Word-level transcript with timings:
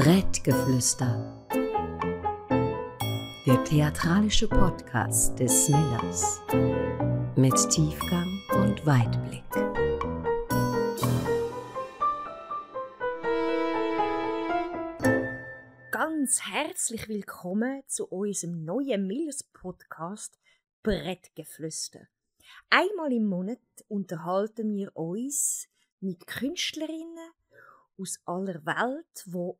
Brettgeflüster. 0.00 1.44
Der 3.44 3.64
theatralische 3.64 4.46
Podcast 4.46 5.36
des 5.40 5.68
Millers. 5.68 6.40
Mit 7.34 7.56
Tiefgang 7.68 8.40
und 8.62 8.86
Weitblick. 8.86 9.42
Ganz 15.90 16.42
herzlich 16.42 17.08
willkommen 17.08 17.82
zu 17.88 18.06
unserem 18.06 18.64
neuen 18.64 19.04
Millers 19.04 19.42
Podcast 19.42 20.38
Brettgeflüster. 20.84 22.06
Einmal 22.70 23.12
im 23.12 23.26
Monat 23.26 23.58
unterhalten 23.88 24.76
wir 24.76 24.96
uns 24.96 25.66
mit 25.98 26.24
Künstlerinnen 26.28 27.32
aus 27.98 28.20
aller 28.26 28.64
Welt, 28.64 29.24
wo 29.26 29.58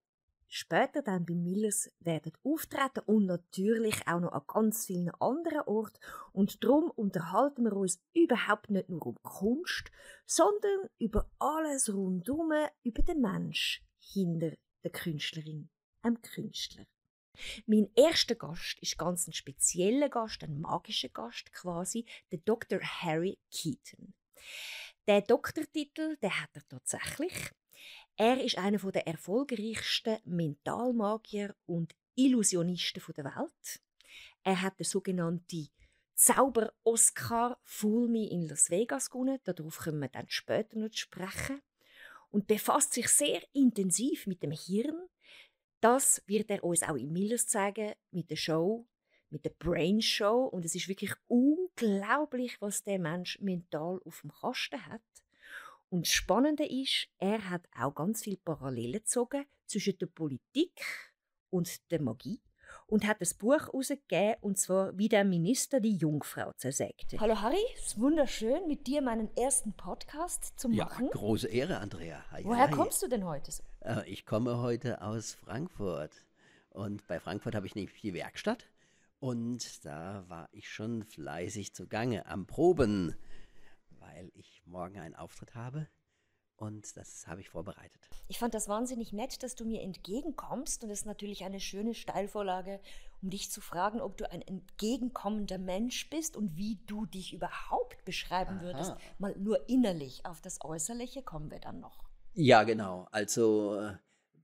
später 0.49 1.03
dann 1.03 1.25
bei 1.25 1.35
Millers 1.35 1.91
werden 2.01 2.33
auftreten 2.43 3.01
und 3.07 3.27
natürlich 3.27 4.07
auch 4.07 4.21
noch 4.21 4.33
an 4.33 4.43
ganz 4.47 4.87
vielen 4.87 5.11
anderen 5.21 5.61
Orten. 5.67 5.99
Und 6.33 6.65
darum 6.65 6.91
unterhalten 6.91 7.65
wir 7.65 7.75
uns 7.75 8.01
überhaupt 8.15 8.71
nicht 8.71 8.89
nur 8.89 9.07
um 9.07 9.23
Kunst, 9.23 9.91
sondern 10.27 10.89
über 10.99 11.31
alles 11.39 11.93
rundum, 11.93 12.53
über 12.83 13.03
den 13.03 13.21
Mensch 13.21 13.85
hinter 13.99 14.53
der 14.83 14.91
Künstlerin, 14.91 15.69
einem 16.03 16.21
Künstler. 16.23 16.87
Mein 17.67 17.89
erster 17.95 18.35
Gast 18.35 18.79
ist 18.81 18.99
ganz 18.99 19.29
ein 19.29 19.33
spezieller 19.33 20.09
Gast, 20.09 20.43
ein 20.43 20.61
magischer 20.61 21.09
Gast 21.09 21.53
quasi, 21.53 22.05
der 22.33 22.41
Dr. 22.41 22.81
Harry 22.81 23.39
Keaton. 23.51 24.15
Der 25.07 25.23
Doktortitel, 25.23 26.17
der 26.19 26.43
hat 26.43 26.51
er 26.55 26.67
tatsächlich. 26.69 27.53
Er 28.21 28.43
ist 28.43 28.59
einer 28.59 28.79
der 28.79 29.07
erfolgreichsten 29.07 30.19
Mentalmagier 30.25 31.55
und 31.67 31.95
Illusionisten 32.17 33.01
der 33.17 33.27
Welt. 33.27 33.81
Er 34.43 34.61
hat 34.61 34.81
den 34.81 34.85
sogenannten 34.85 35.69
Zauber-Oscar 36.17 37.61
Fool 37.63 38.09
Me 38.09 38.29
in 38.29 38.49
Las 38.49 38.71
Vegas 38.71 39.09
gewonnen. 39.09 39.39
Darauf 39.45 39.79
können 39.79 40.01
wir 40.01 40.09
dann 40.09 40.29
später 40.29 40.81
noch 40.81 40.93
sprechen. 40.93 41.63
Und 42.31 42.49
befasst 42.49 42.93
sich 42.95 43.07
sehr 43.07 43.41
intensiv 43.53 44.27
mit 44.27 44.43
dem 44.43 44.51
Hirn. 44.51 45.09
Das 45.81 46.21
wird 46.27 46.51
er 46.51 46.65
uns 46.65 46.83
auch 46.83 46.97
in 46.97 47.13
Millers 47.13 47.47
zeigen 47.47 47.93
mit 48.11 48.33
der 48.33 48.37
Show, 48.37 48.89
mit 49.31 49.45
der 49.45 49.51
Brain 49.51 50.03
Show. 50.03 50.45
Und 50.47 50.65
es 50.65 50.75
ist 50.75 50.89
wirklich 50.89 51.13
unglaublich, 51.29 52.61
was 52.61 52.83
der 52.83 52.99
Mensch 52.99 53.39
mental 53.39 54.01
auf 54.05 54.23
dem 54.23 54.33
Kasten 54.33 54.85
hat. 54.87 55.03
Und 55.91 56.07
das 56.07 56.13
Spannende 56.13 56.67
ist, 56.67 57.09
er 57.19 57.49
hat 57.49 57.63
auch 57.79 57.95
ganz 57.95 58.23
viele 58.23 58.37
Parallelen 58.37 58.93
gezogen 58.93 59.47
zwischen 59.67 59.97
der 59.99 60.07
Politik 60.07 60.83
und 61.49 61.91
der 61.91 62.03
Magie 62.03 62.43
und 62.87 63.07
hat 63.07 63.23
ein 63.23 63.29
Buch 63.39 63.59
herausgegeben, 63.59 64.37
und 64.43 64.59
zwar 64.59 64.97
«Wie 64.99 65.09
der 65.09 65.25
Minister 65.25 65.81
die 65.81 65.97
Jungfrau 65.97 66.53
zersägte». 66.53 67.19
Hallo 67.19 67.41
Harry, 67.41 67.57
es 67.75 67.87
ist 67.87 68.01
wunderschön, 68.01 68.67
mit 68.67 68.87
dir 68.87 69.01
meinen 69.01 69.35
ersten 69.35 69.73
Podcast 69.73 70.59
zu 70.59 70.69
machen. 70.69 71.07
Ja, 71.07 71.11
große 71.11 71.49
Ehre, 71.49 71.79
Andrea. 71.79 72.23
Hi, 72.33 72.45
Woher 72.45 72.69
hi. 72.69 72.71
kommst 72.71 73.03
du 73.03 73.09
denn 73.09 73.25
heute 73.25 73.51
so? 73.51 73.63
Äh, 73.81 74.07
ich 74.11 74.27
komme 74.27 74.59
heute 74.61 75.01
aus 75.01 75.33
Frankfurt. 75.33 76.27
Und 76.69 77.07
bei 77.07 77.19
Frankfurt 77.19 77.55
habe 77.55 77.67
ich 77.67 77.75
nämlich 77.75 77.99
die 78.01 78.13
Werkstatt. 78.13 78.69
Und 79.21 79.87
da 79.87 80.25
war 80.29 80.51
ich 80.53 80.69
schon 80.69 81.03
fleißig 81.03 81.75
zugange 81.75 82.27
am 82.27 82.47
Proben 82.47 83.17
weil 84.09 84.31
ich 84.35 84.63
morgen 84.65 84.99
einen 84.99 85.15
Auftritt 85.15 85.55
habe 85.55 85.87
und 86.57 86.97
das 86.97 87.27
habe 87.27 87.41
ich 87.41 87.51
vorbereitet. 87.51 88.09
Ich 88.27 88.39
fand 88.39 88.55
das 88.55 88.69
wahnsinnig 88.69 89.13
nett, 89.13 89.43
dass 89.43 89.55
du 89.55 89.65
mir 89.65 89.83
entgegenkommst 89.83 90.83
und 90.83 90.91
es 90.91 91.01
ist 91.01 91.07
natürlich 91.07 91.45
eine 91.45 91.61
schöne 91.61 91.95
Steilvorlage, 91.95 92.81
um 93.23 93.31
dich 93.31 93.51
zu 93.51 93.61
fragen, 93.61 94.01
ob 94.01 94.17
du 94.17 94.31
ein 94.31 94.43
entgegenkommender 94.43 95.59
Mensch 95.59 96.11
bist 96.11 96.37
und 96.37 96.57
wie 96.57 96.79
du 96.87 97.07
dich 97.07 97.33
überhaupt 97.33 98.05
beschreiben 98.05 98.59
Aha. 98.59 98.63
würdest. 98.63 98.95
Mal 99.19 99.37
nur 99.39 99.69
innerlich, 99.69 100.25
auf 100.25 100.41
das 100.41 100.61
Äußerliche 100.63 101.23
kommen 101.23 101.51
wir 101.51 101.61
dann 101.61 101.81
noch. 101.81 102.05
Ja, 102.35 102.65
genau. 102.65 103.09
Also 103.11 103.81
äh, 103.81 103.97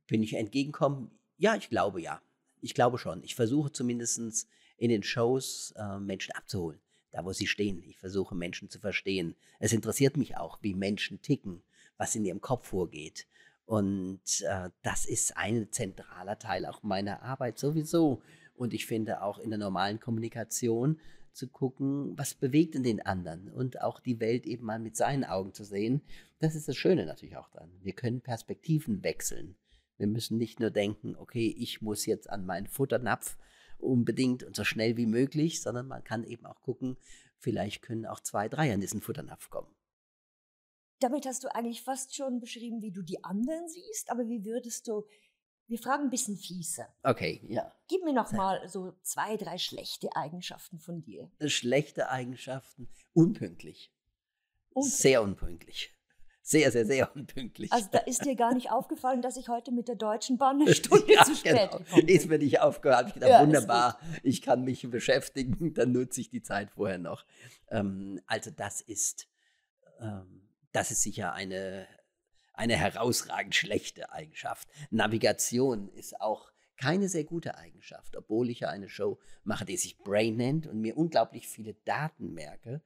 bin 0.07 0.23
ich 0.23 0.35
entgegenkommen? 0.35 1.19
Ja, 1.37 1.57
ich 1.57 1.69
glaube 1.69 2.01
ja. 2.01 2.21
Ich 2.61 2.75
glaube 2.75 2.99
schon. 2.99 3.23
Ich 3.23 3.35
versuche 3.35 3.73
zumindest 3.73 4.49
in 4.77 4.89
den 4.89 5.03
Shows 5.03 5.75
äh, 5.77 5.99
Menschen 5.99 6.33
abzuholen 6.33 6.81
da 7.15 7.25
wo 7.25 7.33
sie 7.33 7.47
stehen. 7.47 7.83
Ich 7.87 7.97
versuche 7.97 8.35
Menschen 8.35 8.69
zu 8.69 8.81
verstehen. 8.81 9.37
Es 9.61 9.73
interessiert 9.73 10.17
mich 10.17 10.37
auch, 10.37 10.59
wie 10.63 10.75
Menschen 10.75 11.23
ticken, 11.23 11.63
was 11.97 12.17
in 12.17 12.25
ihrem 12.25 12.41
Kopf 12.41 12.69
vorgeht. 12.69 13.27
Und 13.67 14.21
äh, 14.43 14.71
das 14.83 15.07
ist 15.07 15.37
ein 15.37 15.71
zentraler 15.71 16.39
Teil 16.39 16.67
auch 16.67 16.83
meiner 16.83 17.23
Arbeit 17.23 17.59
sowieso. 17.59 18.21
Und 18.57 18.75
ich 18.75 18.87
finde 18.87 19.23
auch 19.23 19.39
in 19.39 19.51
der 19.51 19.59
normalen 19.61 20.01
Kommunikation 20.01 20.99
zu 21.33 21.49
gucken, 21.49 22.19
was 22.19 22.35
bewegt 22.35 22.75
in 22.75 22.83
den 22.83 23.01
anderen 23.01 23.49
und 23.49 23.81
auch 23.81 24.01
die 24.01 24.21
Welt 24.21 24.45
eben 24.45 24.65
mal 24.65 24.81
mit 24.81 24.97
seinen 24.97 25.25
Augen 25.25 25.53
zu 25.53 25.65
sehen. 25.65 26.03
Das 26.41 26.57
ist 26.57 26.69
das 26.69 26.77
Schöne 26.77 27.07
natürlich 27.07 27.37
auch 27.37 27.51
dann. 27.51 27.71
Wir 27.83 27.93
können 27.93 28.21
Perspektiven 28.21 29.05
wechseln. 29.05 29.55
Wir 29.99 30.09
müssen 30.09 30.37
nicht 30.37 30.59
nur 30.59 30.71
denken, 30.71 31.15
okay, 31.17 31.55
ich 31.57 31.81
muss 31.81 32.07
jetzt 32.07 32.29
an 32.29 32.45
meinen 32.45 32.67
Futternapf 32.67 33.37
unbedingt 33.79 34.43
und 34.43 34.57
so 34.57 34.65
schnell 34.65 34.97
wie 34.97 35.07
möglich, 35.07 35.63
sondern 35.63 35.87
man 35.87 36.05
kann 36.05 36.25
eben 36.25 36.47
auch 36.47 36.61
gucken, 36.63 36.97
vielleicht 37.39 37.83
können 37.83 38.07
auch 38.07 38.21
zwei, 38.21 38.49
drei 38.49 38.73
an 38.73 38.81
diesen 38.81 39.01
Futternapf 39.01 39.51
kommen. 39.51 39.75
Damit 41.01 41.27
hast 41.27 41.45
du 41.45 41.55
eigentlich 41.55 41.83
fast 41.83 42.15
schon 42.15 42.41
beschrieben, 42.41 42.81
wie 42.81 42.93
du 42.93 43.03
die 43.03 43.23
anderen 43.25 43.69
siehst, 43.69 44.11
aber 44.11 44.27
wie 44.29 44.45
würdest 44.45 44.89
du, 44.89 45.05
wir 45.67 45.79
fragen 45.79 46.05
ein 46.05 46.11
bisschen 46.11 46.37
fieser. 46.37 46.89
Okay, 47.03 47.45
ja. 47.49 47.73
Gib 47.89 48.05
mir 48.05 48.13
noch 48.13 48.33
mal 48.33 48.67
so 48.69 48.93
zwei, 49.03 49.37
drei 49.37 49.59
schlechte 49.59 50.15
Eigenschaften 50.15 50.79
von 50.79 51.03
dir. 51.03 51.31
Schlechte 51.47 52.11
Eigenschaften, 52.11 52.89
unpünktlich. 53.13 53.93
unpünktlich. 54.71 55.01
Sehr 55.01 55.23
unpünktlich 55.23 55.94
sehr, 56.47 56.71
sehr, 56.71 56.85
sehr 56.85 57.17
unpünktlich. 57.17 57.73
Also 57.73 57.89
da 57.91 58.01
ist 58.01 58.23
dir 58.23 58.37
gar 58.37 58.53
nicht 58.53 58.71
aufgefallen, 58.71 59.23
dass 59.23 59.39
ich 59.39 59.49
heute 59.49 59.73
mit 59.73 59.89
der 59.89 59.95
Deutschen 59.95 60.37
Bahn 60.37 60.61
eine 60.61 60.75
Stunde 60.75 61.11
ja, 61.11 61.25
zu 61.25 61.35
spät 61.35 61.53
genau. 61.53 61.79
gekommen 61.79 62.07
bin. 62.07 62.09
Ist 62.15 62.29
mir 62.29 62.39
nicht 62.39 62.61
aufgefallen. 62.61 62.99
Habe 62.99 63.09
ich 63.09 63.15
gedacht, 63.15 63.31
ja, 63.31 63.41
wunderbar, 63.41 63.99
ich 64.23 64.43
kann 64.43 64.63
mich 64.63 64.89
beschäftigen, 64.91 65.73
dann 65.73 65.93
nutze 65.93 66.21
ich 66.21 66.29
die 66.29 66.43
Zeit 66.43 66.71
vorher 66.71 66.99
noch. 66.99 67.25
Ähm, 67.71 68.21
also 68.27 68.51
das 68.51 68.83
ist, 68.83 69.27
ähm, 70.01 70.43
das 70.73 70.91
ist 70.91 71.01
sicher 71.01 71.33
eine, 71.33 71.89
eine 72.53 72.77
herausragend 72.77 73.55
schlechte 73.55 74.13
Eigenschaft. 74.13 74.69
Navigation 74.91 75.89
ist 75.89 76.21
auch 76.21 76.53
keine 76.77 77.09
sehr 77.09 77.25
gute 77.25 77.57
Eigenschaft, 77.57 78.19
obwohl 78.19 78.51
ich 78.51 78.61
ja 78.61 78.69
eine 78.69 78.91
Show 78.91 79.19
mache, 79.45 79.65
die 79.65 79.79
sich 79.79 79.97
Brain 79.97 80.37
nennt 80.37 80.67
und 80.67 80.83
mir 80.83 80.99
unglaublich 80.99 81.49
viele 81.49 81.73
Daten 81.87 82.35
merke 82.35 82.83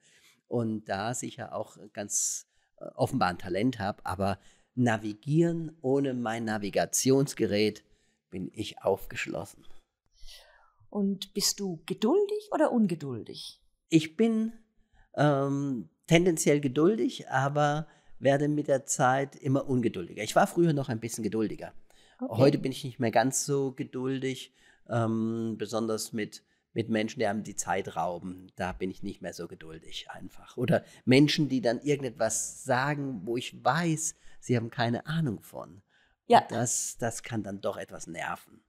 und 0.46 0.84
da 0.88 1.12
sicher 1.12 1.54
auch 1.54 1.76
ganz 1.92 2.48
offenbar 2.94 3.28
ein 3.30 3.38
Talent 3.38 3.78
habe, 3.78 4.04
aber 4.04 4.38
navigieren 4.74 5.76
ohne 5.80 6.14
mein 6.14 6.44
Navigationsgerät 6.44 7.84
bin 8.30 8.50
ich 8.52 8.82
aufgeschlossen. 8.82 9.64
Und 10.90 11.34
bist 11.34 11.60
du 11.60 11.82
geduldig 11.86 12.48
oder 12.52 12.72
ungeduldig? 12.72 13.60
Ich 13.88 14.16
bin 14.16 14.52
ähm, 15.14 15.88
tendenziell 16.06 16.60
geduldig, 16.60 17.28
aber 17.28 17.86
werde 18.18 18.48
mit 18.48 18.68
der 18.68 18.86
Zeit 18.86 19.36
immer 19.36 19.68
ungeduldiger. 19.68 20.22
Ich 20.22 20.34
war 20.34 20.46
früher 20.46 20.72
noch 20.72 20.88
ein 20.88 21.00
bisschen 21.00 21.24
geduldiger. 21.24 21.72
Okay. 22.20 22.40
Heute 22.40 22.58
bin 22.58 22.72
ich 22.72 22.84
nicht 22.84 22.98
mehr 22.98 23.10
ganz 23.10 23.44
so 23.44 23.72
geduldig, 23.72 24.52
ähm, 24.88 25.56
besonders 25.58 26.12
mit 26.12 26.42
mit 26.72 26.88
Menschen, 26.88 27.18
die 27.18 27.26
einem 27.26 27.44
die 27.44 27.56
Zeit 27.56 27.96
rauben. 27.96 28.52
Da 28.56 28.72
bin 28.72 28.90
ich 28.90 29.02
nicht 29.02 29.22
mehr 29.22 29.32
so 29.32 29.48
geduldig 29.48 30.10
einfach. 30.10 30.56
Oder 30.56 30.84
Menschen, 31.04 31.48
die 31.48 31.60
dann 31.60 31.80
irgendetwas 31.80 32.64
sagen, 32.64 33.22
wo 33.24 33.36
ich 33.36 33.64
weiß, 33.64 34.14
sie 34.40 34.56
haben 34.56 34.70
keine 34.70 35.06
Ahnung 35.06 35.40
von. 35.40 35.82
Ja. 36.26 36.46
das, 36.50 36.98
das 36.98 37.22
kann 37.22 37.42
dann 37.42 37.62
doch 37.62 37.78
etwas 37.78 38.06
nerven. 38.06 38.62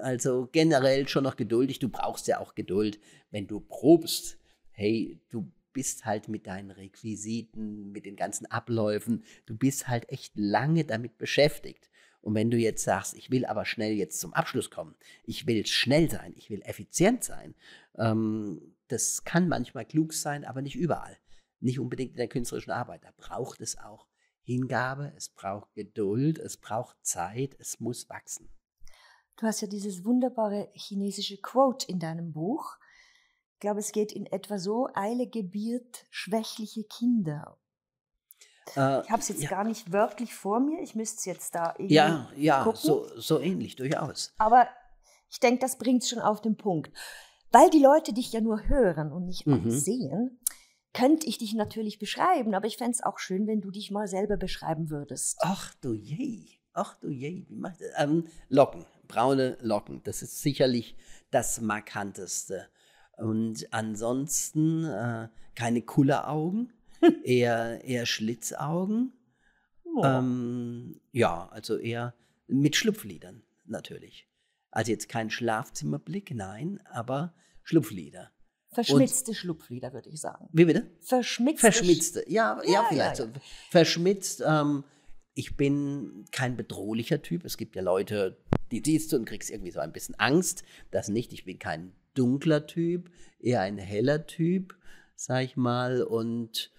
Also 0.00 0.48
generell 0.52 1.08
schon 1.08 1.24
noch 1.24 1.36
geduldig. 1.36 1.80
Du 1.80 1.88
brauchst 1.88 2.28
ja 2.28 2.38
auch 2.38 2.54
Geduld, 2.54 3.00
wenn 3.30 3.46
du 3.46 3.60
probst. 3.60 4.38
Hey, 4.70 5.20
du 5.28 5.52
bist 5.72 6.04
halt 6.04 6.28
mit 6.28 6.46
deinen 6.46 6.70
Requisiten, 6.70 7.92
mit 7.92 8.06
den 8.06 8.16
ganzen 8.16 8.46
Abläufen, 8.46 9.24
du 9.46 9.56
bist 9.56 9.88
halt 9.88 10.08
echt 10.10 10.32
lange 10.36 10.84
damit 10.84 11.18
beschäftigt. 11.18 11.90
Und 12.22 12.34
wenn 12.34 12.50
du 12.50 12.56
jetzt 12.56 12.84
sagst, 12.84 13.14
ich 13.14 13.30
will 13.30 13.44
aber 13.44 13.64
schnell 13.64 13.92
jetzt 13.92 14.20
zum 14.20 14.32
Abschluss 14.32 14.70
kommen, 14.70 14.94
ich 15.24 15.46
will 15.46 15.66
schnell 15.66 16.08
sein, 16.08 16.32
ich 16.36 16.48
will 16.48 16.62
effizient 16.62 17.24
sein, 17.24 17.54
ähm, 17.98 18.74
das 18.88 19.24
kann 19.24 19.48
manchmal 19.48 19.84
klug 19.84 20.12
sein, 20.12 20.44
aber 20.44 20.62
nicht 20.62 20.76
überall. 20.76 21.18
Nicht 21.60 21.78
unbedingt 21.78 22.12
in 22.12 22.18
der 22.18 22.28
künstlerischen 22.28 22.70
Arbeit. 22.70 23.04
Da 23.04 23.12
braucht 23.16 23.60
es 23.60 23.76
auch 23.78 24.06
Hingabe, 24.42 25.12
es 25.16 25.28
braucht 25.28 25.74
Geduld, 25.74 26.38
es 26.38 26.56
braucht 26.56 26.96
Zeit, 27.02 27.56
es 27.58 27.80
muss 27.80 28.08
wachsen. 28.08 28.48
Du 29.36 29.46
hast 29.46 29.60
ja 29.60 29.68
dieses 29.68 30.04
wunderbare 30.04 30.70
chinesische 30.74 31.38
Quote 31.38 31.86
in 31.88 31.98
deinem 31.98 32.32
Buch. 32.32 32.76
Ich 33.54 33.60
glaube, 33.60 33.80
es 33.80 33.92
geht 33.92 34.12
in 34.12 34.26
etwa 34.26 34.58
so, 34.58 34.88
Eile 34.94 35.28
gebiert 35.28 36.06
schwächliche 36.10 36.84
Kinder. 36.84 37.58
Äh, 38.76 39.02
ich 39.02 39.10
habe 39.10 39.20
es 39.20 39.28
jetzt 39.28 39.42
ja. 39.42 39.50
gar 39.50 39.64
nicht 39.64 39.92
wirklich 39.92 40.34
vor 40.34 40.60
mir. 40.60 40.80
Ich 40.82 40.94
müsste 40.94 41.18
es 41.18 41.24
jetzt 41.24 41.54
da 41.54 41.74
irgendwie 41.76 41.94
Ja, 41.94 42.30
ja, 42.36 42.64
gucken. 42.64 42.80
so, 42.80 43.06
so 43.16 43.40
ähnlich, 43.40 43.76
durchaus. 43.76 44.32
Aber 44.38 44.68
ich 45.30 45.40
denke, 45.40 45.60
das 45.60 45.78
bringt 45.78 46.02
es 46.02 46.08
schon 46.08 46.20
auf 46.20 46.40
den 46.40 46.56
Punkt. 46.56 46.92
Weil 47.50 47.70
die 47.70 47.82
Leute 47.82 48.12
dich 48.12 48.32
ja 48.32 48.40
nur 48.40 48.68
hören 48.68 49.12
und 49.12 49.26
nicht 49.26 49.46
mhm. 49.46 49.70
sehen, 49.70 50.40
könnte 50.94 51.26
ich 51.26 51.38
dich 51.38 51.54
natürlich 51.54 51.98
beschreiben, 51.98 52.54
aber 52.54 52.66
ich 52.66 52.76
fände 52.76 52.92
es 52.92 53.02
auch 53.02 53.18
schön, 53.18 53.46
wenn 53.46 53.60
du 53.60 53.70
dich 53.70 53.90
mal 53.90 54.06
selber 54.06 54.36
beschreiben 54.36 54.90
würdest. 54.90 55.38
Ach 55.40 55.74
du 55.80 55.94
je, 55.94 56.46
ach 56.72 56.96
du 57.00 57.08
je, 57.08 57.46
wie 57.48 57.56
macht 57.56 57.80
das? 57.80 57.88
Ähm, 57.96 58.26
Locken, 58.48 58.84
braune 59.08 59.56
Locken, 59.60 60.02
das 60.04 60.22
ist 60.22 60.40
sicherlich 60.42 60.96
das 61.30 61.60
Markanteste. 61.60 62.68
Und 63.16 63.72
ansonsten 63.72 64.84
äh, 64.84 65.28
keine 65.54 65.82
Kulleraugen, 65.82 66.72
eher, 67.24 67.82
eher 67.84 68.06
Schlitzaugen. 68.06 69.12
Oh. 69.84 70.04
Ähm, 70.04 71.00
ja, 71.12 71.48
also 71.50 71.76
eher 71.76 72.14
mit 72.46 72.76
Schlupflidern 72.76 73.42
natürlich. 73.66 74.28
Also 74.70 74.90
jetzt 74.90 75.08
kein 75.08 75.30
Schlafzimmerblick, 75.30 76.34
nein, 76.34 76.80
aber 76.90 77.34
Schlupflider. 77.62 78.30
Verschmitzte 78.72 79.32
und, 79.32 79.36
Schlupflider, 79.36 79.92
würde 79.92 80.08
ich 80.08 80.20
sagen. 80.20 80.48
Wie 80.52 80.64
bitte? 80.64 80.90
Verschmitzte. 81.00 81.60
Verschmitzte, 81.60 82.24
ja, 82.26 82.58
ja, 82.64 82.72
ja 82.72 82.84
vielleicht 82.88 83.18
ja, 83.18 83.24
ja. 83.26 83.32
so. 83.34 83.40
Verschmitzt, 83.70 84.42
ähm, 84.46 84.84
ich 85.34 85.56
bin 85.56 86.24
kein 86.32 86.56
bedrohlicher 86.56 87.20
Typ. 87.20 87.44
Es 87.44 87.58
gibt 87.58 87.76
ja 87.76 87.82
Leute, 87.82 88.38
die 88.70 88.82
siehst 88.84 89.12
du 89.12 89.16
und 89.16 89.26
kriegst 89.26 89.50
irgendwie 89.50 89.70
so 89.70 89.80
ein 89.80 89.92
bisschen 89.92 90.14
Angst. 90.18 90.64
Das 90.90 91.08
nicht. 91.08 91.32
Ich 91.32 91.44
bin 91.44 91.58
kein 91.58 91.92
dunkler 92.14 92.66
Typ, 92.66 93.10
eher 93.38 93.60
ein 93.60 93.78
heller 93.78 94.26
Typ, 94.26 94.74
sag 95.16 95.44
ich 95.44 95.56
mal, 95.56 96.02
und 96.02 96.70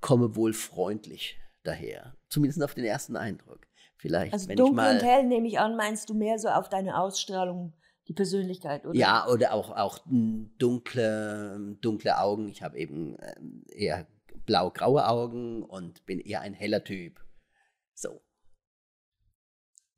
komme 0.00 0.36
wohl 0.36 0.52
freundlich 0.52 1.38
daher. 1.62 2.16
Zumindest 2.28 2.62
auf 2.62 2.74
den 2.74 2.84
ersten 2.84 3.16
Eindruck. 3.16 3.66
Vielleicht, 3.96 4.32
also 4.32 4.48
wenn 4.48 4.56
dunkel 4.56 4.72
ich 4.72 4.76
mal, 4.76 4.94
und 4.94 5.02
hell 5.02 5.24
nehme 5.24 5.48
ich 5.48 5.58
an, 5.58 5.76
meinst 5.76 6.10
du 6.10 6.14
mehr 6.14 6.38
so 6.38 6.48
auf 6.48 6.68
deine 6.68 7.00
Ausstrahlung, 7.00 7.72
die 8.08 8.12
Persönlichkeit, 8.12 8.84
oder? 8.84 8.96
Ja, 8.96 9.26
oder 9.26 9.52
auch, 9.52 9.70
auch 9.70 9.98
dunkle, 10.06 11.76
dunkle 11.80 12.18
Augen. 12.18 12.48
Ich 12.48 12.62
habe 12.62 12.78
eben 12.78 13.16
ähm, 13.20 13.64
eher 13.68 14.06
blau-graue 14.44 15.08
Augen 15.08 15.62
und 15.62 16.06
bin 16.06 16.20
eher 16.20 16.42
ein 16.42 16.54
heller 16.54 16.84
Typ. 16.84 17.20
So. 17.94 18.20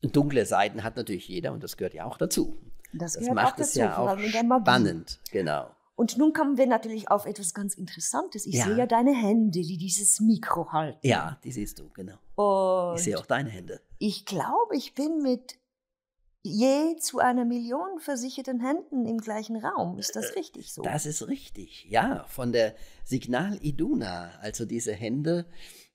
Dunkle 0.00 0.46
Seiten 0.46 0.84
hat 0.84 0.96
natürlich 0.96 1.28
jeder 1.28 1.52
und 1.52 1.62
das 1.62 1.76
gehört 1.76 1.94
ja 1.94 2.04
auch 2.04 2.18
dazu. 2.18 2.56
Das, 2.94 3.14
das 3.14 3.28
macht 3.30 3.58
es 3.58 3.74
ja 3.74 3.98
auch 3.98 4.18
spannend, 4.18 5.20
genau. 5.30 5.74
Und 5.98 6.16
nun 6.16 6.32
kommen 6.32 6.56
wir 6.56 6.68
natürlich 6.68 7.10
auf 7.10 7.26
etwas 7.26 7.54
ganz 7.54 7.74
Interessantes. 7.74 8.46
Ich 8.46 8.54
ja. 8.54 8.66
sehe 8.66 8.76
ja 8.76 8.86
deine 8.86 9.12
Hände, 9.12 9.60
die 9.60 9.76
dieses 9.76 10.20
Mikro 10.20 10.70
halten. 10.70 11.04
Ja, 11.04 11.40
die 11.42 11.50
siehst 11.50 11.80
du, 11.80 11.88
genau. 11.88 12.14
Und 12.36 12.98
ich 12.98 13.02
sehe 13.02 13.18
auch 13.18 13.26
deine 13.26 13.50
Hände. 13.50 13.80
Ich 13.98 14.24
glaube, 14.24 14.76
ich 14.76 14.94
bin 14.94 15.18
mit 15.22 15.58
je 16.48 16.96
zu 16.96 17.18
einer 17.18 17.44
Million 17.44 18.00
versicherten 18.00 18.60
Händen 18.60 19.06
im 19.06 19.18
gleichen 19.18 19.56
Raum. 19.56 19.98
Ist 19.98 20.16
das 20.16 20.30
äh, 20.30 20.38
richtig 20.38 20.72
so? 20.72 20.82
Das 20.82 21.06
ist 21.06 21.28
richtig, 21.28 21.86
ja. 21.88 22.24
Von 22.28 22.52
der 22.52 22.74
Signal 23.04 23.58
Iduna, 23.62 24.32
also 24.40 24.64
diese 24.64 24.92
Hände, 24.92 25.46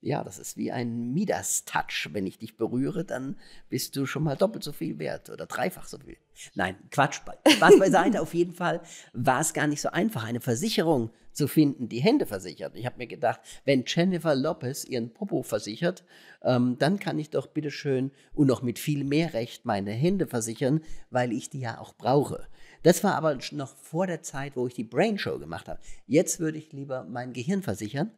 ja, 0.01 0.23
das 0.23 0.37
ist 0.37 0.57
wie 0.57 0.71
ein 0.71 1.13
Midas-Touch. 1.13 2.09
Wenn 2.11 2.27
ich 2.27 2.37
dich 2.37 2.57
berühre, 2.57 3.05
dann 3.05 3.37
bist 3.69 3.95
du 3.95 4.05
schon 4.05 4.23
mal 4.23 4.35
doppelt 4.35 4.63
so 4.63 4.73
viel 4.73 4.99
wert 4.99 5.29
oder 5.29 5.45
dreifach 5.45 5.87
so 5.87 5.97
viel. 5.97 6.17
Nein, 6.55 6.75
Quatsch. 6.91 7.21
Was 7.59 7.79
beiseite, 7.79 8.21
auf 8.21 8.33
jeden 8.33 8.53
Fall 8.53 8.81
war 9.13 9.39
es 9.39 9.53
gar 9.53 9.67
nicht 9.67 9.81
so 9.81 9.89
einfach, 9.89 10.25
eine 10.25 10.41
Versicherung 10.41 11.11
zu 11.33 11.47
finden, 11.47 11.89
die 11.89 12.01
Hände 12.01 12.25
versichert. 12.25 12.75
Ich 12.75 12.85
habe 12.85 12.97
mir 12.97 13.07
gedacht, 13.07 13.41
wenn 13.65 13.83
Jennifer 13.85 14.35
Lopez 14.35 14.85
ihren 14.85 15.13
Popo 15.13 15.43
versichert, 15.43 16.03
ähm, 16.43 16.77
dann 16.79 16.99
kann 16.99 17.19
ich 17.19 17.29
doch 17.29 17.47
bitteschön 17.47 18.11
und 18.33 18.47
noch 18.47 18.61
mit 18.61 18.79
viel 18.79 19.03
mehr 19.03 19.33
Recht 19.33 19.65
meine 19.65 19.91
Hände 19.91 20.27
versichern, 20.27 20.81
weil 21.09 21.31
ich 21.31 21.49
die 21.49 21.61
ja 21.61 21.79
auch 21.79 21.93
brauche. 21.95 22.47
Das 22.83 23.03
war 23.03 23.15
aber 23.15 23.37
noch 23.51 23.75
vor 23.75 24.07
der 24.07 24.21
Zeit, 24.21 24.55
wo 24.55 24.67
ich 24.67 24.73
die 24.73 24.83
Brain 24.83 25.17
Show 25.17 25.39
gemacht 25.39 25.67
habe. 25.67 25.79
Jetzt 26.05 26.39
würde 26.39 26.57
ich 26.57 26.71
lieber 26.71 27.05
mein 27.05 27.33
Gehirn 27.33 27.63
versichern 27.63 28.11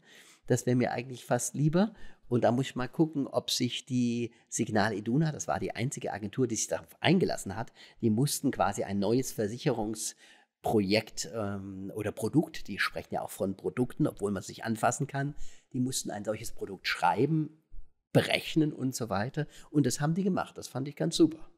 das 0.47 0.65
wäre 0.65 0.75
mir 0.75 0.91
eigentlich 0.91 1.25
fast 1.25 1.55
lieber. 1.55 1.93
Und 2.27 2.43
da 2.43 2.51
muss 2.51 2.67
ich 2.67 2.75
mal 2.75 2.87
gucken, 2.87 3.27
ob 3.27 3.51
sich 3.51 3.85
die 3.85 4.31
Signal 4.49 4.93
Iduna, 4.93 5.31
das 5.31 5.47
war 5.47 5.59
die 5.59 5.75
einzige 5.75 6.11
Agentur, 6.11 6.47
die 6.47 6.55
sich 6.55 6.67
darauf 6.67 6.87
eingelassen 6.99 7.55
hat, 7.55 7.71
die 8.01 8.09
mussten 8.09 8.49
quasi 8.49 8.83
ein 8.83 8.97
neues 8.97 9.31
Versicherungsprojekt 10.65 11.29
ähm, 11.33 11.91
oder 11.95 12.11
Produkt, 12.11 12.67
die 12.67 12.79
sprechen 12.79 13.13
ja 13.15 13.21
auch 13.21 13.29
von 13.29 13.55
Produkten, 13.55 14.07
obwohl 14.07 14.31
man 14.31 14.41
es 14.41 14.49
nicht 14.49 14.65
anfassen 14.65 15.07
kann, 15.07 15.35
die 15.73 15.79
mussten 15.79 16.11
ein 16.11 16.25
solches 16.25 16.51
Produkt 16.51 16.87
schreiben, 16.87 17.61
berechnen 18.11 18.73
und 18.73 18.95
so 18.95 19.09
weiter. 19.09 19.47
Und 19.69 19.85
das 19.85 19.99
haben 19.99 20.15
die 20.15 20.23
gemacht. 20.23 20.57
Das 20.57 20.67
fand 20.67 20.87
ich 20.87 20.95
ganz 20.95 21.15
super. 21.15 21.49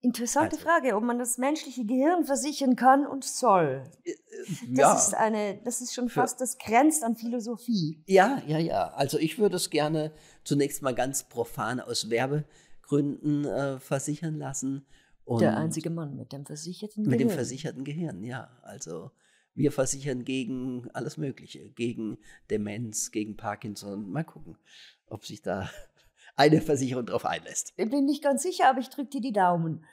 Interessante 0.00 0.56
also. 0.56 0.68
Frage, 0.68 0.96
ob 0.96 1.02
man 1.02 1.18
das 1.18 1.38
menschliche 1.38 1.84
Gehirn 1.86 2.24
versichern 2.24 2.76
kann 2.76 3.06
und 3.06 3.24
soll. 3.24 3.82
Äh, 4.04 4.10
äh, 4.10 4.16
das 4.68 4.78
ja. 4.78 4.94
ist 4.94 5.14
eine, 5.14 5.60
das 5.64 5.80
ist 5.80 5.94
schon 5.94 6.10
fast, 6.10 6.40
das 6.40 6.58
grenzt 6.58 7.02
an 7.02 7.16
Philosophie. 7.16 8.02
Ja, 8.06 8.42
ja, 8.46 8.58
ja. 8.58 8.88
Also 8.90 9.18
ich 9.18 9.38
würde 9.38 9.56
es 9.56 9.70
gerne 9.70 10.12
zunächst 10.44 10.82
mal 10.82 10.94
ganz 10.94 11.24
profan 11.24 11.80
aus 11.80 12.10
Werbegründen 12.10 13.46
äh, 13.46 13.78
versichern 13.78 14.36
lassen. 14.36 14.84
Und 15.24 15.40
Der 15.40 15.56
einzige 15.56 15.90
Mann 15.90 16.16
mit 16.16 16.32
dem 16.32 16.44
versicherten 16.44 17.04
Gehirn. 17.04 17.10
Mit 17.10 17.20
dem 17.20 17.30
versicherten 17.30 17.84
Gehirn, 17.84 18.22
ja. 18.22 18.50
Also 18.62 19.10
wir 19.54 19.72
versichern 19.72 20.24
gegen 20.24 20.88
alles 20.92 21.16
Mögliche, 21.16 21.70
gegen 21.70 22.18
Demenz, 22.50 23.10
gegen 23.10 23.36
Parkinson. 23.36 24.10
Mal 24.10 24.24
gucken, 24.24 24.58
ob 25.06 25.24
sich 25.24 25.42
da 25.42 25.70
eine 26.36 26.60
Versicherung 26.60 27.06
darauf 27.06 27.24
einlässt. 27.24 27.72
Ich 27.76 27.88
bin 27.88 28.04
nicht 28.04 28.22
ganz 28.22 28.42
sicher, 28.42 28.68
aber 28.68 28.80
ich 28.80 28.90
drücke 28.90 29.10
dir 29.10 29.20
die 29.20 29.32
Daumen. 29.32 29.84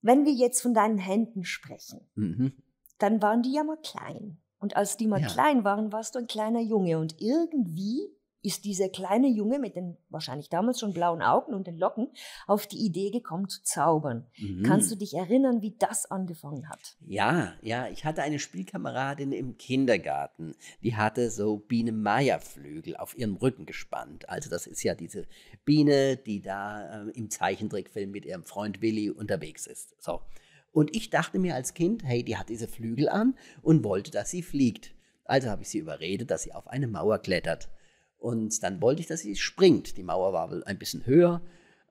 Wenn 0.00 0.24
wir 0.24 0.32
jetzt 0.32 0.62
von 0.62 0.74
deinen 0.74 0.98
Händen 0.98 1.44
sprechen, 1.44 2.00
mhm. 2.14 2.52
dann 2.98 3.20
waren 3.20 3.42
die 3.42 3.52
ja 3.52 3.64
mal 3.64 3.78
klein. 3.82 4.38
Und 4.58 4.76
als 4.76 4.96
die 4.96 5.08
mal 5.08 5.20
ja. 5.20 5.26
klein 5.26 5.64
waren, 5.64 5.92
warst 5.92 6.14
du 6.14 6.20
ein 6.20 6.28
kleiner 6.28 6.60
Junge. 6.60 6.98
Und 6.98 7.20
irgendwie 7.20 8.08
ist 8.42 8.64
dieser 8.64 8.88
kleine 8.88 9.28
Junge 9.28 9.58
mit 9.58 9.76
den 9.76 9.96
wahrscheinlich 10.08 10.48
damals 10.48 10.80
schon 10.80 10.92
blauen 10.92 11.22
Augen 11.22 11.54
und 11.54 11.66
den 11.66 11.78
Locken 11.78 12.08
auf 12.46 12.66
die 12.66 12.84
Idee 12.84 13.10
gekommen 13.10 13.48
zu 13.48 13.62
zaubern. 13.62 14.26
Mhm. 14.36 14.64
Kannst 14.64 14.90
du 14.90 14.96
dich 14.96 15.14
erinnern, 15.14 15.62
wie 15.62 15.76
das 15.78 16.10
angefangen 16.10 16.68
hat? 16.68 16.96
Ja, 17.06 17.54
ja, 17.62 17.88
ich 17.88 18.04
hatte 18.04 18.22
eine 18.22 18.38
Spielkameradin 18.38 19.32
im 19.32 19.56
Kindergarten, 19.56 20.54
die 20.82 20.96
hatte 20.96 21.30
so 21.30 21.58
Biene-Meier-Flügel 21.58 22.96
auf 22.96 23.16
ihrem 23.16 23.36
Rücken 23.36 23.64
gespannt. 23.64 24.28
Also 24.28 24.50
das 24.50 24.66
ist 24.66 24.82
ja 24.82 24.94
diese 24.94 25.26
Biene, 25.64 26.16
die 26.16 26.42
da 26.42 27.04
äh, 27.04 27.10
im 27.10 27.30
Zeichentrickfilm 27.30 28.10
mit 28.10 28.24
ihrem 28.24 28.44
Freund 28.44 28.82
Willi 28.82 29.10
unterwegs 29.10 29.66
ist. 29.66 29.94
So. 30.02 30.20
Und 30.72 30.96
ich 30.96 31.10
dachte 31.10 31.38
mir 31.38 31.54
als 31.54 31.74
Kind, 31.74 32.02
hey, 32.02 32.24
die 32.24 32.36
hat 32.36 32.48
diese 32.48 32.66
Flügel 32.66 33.08
an 33.08 33.36
und 33.60 33.84
wollte, 33.84 34.10
dass 34.10 34.30
sie 34.30 34.42
fliegt. 34.42 34.94
Also 35.24 35.48
habe 35.48 35.62
ich 35.62 35.68
sie 35.68 35.78
überredet, 35.78 36.30
dass 36.30 36.42
sie 36.42 36.54
auf 36.54 36.66
eine 36.66 36.88
Mauer 36.88 37.18
klettert. 37.18 37.68
Und 38.22 38.62
dann 38.62 38.80
wollte 38.80 39.00
ich, 39.00 39.08
dass 39.08 39.20
sie 39.20 39.34
springt. 39.34 39.96
Die 39.96 40.04
Mauer 40.04 40.32
war 40.32 40.50
wohl 40.50 40.62
ein 40.62 40.78
bisschen 40.78 41.04
höher. 41.06 41.42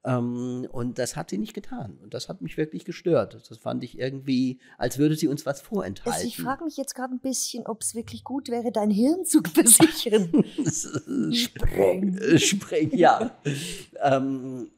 Ähm, 0.06 0.66
und 0.72 0.98
das 0.98 1.18
hat 1.18 1.30
sie 1.30 1.38
nicht 1.38 1.54
getan. 1.54 2.00
Und 2.02 2.14
das 2.14 2.30
hat 2.30 2.42
mich 2.42 2.56
wirklich 2.56 2.86
gestört. 2.86 3.38
Das 3.50 3.58
fand 3.58 3.84
ich 3.84 4.00
irgendwie, 4.00 4.60
als 4.78 4.98
würde 4.98 5.16
sie 5.16 5.28
uns 5.28 5.46
was 5.46 5.62
vorenthalten. 5.62 6.14
Also 6.14 6.26
ich 6.26 6.38
frage 6.38 6.64
mich 6.64 6.78
jetzt 6.78 6.96
gerade 6.96 7.14
ein 7.14 7.20
bisschen, 7.20 7.68
ob 7.68 7.82
es 7.82 7.96
wirklich 7.96 8.24
gut 8.24 8.48
wäre, 8.48 8.72
dein 8.72 8.90
Hirn 8.90 9.26
zu 9.26 9.42
versichern. 9.54 10.32
Spreng. 11.34 12.18
Spreng, 12.38 12.96
ja. 12.96 13.36
ähm, 14.02 14.72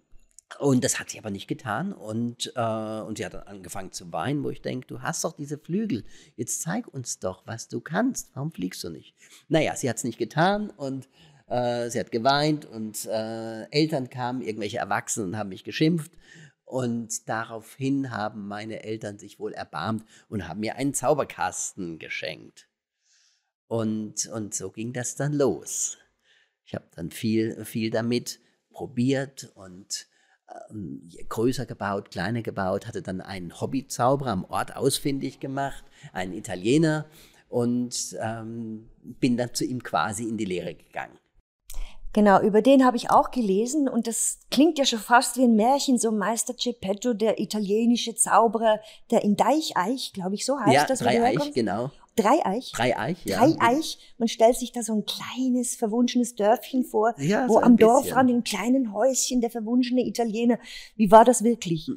und 0.60 0.84
das 0.84 1.00
hat 1.00 1.12
sie 1.12 1.20
aber 1.20 1.30
nicht 1.30 1.48
getan. 1.48 1.94
Und, 1.94 2.52
äh, 2.56 3.02
und 3.02 3.20
sie 3.20 3.26
hat 3.26 3.36
dann 3.36 3.44
angefangen 3.44 3.92
zu 3.92 4.12
weinen, 4.12 4.44
wo 4.44 4.50
ich 4.50 4.64
denke, 4.64 4.88
du 4.88 5.02
hast 5.04 5.24
doch 5.24 5.34
diese 5.34 5.60
Flügel. 5.60 6.04
Jetzt 6.36 6.64
zeig 6.64 6.88
uns 6.88 7.20
doch, 7.20 7.44
was 7.46 7.68
du 7.68 7.80
kannst. 7.80 8.32
Warum 8.34 8.52
fliegst 8.52 8.84
du 8.84 8.90
nicht? 8.90 9.14
Naja, 9.50 9.76
sie 9.76 9.88
hat 9.88 9.98
es 9.98 10.04
nicht 10.04 10.18
getan 10.18 10.72
und 10.72 11.08
äh, 11.48 11.90
sie 11.90 12.00
hat 12.00 12.12
geweint 12.12 12.66
und 12.66 13.06
äh, 13.06 13.64
Eltern 13.72 14.10
kamen, 14.10 14.42
irgendwelche 14.42 14.78
Erwachsenen 14.78 15.38
haben 15.38 15.50
mich 15.50 15.64
geschimpft. 15.64 16.12
Und 16.66 17.30
daraufhin 17.30 18.12
haben 18.12 18.48
meine 18.48 18.84
Eltern 18.84 19.20
sich 19.20 19.40
wohl 19.40 19.54
erbarmt 19.54 20.06
und 20.30 20.48
haben 20.48 20.62
mir 20.62 20.76
einen 20.76 20.94
Zauberkasten 20.94 22.00
geschenkt. 22.00 22.68
Und, 23.68 24.28
und 24.28 24.56
so 24.56 24.72
ging 24.72 24.94
das 24.94 25.16
dann 25.16 25.34
los. 25.34 25.98
Ich 26.66 26.74
habe 26.74 26.86
dann 26.96 27.12
viel, 27.12 27.64
viel 27.66 27.92
damit 27.92 28.40
probiert 28.72 29.52
und 29.56 30.08
ähm, 30.70 31.08
größer 31.30 31.66
gebaut, 31.66 32.10
kleiner 32.12 32.42
gebaut, 32.42 32.88
hatte 32.88 33.02
dann 33.02 33.22
einen 33.22 33.60
Hobbyzauberer 33.60 34.32
am 34.32 34.46
Ort 34.46 34.76
ausfindig 34.76 35.40
gemacht, 35.40 35.84
einen 36.12 36.34
Italiener, 36.34 37.06
und 37.54 38.18
ähm, 38.20 38.90
bin 39.04 39.38
dann 39.38 39.54
zu 39.54 39.64
ihm 39.64 39.84
quasi 39.84 40.24
in 40.24 40.38
die 40.38 40.46
Lehre 40.46 40.74
gegangen. 40.74 41.20
Genau, 42.14 42.40
über 42.42 42.62
den 42.62 42.86
habe 42.86 42.96
ich 42.96 43.10
auch 43.10 43.32
gelesen 43.32 43.90
und 43.90 44.06
das 44.06 44.38
klingt 44.52 44.78
ja 44.78 44.86
schon 44.86 45.00
fast 45.00 45.36
wie 45.38 45.46
ein 45.46 45.56
Märchen, 45.56 45.98
so 45.98 46.12
Meister 46.12 46.54
Geppetto, 46.54 47.16
der 47.16 47.40
italienische 47.40 48.14
Zauberer, 48.16 48.80
der 49.10 49.24
in 49.24 49.36
Deicheich, 49.36 50.14
glaube 50.14 50.36
ich, 50.36 50.46
so 50.46 50.60
heißt 50.60 50.74
ja, 50.74 50.86
das. 50.86 51.00
Dreieich, 51.00 51.54
genau. 51.54 51.90
Dreieich? 52.16 52.72
Dreieich, 52.72 53.26
ja. 53.26 53.40
Dreieich. 53.40 53.98
Man 54.18 54.28
stellt 54.28 54.56
sich 54.56 54.72
da 54.72 54.84
so 54.84 54.94
ein 54.94 55.06
kleines, 55.06 55.76
verwunschenes 55.76 56.36
Dörfchen 56.36 56.84
vor, 56.84 57.16
Ja, 57.18 57.48
wo 57.48 57.54
so 57.54 57.62
am 57.62 57.76
bisschen. 57.76 57.90
Dorfrand 57.90 58.30
im 58.30 58.44
kleinen 58.44 58.94
Häuschen 58.94 59.42
der 59.42 59.50
verwunschene 59.50 60.06
Italiener. 60.06 60.60
Wie 60.96 61.12
war 61.12 61.26
das 61.26 61.44
wirklich? 61.44 61.90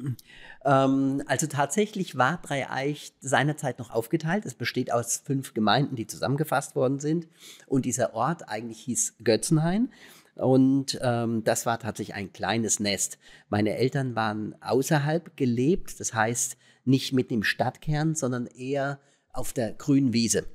Ähm, 0.65 1.23
also 1.27 1.47
tatsächlich 1.47 2.17
war 2.17 2.41
Dreieich 2.43 3.13
seinerzeit 3.21 3.79
noch 3.79 3.91
aufgeteilt. 3.91 4.47
Es 4.47 4.55
besteht 4.55 4.93
aus 4.93 5.23
fünf 5.25 5.55
Gemeinden, 5.55 5.97
die 5.97 6.07
zusammengefasst 6.07 6.75
worden 6.77 6.99
sind. 6.99 7.29
Und 7.67 7.85
dieser 7.85 8.15
Ort 8.15 8.49
eigentlich 8.49 8.81
hieß 8.81 9.17
Götzenhain. 9.23 9.91
Und 10.37 10.99
ähm, 11.03 11.45
das 11.45 11.65
war 11.67 11.79
tatsächlich 11.79 12.15
ein 12.15 12.33
kleines 12.33 12.79
Nest. 12.79 13.19
Meine 13.49 13.77
Eltern 13.77 14.15
waren 14.15 14.55
außerhalb 14.61 15.37
gelebt, 15.37 15.99
das 15.99 16.13
heißt 16.13 16.59
nicht 16.85 17.13
mitten 17.13 17.35
im 17.35 17.43
Stadtkern, 17.43 18.15
sondern 18.15 18.47
eher 18.47 19.01
auf 19.37 19.53
der 19.53 19.73
grünen 19.73 20.13
Wiese. 20.13 20.47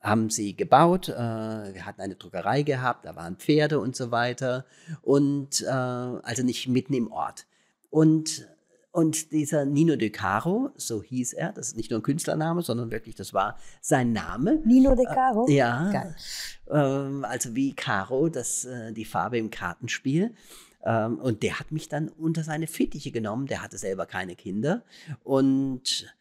Haben 0.00 0.30
sie 0.30 0.56
gebaut, 0.56 1.08
äh, 1.10 1.12
wir 1.12 1.84
hatten 1.84 2.00
eine 2.00 2.14
Druckerei 2.14 2.62
gehabt, 2.62 3.04
da 3.04 3.16
waren 3.16 3.36
Pferde 3.36 3.80
und 3.80 3.94
so 3.94 4.10
weiter. 4.10 4.64
Und 5.02 5.60
äh, 5.62 5.66
also 5.68 6.42
nicht 6.42 6.68
mitten 6.68 6.94
im 6.94 7.12
Ort. 7.12 7.46
Und 7.90 8.48
und 8.92 9.30
dieser 9.30 9.64
Nino 9.66 9.94
De 9.94 10.10
Caro, 10.10 10.70
so 10.76 11.00
hieß 11.00 11.34
er, 11.34 11.52
das 11.52 11.68
ist 11.68 11.76
nicht 11.76 11.90
nur 11.90 12.00
ein 12.00 12.02
Künstlername, 12.02 12.62
sondern 12.62 12.90
wirklich, 12.90 13.14
das 13.14 13.32
war 13.32 13.56
sein 13.80 14.12
Name. 14.12 14.60
Nino 14.64 14.96
De 14.96 15.04
Caro? 15.04 15.46
Ja, 15.48 15.92
Geil. 15.92 16.16
ähm, 16.68 17.24
also 17.24 17.54
wie 17.54 17.72
Caro, 17.72 18.28
das, 18.28 18.64
äh, 18.64 18.92
die 18.92 19.04
Farbe 19.04 19.38
im 19.38 19.50
Kartenspiel. 19.50 20.34
Ähm, 20.84 21.18
und 21.18 21.44
der 21.44 21.60
hat 21.60 21.70
mich 21.70 21.88
dann 21.88 22.08
unter 22.08 22.42
seine 22.42 22.66
Fittiche 22.66 23.12
genommen. 23.12 23.46
Der 23.46 23.62
hatte 23.62 23.78
selber 23.78 24.06
keine 24.06 24.34
Kinder 24.34 24.82
und 25.22 26.12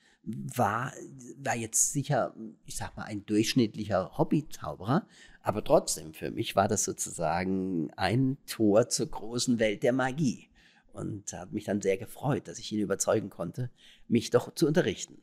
war, 0.56 0.94
war 1.38 1.56
jetzt 1.56 1.94
sicher, 1.94 2.36
ich 2.66 2.78
sag 2.78 2.96
mal, 2.98 3.04
ein 3.04 3.26
durchschnittlicher 3.26 4.18
Hobbyzauberer. 4.18 5.08
Aber 5.42 5.64
trotzdem, 5.64 6.14
für 6.14 6.32
mich 6.32 6.56
war 6.56 6.68
das 6.68 6.84
sozusagen 6.84 7.92
ein 7.96 8.38
Tor 8.46 8.90
zur 8.90 9.08
großen 9.08 9.60
Welt 9.60 9.84
der 9.84 9.94
Magie. 9.94 10.50
Und 10.92 11.32
hat 11.34 11.54
mich 11.54 11.64
dann 11.64 11.82
sehr 11.82 11.98
gefreut, 11.98 12.48
dass 12.48 12.60
ich 12.60 12.72
ihn 12.72 12.80
überzeugen 12.80 13.30
konnte, 13.30 13.70
mich 14.08 14.32
doch 14.32 14.54
zu 14.54 14.68
unterrichten. 14.68 15.22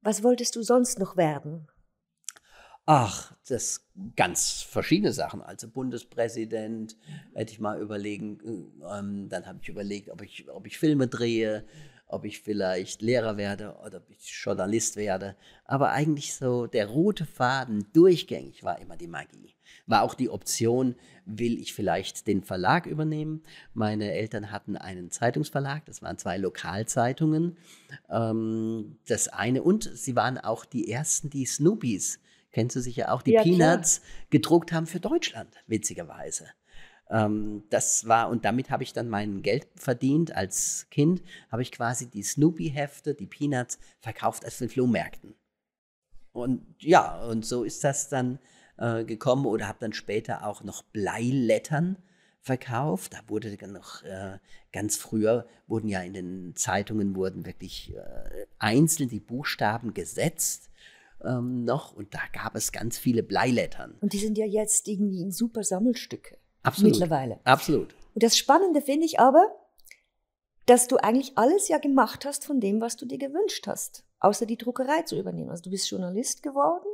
Was 0.00 0.22
wolltest 0.22 0.56
du 0.56 0.62
sonst 0.62 0.98
noch 0.98 1.16
werden? 1.16 1.66
Ach, 2.88 3.34
das 3.48 3.84
ganz 4.14 4.62
verschiedene 4.62 5.12
Sachen. 5.12 5.42
Also 5.42 5.68
Bundespräsident 5.68 6.96
hätte 7.34 7.52
ich 7.52 7.58
mal 7.58 7.80
überlegen. 7.80 8.38
Ähm, 8.88 9.28
dann 9.28 9.46
habe 9.46 9.58
ich 9.60 9.68
überlegt, 9.68 10.08
ob 10.10 10.22
ich, 10.22 10.48
ob 10.48 10.68
ich 10.68 10.78
Filme 10.78 11.08
drehe, 11.08 11.64
ob 12.08 12.24
ich 12.24 12.40
vielleicht 12.40 13.02
Lehrer 13.02 13.36
werde 13.36 13.76
oder 13.84 13.98
ob 13.98 14.10
ich 14.10 14.30
Journalist 14.30 14.96
werde. 14.96 15.36
Aber 15.64 15.90
eigentlich 15.90 16.34
so 16.34 16.66
der 16.66 16.86
rote 16.86 17.26
Faden 17.26 17.86
durchgängig 17.92 18.62
war 18.62 18.78
immer 18.80 18.96
die 18.96 19.08
Magie. 19.08 19.54
War 19.86 20.02
auch 20.02 20.14
die 20.14 20.30
Option, 20.30 20.94
will 21.24 21.58
ich 21.58 21.74
vielleicht 21.74 22.26
den 22.26 22.42
Verlag 22.42 22.86
übernehmen? 22.86 23.42
Meine 23.74 24.12
Eltern 24.12 24.50
hatten 24.50 24.76
einen 24.76 25.10
Zeitungsverlag, 25.10 25.84
das 25.86 26.02
waren 26.02 26.18
zwei 26.18 26.38
Lokalzeitungen. 26.38 27.56
Ähm, 28.08 28.98
das 29.06 29.28
eine 29.28 29.62
und 29.62 29.90
sie 29.94 30.16
waren 30.16 30.38
auch 30.38 30.64
die 30.64 30.90
ersten, 30.90 31.30
die 31.30 31.46
Snoopies 31.46 32.20
kennst 32.52 32.74
du 32.74 32.80
sicher 32.80 33.12
auch, 33.12 33.20
die 33.20 33.32
Ja, 33.32 33.42
klar. 33.42 33.56
Peanuts 33.56 34.00
gedruckt 34.30 34.72
haben 34.72 34.86
für 34.86 34.98
Deutschland, 34.98 35.54
witzigerweise. 35.66 36.46
Ähm, 37.10 37.64
das 37.70 38.06
war, 38.06 38.28
und 38.28 38.44
damit 38.44 38.70
habe 38.70 38.82
ich 38.82 38.92
dann 38.92 39.08
mein 39.08 39.42
Geld 39.42 39.66
verdient. 39.76 40.34
Als 40.34 40.86
Kind 40.90 41.22
habe 41.50 41.62
ich 41.62 41.72
quasi 41.72 42.06
die 42.08 42.22
Snoopy-Hefte, 42.22 43.14
die 43.14 43.26
Peanuts, 43.26 43.78
verkauft 44.00 44.46
auf 44.46 44.56
den 44.58 44.68
Flohmärkten. 44.68 45.34
Und 46.32 46.66
ja, 46.80 47.24
und 47.26 47.46
so 47.46 47.64
ist 47.64 47.82
das 47.84 48.08
dann 48.08 48.38
äh, 48.76 49.04
gekommen 49.04 49.46
oder 49.46 49.68
habe 49.68 49.78
dann 49.80 49.92
später 49.92 50.46
auch 50.46 50.62
noch 50.62 50.82
Bleilettern 50.82 51.96
verkauft. 52.40 53.14
Da 53.14 53.18
wurde 53.28 53.56
dann 53.56 53.72
noch 53.72 54.02
äh, 54.02 54.38
ganz 54.72 54.96
früher 54.96 55.46
wurden 55.66 55.88
ja 55.88 56.02
in 56.02 56.12
den 56.12 56.54
Zeitungen 56.56 57.16
wurden 57.16 57.46
wirklich 57.46 57.94
äh, 57.94 58.46
einzeln 58.58 59.08
die 59.08 59.20
Buchstaben 59.20 59.94
gesetzt 59.94 60.70
ähm, 61.24 61.64
noch 61.64 61.92
und 61.92 62.14
da 62.14 62.20
gab 62.32 62.54
es 62.54 62.72
ganz 62.72 62.98
viele 62.98 63.22
Bleilettern. 63.22 63.94
Und 64.00 64.12
die 64.12 64.18
sind 64.18 64.38
ja 64.38 64.46
jetzt 64.46 64.86
irgendwie 64.88 65.22
in 65.22 65.32
super 65.32 65.64
Sammelstücke. 65.64 66.38
Absolut. 66.66 66.92
Mittlerweile. 66.92 67.40
Absolut. 67.44 67.94
Und 68.14 68.22
das 68.22 68.36
Spannende 68.36 68.80
finde 68.80 69.06
ich 69.06 69.20
aber, 69.20 69.46
dass 70.66 70.88
du 70.88 70.96
eigentlich 70.96 71.36
alles 71.38 71.68
ja 71.68 71.78
gemacht 71.78 72.24
hast 72.24 72.44
von 72.44 72.60
dem, 72.60 72.80
was 72.80 72.96
du 72.96 73.06
dir 73.06 73.18
gewünscht 73.18 73.66
hast, 73.66 74.04
außer 74.20 74.46
die 74.46 74.56
Druckerei 74.58 75.02
zu 75.02 75.18
übernehmen. 75.18 75.50
Also 75.50 75.62
du 75.64 75.70
bist 75.70 75.88
Journalist 75.90 76.42
geworden, 76.42 76.86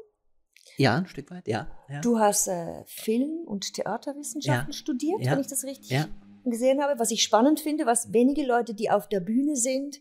Ja, 0.77 0.97
ein 0.97 1.07
Stück 1.07 1.31
weit, 1.31 1.49
ja. 1.49 1.69
ja. 1.89 2.01
du 2.01 2.19
hast 2.19 2.49
äh, 2.49 2.85
Film- 2.87 3.45
und 3.47 3.73
Theaterwissenschaften 3.75 4.73
Ja. 4.73 4.77
studiert, 4.77 5.21
Ja. 5.23 5.33
wenn 5.33 5.41
ich 5.41 5.47
das 5.49 5.65
richtig 5.65 5.99
gesehen 6.45 6.83
habe. 6.83 6.99
Was 6.99 7.11
ich 7.13 7.23
spannend 7.23 7.61
finde, 7.61 7.87
was 7.87 8.13
wenige 8.13 8.45
Leute, 8.45 8.75
die 8.75 8.91
auf 8.91 9.09
der 9.09 9.21
Bühne 9.21 9.57
sind, 9.57 10.01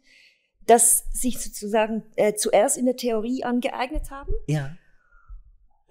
das 0.68 1.04
sich 1.14 1.40
sozusagen 1.40 2.04
äh, 2.16 2.34
zuerst 2.34 2.78
in 2.78 2.86
der 2.86 2.96
Theorie 2.96 3.44
angeeignet 3.44 4.12
haben. 4.12 4.34
ja. 4.48 4.76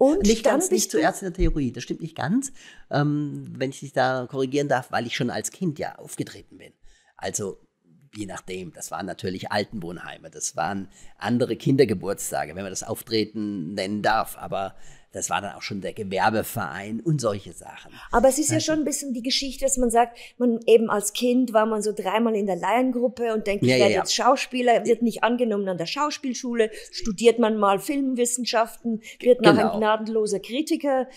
Und 0.01 0.23
Nicht 0.23 0.43
ganz, 0.43 0.71
nicht 0.71 0.89
zuerst 0.89 1.21
in 1.21 1.27
der 1.27 1.35
Theorie, 1.35 1.71
das 1.71 1.83
stimmt 1.83 2.01
nicht 2.01 2.15
ganz. 2.15 2.51
Ähm, 2.89 3.45
wenn 3.55 3.69
ich 3.69 3.81
dich 3.81 3.93
da 3.93 4.25
korrigieren 4.27 4.67
darf, 4.67 4.91
weil 4.91 5.05
ich 5.05 5.15
schon 5.15 5.29
als 5.29 5.51
Kind 5.51 5.77
ja 5.77 5.93
aufgetreten 5.93 6.57
bin. 6.57 6.73
Also 7.17 7.59
je 8.15 8.25
nachdem, 8.25 8.73
das 8.73 8.89
waren 8.89 9.05
natürlich 9.05 9.51
Altenwohnheime, 9.51 10.31
das 10.31 10.55
waren 10.55 10.89
andere 11.19 11.55
Kindergeburtstage, 11.55 12.55
wenn 12.55 12.63
man 12.63 12.71
das 12.71 12.81
Auftreten 12.81 13.75
nennen 13.75 14.01
darf, 14.01 14.39
aber 14.39 14.73
das 15.13 15.29
war 15.29 15.41
dann 15.41 15.55
auch 15.55 15.61
schon 15.61 15.81
der 15.81 15.93
Gewerbeverein 15.93 17.01
und 17.01 17.19
solche 17.19 17.51
Sachen. 17.53 17.91
Aber 18.11 18.29
es 18.29 18.39
ist 18.39 18.49
ja 18.49 18.55
Also- 18.55 18.71
schon 18.71 18.79
ein 18.79 18.85
bisschen 18.85 19.13
die 19.13 19.21
Geschichte, 19.21 19.65
dass 19.65 19.77
man 19.77 19.89
sagt, 19.89 20.17
man 20.37 20.59
eben 20.67 20.89
als 20.89 21.11
Kind 21.13 21.51
war 21.53 21.65
man 21.65 21.81
so 21.81 21.91
dreimal 21.91 22.35
in 22.35 22.45
der 22.45 22.55
Laiengruppe 22.55 23.33
und 23.33 23.45
denkt, 23.45 23.65
Ja, 23.65 23.75
ich 23.75 23.79
ja, 23.79 23.85
werde 23.85 23.93
ja. 23.95 23.99
jetzt 23.99 24.15
Schauspieler, 24.15 24.85
wird 24.85 25.01
nicht 25.01 25.23
angenommen 25.23 25.67
an 25.67 25.77
der 25.77 25.85
Schauspielschule, 25.85 26.71
studiert 26.91 27.39
man 27.39 27.57
mal 27.57 27.79
Filmwissenschaften, 27.79 29.01
wird 29.19 29.41
nachher 29.41 29.63
Genau. 29.63 29.73
ein 29.73 29.79
gnadenloser 29.79 30.39
Kritiker, 30.39 31.07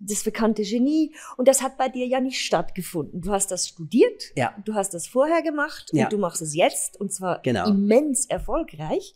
das 0.00 0.24
bekannte 0.24 0.62
Genie. 0.62 1.14
Und 1.36 1.46
das 1.48 1.62
hat 1.62 1.76
bei 1.78 1.88
dir 1.88 2.06
ja 2.06 2.20
nicht 2.20 2.40
stattgefunden. 2.40 3.20
Du 3.20 3.30
hast 3.30 3.50
das 3.50 3.68
studiert, 3.68 4.32
Ja. 4.36 4.54
du 4.64 4.74
hast 4.74 4.94
das 4.94 5.06
vorher 5.06 5.42
gemacht 5.42 5.92
und 5.92 6.12
du 6.12 6.18
machst 6.18 6.42
es 6.42 6.54
jetzt 6.54 7.00
und 7.00 7.12
zwar 7.12 7.40
Genau. 7.42 7.68
immens 7.68 8.26
erfolgreich. 8.26 9.14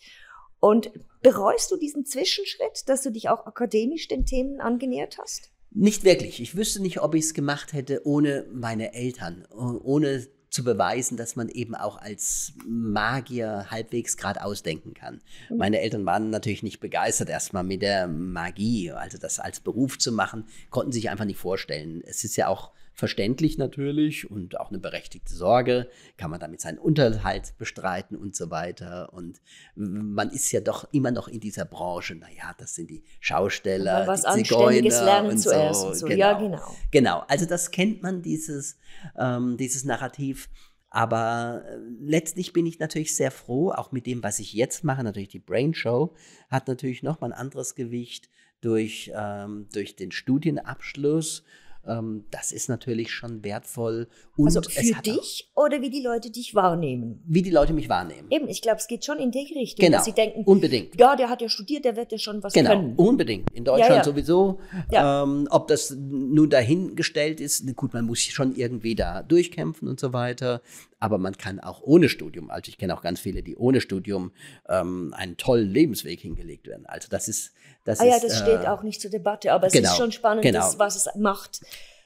Und 0.61 0.90
bereust 1.22 1.70
du 1.70 1.76
diesen 1.76 2.04
Zwischenschritt, 2.04 2.88
dass 2.88 3.02
du 3.02 3.10
dich 3.10 3.28
auch 3.28 3.46
akademisch 3.46 4.08
den 4.08 4.26
Themen 4.26 4.60
angenähert 4.60 5.18
hast? 5.18 5.50
Nicht 5.70 6.04
wirklich. 6.04 6.40
Ich 6.40 6.56
wüsste 6.56 6.80
nicht, 6.80 7.00
ob 7.00 7.14
ich 7.14 7.25
es 7.25 7.34
gemacht 7.34 7.72
hätte 7.72 8.06
ohne 8.06 8.46
meine 8.52 8.94
Eltern, 8.94 9.46
oh- 9.50 9.80
ohne 9.82 10.26
zu 10.50 10.64
beweisen, 10.64 11.18
dass 11.18 11.37
man 11.37 11.50
eben 11.50 11.75
auch 11.75 11.98
als 11.98 12.54
Magier 12.66 13.66
halbwegs 13.70 14.16
gerade 14.16 14.42
ausdenken 14.42 14.94
kann. 14.94 15.20
Meine 15.50 15.80
Eltern 15.80 16.06
waren 16.06 16.30
natürlich 16.30 16.62
nicht 16.62 16.80
begeistert 16.80 17.28
erstmal 17.28 17.64
mit 17.64 17.82
der 17.82 18.08
Magie, 18.08 18.90
also 18.90 19.18
das 19.18 19.40
als 19.40 19.60
Beruf 19.60 19.98
zu 19.98 20.10
machen, 20.10 20.46
konnten 20.70 20.92
sich 20.92 21.10
einfach 21.10 21.26
nicht 21.26 21.38
vorstellen. 21.38 22.02
Es 22.06 22.25
ist 22.25 22.37
ja 22.37 22.48
auch 22.48 22.72
verständlich 22.99 23.59
natürlich 23.59 24.28
und 24.28 24.59
auch 24.59 24.71
eine 24.71 24.81
berechtigte 24.81 25.33
Sorge, 25.33 25.88
kann 26.17 26.33
man 26.33 26.40
damit 26.40 26.61
seinen 26.61 26.78
Unterhalt 26.78 27.57
bestreiten 27.57 28.17
und 28.17 28.35
so 28.35 28.50
weiter. 28.50 29.12
Und 29.12 29.40
man 29.76 30.31
ist 30.31 30.50
ja 30.50 30.61
doch 30.61 30.93
immer 30.93 31.12
noch 31.12 31.28
in 31.28 31.38
dieser 31.38 31.64
Branche, 31.64 32.17
naja, 32.17 32.57
das 32.59 32.75
sind 32.75 32.90
die 32.90 33.05
Schausteller, 33.21 34.09
was 34.09 34.25
die 34.25 34.43
Zigeuner 34.43 34.81
lernen 34.81 35.31
und 35.31 35.38
zuerst 35.38 35.81
so. 35.81 35.87
und 35.87 35.95
so. 35.95 36.09
Ja, 36.09 36.33
genau. 36.33 36.76
Genau, 36.90 37.25
also 37.28 37.47
das 37.47 37.71
kennt 37.71 38.02
man, 38.02 38.21
dieses, 38.21 38.76
ähm, 39.17 39.57
dieses 39.57 39.85
Narrativ. 39.85 40.49
Aber 40.90 41.62
äh, 41.69 41.76
letztlich 42.00 42.52
bin 42.52 42.67
ich 42.67 42.81
natürlich 42.81 43.14
sehr 43.14 43.31
froh, 43.31 43.71
auch 43.71 43.93
mit 43.93 44.07
dem, 44.07 44.25
was 44.25 44.40
ich 44.40 44.55
jetzt 44.55 44.83
mache. 44.83 45.05
Natürlich 45.05 45.28
die 45.28 45.38
Brain 45.38 45.73
Show 45.73 46.17
hat 46.50 46.67
natürlich 46.67 47.05
nochmal 47.05 47.33
ein 47.33 47.38
anderes 47.38 47.76
Gewicht 47.76 48.28
durch, 48.61 49.12
ähm, 49.14 49.69
durch 49.73 49.95
den 49.95 50.11
Studienabschluss. 50.11 51.45
Ähm, 51.88 52.25
das 52.30 52.52
ist 52.52 52.68
natürlich 52.68 53.11
schon 53.11 53.42
wertvoll. 53.42 54.09
Und 54.37 54.47
also 54.47 54.61
es 54.61 54.75
für 54.75 55.02
dich 55.02 55.50
oder 55.54 55.80
wie 55.80 55.90
die 55.90 56.02
Leute 56.02 56.30
dich 56.30 56.54
wahrnehmen? 56.54 57.23
Wie 57.26 57.42
die 57.42 57.50
Leute 57.50 57.73
mich 57.73 57.88
wahrnehmen. 57.88 58.28
Eben, 58.30 58.49
ich 58.49 58.62
glaube, 58.62 58.78
es 58.78 58.87
geht 58.87 59.04
schon 59.04 59.18
in 59.18 59.30
die 59.30 59.52
Richtung, 59.54 59.85
Genau, 59.85 59.97
dass 59.99 60.04
sie 60.04 60.12
denken, 60.12 60.45
unbedingt. 60.45 60.99
ja, 61.00 61.16
der 61.16 61.28
hat 61.30 61.40
ja 61.42 61.49
studiert, 61.49 61.85
der 61.85 61.97
wird 61.97 62.12
ja 62.12 62.18
schon 62.18 62.42
was 62.42 62.52
Genau, 62.52 62.71
können. 62.71 62.95
unbedingt. 62.97 63.50
In 63.52 63.64
Deutschland 63.64 63.90
Ja, 63.90 63.97
ja. 63.97 64.04
sowieso. 64.04 64.61
Ja. 64.90 65.23
Ähm, 65.25 65.49
ob 65.50 65.68
das 65.68 65.90
nun 65.99 66.50
dahingestellt 66.50 67.40
ist, 67.40 67.64
gut, 67.76 67.95
man 67.95 68.04
muss 68.04 68.21
schon 68.21 68.54
irgendwie 68.54 68.95
da 68.95 69.23
durchkämpfen 69.23 69.88
und 69.88 69.99
so 69.99 70.12
weiter. 70.12 70.61
Aber 71.00 71.19
man 71.19 71.37
kann 71.37 71.61
auch 71.61 71.81
ohne 71.83 72.09
Studium, 72.09 72.50
also 72.50 72.69
ich 72.69 72.78
kenne 72.78 72.97
auch 72.97 73.02
ganz 73.02 73.21
viele, 73.21 73.43
die 73.43 73.57
ohne 73.57 73.81
Studium 73.81 74.33
ähm, 74.69 75.14
einen 75.17 75.37
tollen 75.37 75.71
Lebensweg 75.71 76.21
hingelegt 76.21 76.67
werden. 76.67 76.87
Also 76.87 77.09
das 77.09 77.28
ist, 77.28 77.52
das 77.85 78.00
Ah 78.00 78.05
ja, 78.05 78.17
ist, 78.17 78.25
das 78.25 78.40
äh, 78.40 78.43
steht 78.43 78.67
auch 78.67 78.83
nicht 78.83 79.00
zur 79.00 79.11
Debatte, 79.11 79.52
aber 79.52 79.69
es 79.69 79.73
genau, 79.73 79.90
ist 79.90 79.97
schon 79.97 80.12
spannend, 80.12 80.43
genau. 80.43 80.61
das, 80.61 80.78
was 80.78 80.97
es 80.97 81.14
macht 81.14 81.61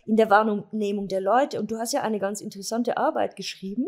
in 0.07 0.17
der 0.17 0.31
Wahrnehmung 0.31 1.09
der 1.09 1.21
Leute. 1.21 1.61
Und 1.61 1.71
du 1.71 1.79
hast 1.79 1.93
ja 1.93 2.03
eine 2.03 2.19
ganz 2.19 2.41
interessante 2.41 2.97
Arbeit 2.97 3.37
geschrieben. 3.37 3.87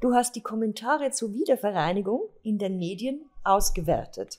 Du 0.00 0.14
hast 0.14 0.36
die 0.36 0.42
Kommentare 0.42 1.10
zur 1.10 1.32
Wiedervereinigung 1.32 2.22
in 2.42 2.58
den 2.58 2.78
Medien 2.78 3.22
ausgewertet. 3.42 4.38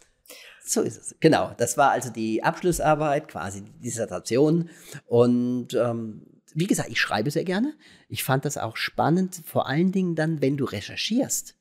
So 0.64 0.82
ist 0.82 0.98
es. 0.98 1.16
Genau. 1.20 1.52
Das 1.58 1.78
war 1.78 1.92
also 1.92 2.10
die 2.10 2.44
Abschlussarbeit, 2.44 3.28
quasi 3.28 3.62
die 3.64 3.80
Dissertation. 3.80 4.70
Und 5.08 5.74
ähm, 5.74 6.26
wie 6.56 6.68
gesagt, 6.68 6.90
ich 6.90 7.00
schreibe 7.00 7.30
sehr 7.30 7.44
gerne. 7.44 7.76
Ich 8.08 8.24
fand 8.24 8.46
das 8.46 8.58
auch 8.58 8.78
spannend, 8.78 9.42
vor 9.46 9.68
allen 9.68 9.92
Dingen 9.92 10.16
dann, 10.16 10.42
wenn 10.42 10.58
du 10.58 10.66
recherchierst 10.66 11.56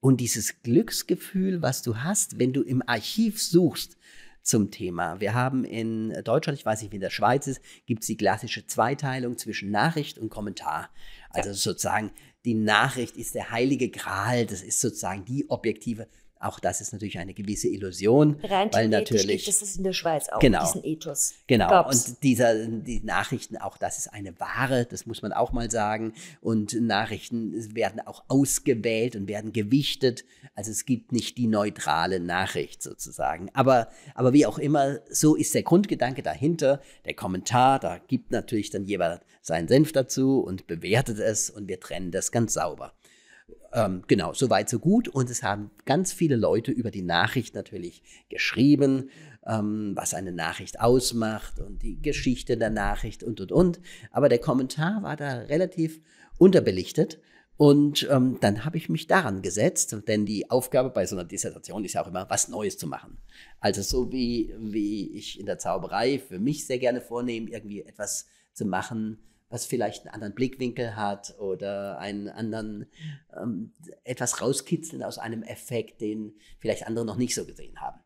und 0.00 0.20
dieses 0.20 0.62
Glücksgefühl, 0.62 1.62
was 1.62 1.82
du 1.82 1.98
hast, 1.98 2.38
wenn 2.40 2.52
du 2.52 2.62
im 2.62 2.82
Archiv 2.86 3.40
suchst 3.40 3.96
zum 4.42 4.72
Thema. 4.72 5.20
Wir 5.20 5.34
haben 5.34 5.64
in 5.64 6.12
Deutschland, 6.24 6.58
ich 6.58 6.66
weiß 6.66 6.82
nicht, 6.82 6.90
wie 6.90 6.96
in 6.96 7.02
der 7.02 7.10
Schweiz 7.10 7.46
ist, 7.46 7.60
gibt 7.86 8.02
es 8.02 8.08
die 8.08 8.16
klassische 8.16 8.66
Zweiteilung 8.66 9.38
zwischen 9.38 9.70
Nachricht 9.70 10.18
und 10.18 10.28
Kommentar. 10.28 10.90
Also 11.30 11.50
ja. 11.50 11.54
sozusagen, 11.54 12.10
die 12.44 12.54
Nachricht 12.54 13.16
ist 13.16 13.36
der 13.36 13.52
heilige 13.52 13.90
Gral, 13.90 14.44
das 14.46 14.62
ist 14.62 14.80
sozusagen 14.80 15.24
die 15.24 15.48
objektive 15.48 16.08
auch 16.42 16.58
das 16.58 16.80
ist 16.80 16.92
natürlich 16.92 17.18
eine 17.18 17.34
gewisse 17.34 17.68
Illusion, 17.68 18.38
Rein 18.42 18.68
weil 18.72 18.88
natürlich 18.88 19.44
das 19.44 19.62
ist 19.62 19.76
in 19.76 19.84
der 19.84 19.92
Schweiz 19.92 20.28
auch 20.28 20.40
genau, 20.40 20.64
diesen 20.64 20.84
Ethos. 20.84 21.34
Genau. 21.46 21.68
Gab's. 21.68 22.08
Und 22.08 22.22
dieser 22.22 22.66
die 22.66 23.00
Nachrichten 23.04 23.56
auch 23.56 23.78
das 23.78 23.98
ist 23.98 24.08
eine 24.08 24.38
Ware, 24.40 24.84
das 24.84 25.06
muss 25.06 25.22
man 25.22 25.32
auch 25.32 25.52
mal 25.52 25.70
sagen 25.70 26.14
und 26.40 26.80
Nachrichten 26.80 27.74
werden 27.74 28.00
auch 28.00 28.24
ausgewählt 28.28 29.16
und 29.16 29.28
werden 29.28 29.52
gewichtet. 29.52 30.24
Also 30.54 30.70
es 30.70 30.84
gibt 30.84 31.12
nicht 31.12 31.38
die 31.38 31.46
neutrale 31.46 32.20
Nachricht 32.20 32.82
sozusagen, 32.82 33.50
aber 33.54 33.88
aber 34.14 34.32
wie 34.32 34.46
auch 34.46 34.58
immer, 34.58 35.00
so 35.10 35.34
ist 35.36 35.54
der 35.54 35.62
Grundgedanke 35.62 36.22
dahinter, 36.22 36.80
der 37.04 37.14
Kommentar, 37.14 37.78
da 37.78 37.98
gibt 37.98 38.30
natürlich 38.30 38.70
dann 38.70 38.84
jemand 38.84 39.20
seinen 39.40 39.68
Senf 39.68 39.92
dazu 39.92 40.40
und 40.40 40.66
bewertet 40.66 41.18
es 41.18 41.50
und 41.50 41.68
wir 41.68 41.80
trennen 41.80 42.10
das 42.10 42.32
ganz 42.32 42.54
sauber. 42.54 42.92
Ähm, 43.74 44.02
genau, 44.06 44.34
soweit, 44.34 44.68
so 44.68 44.78
gut. 44.78 45.08
Und 45.08 45.30
es 45.30 45.42
haben 45.42 45.70
ganz 45.86 46.12
viele 46.12 46.36
Leute 46.36 46.70
über 46.70 46.90
die 46.90 47.02
Nachricht 47.02 47.54
natürlich 47.54 48.02
geschrieben, 48.28 49.10
ähm, 49.46 49.92
was 49.94 50.14
eine 50.14 50.32
Nachricht 50.32 50.80
ausmacht 50.80 51.58
und 51.58 51.82
die 51.82 52.00
Geschichte 52.00 52.56
der 52.56 52.70
Nachricht 52.70 53.22
und, 53.22 53.40
und, 53.40 53.52
und. 53.52 53.80
Aber 54.10 54.28
der 54.28 54.38
Kommentar 54.38 55.02
war 55.02 55.16
da 55.16 55.38
relativ 55.42 56.00
unterbelichtet. 56.38 57.18
Und 57.56 58.08
ähm, 58.10 58.38
dann 58.40 58.64
habe 58.64 58.76
ich 58.76 58.88
mich 58.88 59.06
daran 59.06 59.40
gesetzt, 59.40 59.96
denn 60.08 60.26
die 60.26 60.50
Aufgabe 60.50 60.90
bei 60.90 61.06
so 61.06 61.14
einer 61.14 61.24
Dissertation 61.24 61.84
ist 61.84 61.92
ja 61.92 62.02
auch 62.02 62.08
immer, 62.08 62.28
was 62.28 62.48
Neues 62.48 62.76
zu 62.76 62.86
machen. 62.86 63.18
Also 63.60 63.82
so 63.82 64.10
wie, 64.10 64.54
wie 64.58 65.16
ich 65.16 65.38
in 65.38 65.46
der 65.46 65.58
Zauberei 65.58 66.18
für 66.18 66.40
mich 66.40 66.66
sehr 66.66 66.78
gerne 66.78 67.00
vornehme, 67.00 67.50
irgendwie 67.50 67.82
etwas 67.82 68.26
zu 68.52 68.64
machen, 68.64 69.18
was 69.52 69.66
vielleicht 69.66 70.06
einen 70.06 70.14
anderen 70.14 70.34
Blickwinkel 70.34 70.96
hat 70.96 71.38
oder 71.38 71.98
einen 71.98 72.28
anderen, 72.28 72.86
ähm, 73.36 73.74
etwas 74.04 74.40
rauskitzeln 74.40 75.02
aus 75.02 75.18
einem 75.18 75.42
Effekt, 75.42 76.00
den 76.00 76.34
vielleicht 76.58 76.86
andere 76.86 77.04
noch 77.04 77.16
nicht 77.16 77.34
so 77.34 77.44
gesehen 77.44 77.80
haben. 77.80 78.00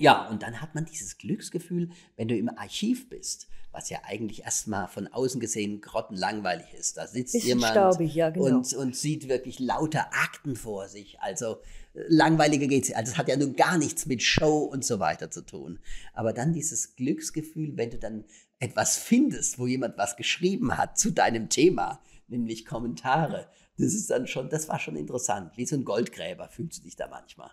Ja, 0.00 0.28
und 0.28 0.42
dann 0.42 0.60
hat 0.60 0.74
man 0.74 0.84
dieses 0.84 1.18
Glücksgefühl, 1.18 1.90
wenn 2.16 2.28
du 2.28 2.36
im 2.36 2.48
Archiv 2.48 3.08
bist, 3.08 3.48
was 3.72 3.90
ja 3.90 3.98
eigentlich 4.04 4.42
erstmal 4.44 4.88
von 4.88 5.08
außen 5.08 5.40
gesehen 5.40 5.80
grottenlangweilig 5.80 6.72
ist. 6.74 6.96
Da 6.96 7.06
sitzt 7.06 7.32
Bisschen 7.32 7.48
jemand 7.48 7.72
staubig, 7.72 8.14
ja, 8.14 8.30
genau. 8.30 8.46
und, 8.46 8.72
und 8.74 8.96
sieht 8.96 9.28
wirklich 9.28 9.58
lauter 9.58 10.06
Akten 10.12 10.56
vor 10.56 10.88
sich. 10.88 11.20
Also 11.20 11.56
äh, 11.94 12.02
langweiliger 12.08 12.66
geht's. 12.66 12.92
Also 12.92 13.12
es 13.12 13.18
hat 13.18 13.28
ja 13.28 13.36
nun 13.36 13.56
gar 13.56 13.76
nichts 13.76 14.06
mit 14.06 14.22
Show 14.22 14.58
und 14.58 14.84
so 14.84 15.00
weiter 15.00 15.30
zu 15.30 15.42
tun. 15.42 15.80
Aber 16.14 16.32
dann 16.32 16.52
dieses 16.52 16.96
Glücksgefühl, 16.96 17.76
wenn 17.76 17.90
du 17.90 17.98
dann 17.98 18.24
etwas 18.58 18.96
findest, 18.96 19.58
wo 19.58 19.66
jemand 19.66 19.96
was 19.98 20.16
geschrieben 20.16 20.76
hat 20.76 20.98
zu 20.98 21.10
deinem 21.10 21.48
Thema, 21.48 22.02
nämlich 22.26 22.66
Kommentare, 22.66 23.48
das 23.78 23.94
ist 23.94 24.10
dann 24.10 24.26
schon, 24.26 24.50
das 24.50 24.68
war 24.68 24.80
schon 24.80 24.96
interessant. 24.96 25.56
Wie 25.56 25.66
so 25.66 25.76
ein 25.76 25.84
Goldgräber 25.84 26.48
fühlst 26.48 26.78
du 26.78 26.82
dich 26.82 26.96
da 26.96 27.06
manchmal. 27.08 27.50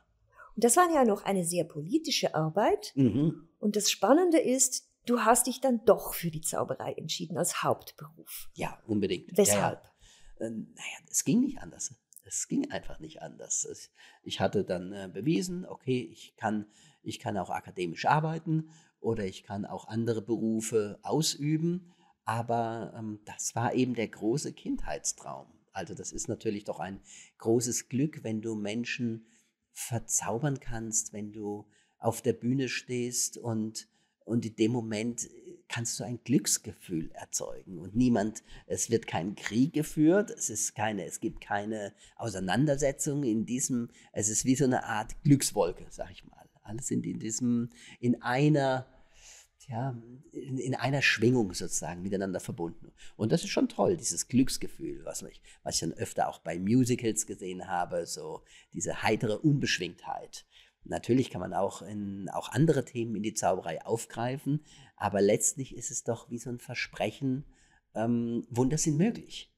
Und 0.55 0.63
das 0.63 0.75
war 0.77 0.91
ja 0.91 1.05
noch 1.05 1.23
eine 1.23 1.45
sehr 1.45 1.65
politische 1.65 2.33
Arbeit. 2.33 2.93
Mhm. 2.95 3.47
Und 3.59 3.75
das 3.75 3.91
Spannende 3.91 4.39
ist, 4.39 4.89
du 5.05 5.19
hast 5.19 5.47
dich 5.47 5.61
dann 5.61 5.85
doch 5.85 6.13
für 6.13 6.31
die 6.31 6.41
Zauberei 6.41 6.93
entschieden 6.93 7.37
als 7.37 7.61
Hauptberuf. 7.61 8.49
Ja, 8.53 8.79
unbedingt. 8.87 9.37
Weshalb? 9.37 9.83
Ja, 10.39 10.47
äh, 10.47 10.49
naja, 10.49 10.97
es 11.09 11.23
ging 11.23 11.41
nicht 11.41 11.59
anders. 11.59 11.93
Es 12.23 12.47
ging 12.47 12.71
einfach 12.71 12.99
nicht 12.99 13.21
anders. 13.21 13.91
Ich 14.23 14.39
hatte 14.39 14.63
dann 14.63 14.93
äh, 14.93 15.09
bewiesen, 15.11 15.65
okay, 15.65 16.09
ich 16.11 16.35
kann, 16.37 16.65
ich 17.03 17.19
kann 17.19 17.37
auch 17.37 17.51
akademisch 17.51 18.05
arbeiten 18.05 18.69
oder 19.05 19.25
ich 19.25 19.43
kann 19.43 19.65
auch 19.65 19.87
andere 19.87 20.21
Berufe 20.21 20.99
ausüben. 21.03 21.93
Aber 22.25 22.93
ähm, 22.97 23.19
das 23.25 23.55
war 23.55 23.73
eben 23.75 23.93
der 23.93 24.07
große 24.07 24.51
Kindheitstraum. 24.53 25.47
Also 25.71 25.93
das 25.93 26.11
ist 26.11 26.27
natürlich 26.27 26.63
doch 26.63 26.79
ein 26.79 26.99
großes 27.37 27.87
Glück, 27.87 28.23
wenn 28.23 28.41
du 28.41 28.55
Menschen 28.55 29.27
verzaubern 29.73 30.59
kannst, 30.59 31.13
wenn 31.13 31.31
du 31.31 31.65
auf 31.99 32.21
der 32.21 32.33
Bühne 32.33 32.67
stehst 32.67 33.37
und, 33.37 33.87
und 34.23 34.45
in 34.45 34.55
dem 34.55 34.71
Moment 34.71 35.29
kannst 35.67 35.99
du 35.99 36.03
ein 36.03 36.23
Glücksgefühl 36.23 37.11
erzeugen 37.13 37.79
und 37.79 37.95
niemand, 37.95 38.43
es 38.67 38.89
wird 38.89 39.07
kein 39.07 39.35
Krieg 39.35 39.73
geführt, 39.73 40.31
es 40.31 40.49
ist 40.49 40.75
keine, 40.75 41.05
es 41.05 41.19
gibt 41.19 41.41
keine 41.41 41.93
Auseinandersetzung 42.15 43.23
in 43.23 43.45
diesem, 43.45 43.89
es 44.13 44.29
ist 44.29 44.45
wie 44.45 44.55
so 44.55 44.65
eine 44.65 44.85
Art 44.85 45.21
Glückswolke, 45.23 45.85
sag 45.89 46.11
ich 46.11 46.23
mal. 46.25 46.45
Alles 46.65 46.87
sind 46.87 47.05
in 47.05 47.19
diesem, 47.19 47.69
in 47.99 48.21
einer, 48.23 48.87
ja, 49.67 49.97
in, 50.31 50.57
in, 50.57 50.75
einer 50.75 51.01
Schwingung 51.01 51.53
sozusagen 51.53 52.01
miteinander 52.01 52.39
verbunden. 52.39 52.91
Und 53.15 53.31
das 53.31 53.43
ist 53.43 53.49
schon 53.49 53.69
toll, 53.69 53.97
dieses 53.97 54.27
Glücksgefühl, 54.27 55.03
was 55.05 55.23
ich, 55.23 55.41
was 55.63 55.75
ich 55.75 55.81
dann 55.81 55.93
öfter 55.93 56.27
auch 56.29 56.39
bei 56.39 56.59
Musicals 56.59 57.25
gesehen 57.25 57.67
habe, 57.67 58.05
so 58.05 58.43
diese 58.73 59.01
heitere 59.01 59.39
Unbeschwingtheit. 59.39 60.45
Natürlich 60.83 61.31
kann 61.31 61.41
man 61.41 61.53
auch, 61.53 61.81
in, 61.81 62.29
auch 62.29 62.49
andere 62.49 62.85
Themen 62.85 63.15
in 63.15 63.23
die 63.23 63.33
Zauberei 63.33 63.83
aufgreifen, 63.83 64.63
aber 64.97 65.19
letztlich 65.19 65.75
ist 65.75 65.89
es 65.89 66.03
doch 66.03 66.29
wie 66.29 66.37
so 66.37 66.51
ein 66.51 66.59
Versprechen, 66.59 67.45
ähm, 67.95 68.45
Wunder 68.49 68.77
sind 68.77 68.97
möglich. 68.97 69.51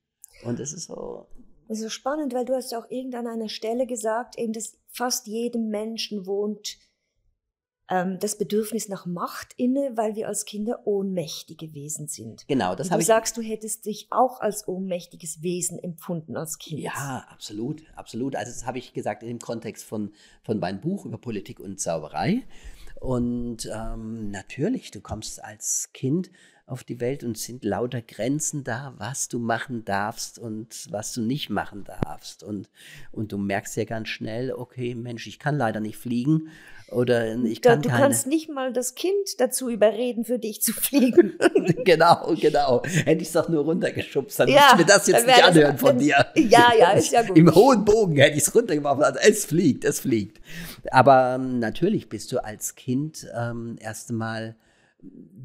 Und 0.43 0.59
das 0.59 0.71
ist 0.71 0.85
so. 0.85 1.27
Das 1.67 1.79
ist 1.79 1.83
so 1.83 1.89
spannend, 1.89 2.33
weil 2.33 2.45
du 2.45 2.55
hast 2.55 2.73
auch 2.73 2.89
irgendwann 2.89 3.27
an 3.27 3.33
einer 3.33 3.49
Stelle 3.49 3.87
gesagt, 3.87 4.37
eben, 4.37 4.53
dass 4.53 4.77
fast 4.87 5.27
jedem 5.27 5.67
Menschen 5.67 6.25
wohnt 6.25 6.77
ähm, 7.89 8.19
das 8.19 8.37
Bedürfnis 8.37 8.89
nach 8.89 9.05
Macht 9.05 9.53
inne, 9.57 9.91
weil 9.95 10.15
wir 10.15 10.27
als 10.27 10.45
Kinder 10.45 10.85
ohnmächtige 10.85 11.73
Wesen 11.73 12.07
sind. 12.07 12.47
Genau, 12.47 12.75
das 12.75 12.91
habe 12.91 13.01
ich. 13.01 13.07
Du 13.07 13.13
sagst, 13.13 13.37
du 13.37 13.41
hättest 13.41 13.85
dich 13.85 14.07
auch 14.09 14.41
als 14.41 14.67
ohnmächtiges 14.67 15.41
Wesen 15.41 15.79
empfunden 15.79 16.35
als 16.35 16.57
Kind. 16.57 16.81
Ja, 16.81 17.25
absolut, 17.29 17.83
absolut. 17.95 18.35
Also 18.35 18.51
das 18.51 18.65
habe 18.65 18.77
ich 18.77 18.93
gesagt 18.93 19.23
in 19.23 19.29
dem 19.29 19.39
Kontext 19.39 19.85
von, 19.85 20.11
von 20.43 20.59
meinem 20.59 20.81
Buch 20.81 21.05
über 21.05 21.17
Politik 21.17 21.59
und 21.59 21.79
Zauberei. 21.79 22.43
Und 22.99 23.69
ähm, 23.73 24.31
natürlich, 24.31 24.91
du 24.91 25.01
kommst 25.01 25.43
als 25.43 25.91
Kind 25.93 26.31
auf 26.65 26.83
die 26.83 26.99
Welt 26.99 27.23
und 27.23 27.37
sind 27.37 27.63
lauter 27.63 28.01
Grenzen 28.01 28.65
da, 28.65 28.93
was 28.97 29.29
du 29.29 29.39
machen 29.39 29.85
darfst 29.85 30.37
und 30.37 30.87
was 30.91 31.13
du 31.13 31.21
nicht 31.21 31.49
machen 31.49 31.85
darfst. 31.85 32.43
Und, 32.43 32.69
und 33.11 33.31
du 33.31 33.37
merkst 33.37 33.77
ja 33.77 33.85
ganz 33.85 34.09
schnell, 34.09 34.51
okay, 34.51 34.93
Mensch, 34.93 35.27
ich 35.27 35.39
kann 35.39 35.57
leider 35.57 35.79
nicht 35.79 35.95
fliegen 35.95 36.49
oder 36.91 37.35
ich 37.43 37.61
kann 37.61 37.81
Du 37.81 37.89
keine. 37.89 38.01
kannst 38.01 38.27
nicht 38.27 38.49
mal 38.49 38.71
das 38.71 38.95
Kind 38.95 39.39
dazu 39.39 39.69
überreden, 39.69 40.23
für 40.23 40.39
dich 40.39 40.61
zu 40.61 40.71
fliegen. 40.73 41.37
genau, 41.83 42.33
genau. 42.39 42.81
Hätte 42.85 43.21
ich 43.21 43.27
es 43.27 43.33
doch 43.33 43.49
nur 43.49 43.63
runtergeschubst, 43.65 44.39
dann 44.39 44.47
ja, 44.47 44.61
müsste 44.61 44.77
mir 44.77 44.85
das 44.85 45.07
jetzt 45.07 45.27
nicht 45.27 45.43
anhören 45.43 45.71
das, 45.73 45.81
von 45.81 45.97
dir. 45.97 46.25
Ja, 46.35 46.71
ja, 46.77 46.91
ist 46.91 47.11
ja 47.11 47.21
gut. 47.27 47.37
Im 47.37 47.53
hohen 47.53 47.83
Bogen 47.83 48.15
hätte 48.17 48.37
ich 48.37 48.43
es 48.43 48.55
runtergeworfen. 48.55 49.03
Also 49.03 49.19
es 49.21 49.45
fliegt, 49.45 49.83
es 49.83 49.99
fliegt. 49.99 50.39
Aber 50.91 51.35
ähm, 51.35 51.59
natürlich 51.59 52.07
bist 52.07 52.31
du 52.31 52.43
als 52.43 52.75
Kind 52.75 53.27
ähm, 53.37 53.75
erst 53.79 54.09
einmal 54.09 54.55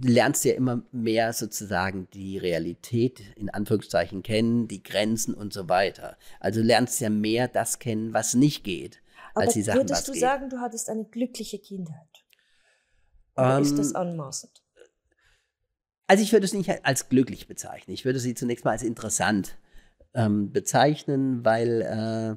lernst 0.02 0.44
ja 0.44 0.54
immer 0.54 0.82
mehr 0.92 1.32
sozusagen 1.32 2.08
die 2.14 2.38
Realität 2.38 3.20
in 3.36 3.50
Anführungszeichen 3.50 4.22
kennen, 4.22 4.66
die 4.68 4.82
Grenzen 4.82 5.34
und 5.34 5.52
so 5.52 5.68
weiter. 5.68 6.16
Also 6.40 6.60
lernst 6.62 7.00
ja 7.00 7.10
mehr 7.10 7.48
das 7.48 7.78
kennen, 7.78 8.14
was 8.14 8.34
nicht 8.34 8.64
geht. 8.64 9.01
Aber 9.34 9.44
als 9.44 9.54
die 9.54 9.62
Sachen, 9.62 9.80
würdest 9.80 10.08
du 10.08 10.14
sagen, 10.14 10.48
du 10.48 10.60
hattest 10.60 10.88
eine 10.88 11.04
glückliche 11.04 11.58
Kindheit? 11.58 12.24
Oder 13.36 13.56
ähm, 13.56 13.62
ist 13.62 13.78
das 13.78 13.94
anmaßend? 13.94 14.62
Also 16.06 16.22
ich 16.22 16.32
würde 16.32 16.44
es 16.44 16.52
nicht 16.52 16.84
als 16.84 17.08
glücklich 17.08 17.46
bezeichnen. 17.46 17.94
Ich 17.94 18.04
würde 18.04 18.18
sie 18.18 18.34
zunächst 18.34 18.64
mal 18.64 18.72
als 18.72 18.82
interessant 18.82 19.56
ähm, 20.14 20.52
bezeichnen, 20.52 21.44
weil, 21.44 21.80
äh, 21.80 22.36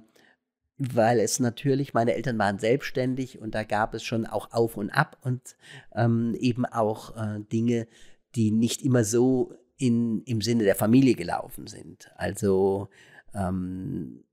weil 0.77 1.19
es 1.19 1.39
natürlich, 1.39 1.93
meine 1.93 2.13
Eltern 2.13 2.37
waren 2.37 2.59
selbstständig 2.59 3.39
und 3.39 3.53
da 3.53 3.63
gab 3.63 3.93
es 3.93 4.03
schon 4.03 4.25
auch 4.25 4.51
Auf 4.51 4.77
und 4.77 4.91
Ab 4.91 5.17
und 5.21 5.57
ähm, 5.93 6.35
eben 6.39 6.65
auch 6.65 7.17
äh, 7.17 7.41
Dinge, 7.51 7.87
die 8.35 8.51
nicht 8.51 8.81
immer 8.81 9.03
so 9.03 9.53
in, 9.77 10.21
im 10.23 10.41
Sinne 10.41 10.63
der 10.63 10.75
Familie 10.75 11.15
gelaufen 11.15 11.67
sind. 11.67 12.11
Also 12.15 12.89
ähm, 13.33 14.23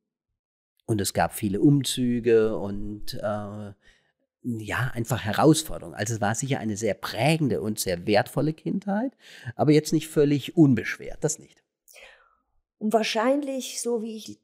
und 0.92 1.00
es 1.00 1.12
gab 1.12 1.32
viele 1.34 1.60
Umzüge 1.60 2.56
und 2.56 3.14
äh, 3.14 3.72
ja, 4.44 4.90
einfach 4.94 5.24
Herausforderungen. 5.24 5.94
Also 5.94 6.14
es 6.14 6.20
war 6.20 6.34
sicher 6.34 6.58
eine 6.58 6.76
sehr 6.76 6.94
prägende 6.94 7.60
und 7.60 7.80
sehr 7.80 8.06
wertvolle 8.06 8.52
Kindheit, 8.52 9.12
aber 9.56 9.72
jetzt 9.72 9.92
nicht 9.92 10.08
völlig 10.08 10.56
unbeschwert, 10.56 11.18
das 11.22 11.38
nicht. 11.38 11.62
Und 12.78 12.92
wahrscheinlich, 12.92 13.80
so 13.80 14.02
wie 14.02 14.16
ich 14.16 14.38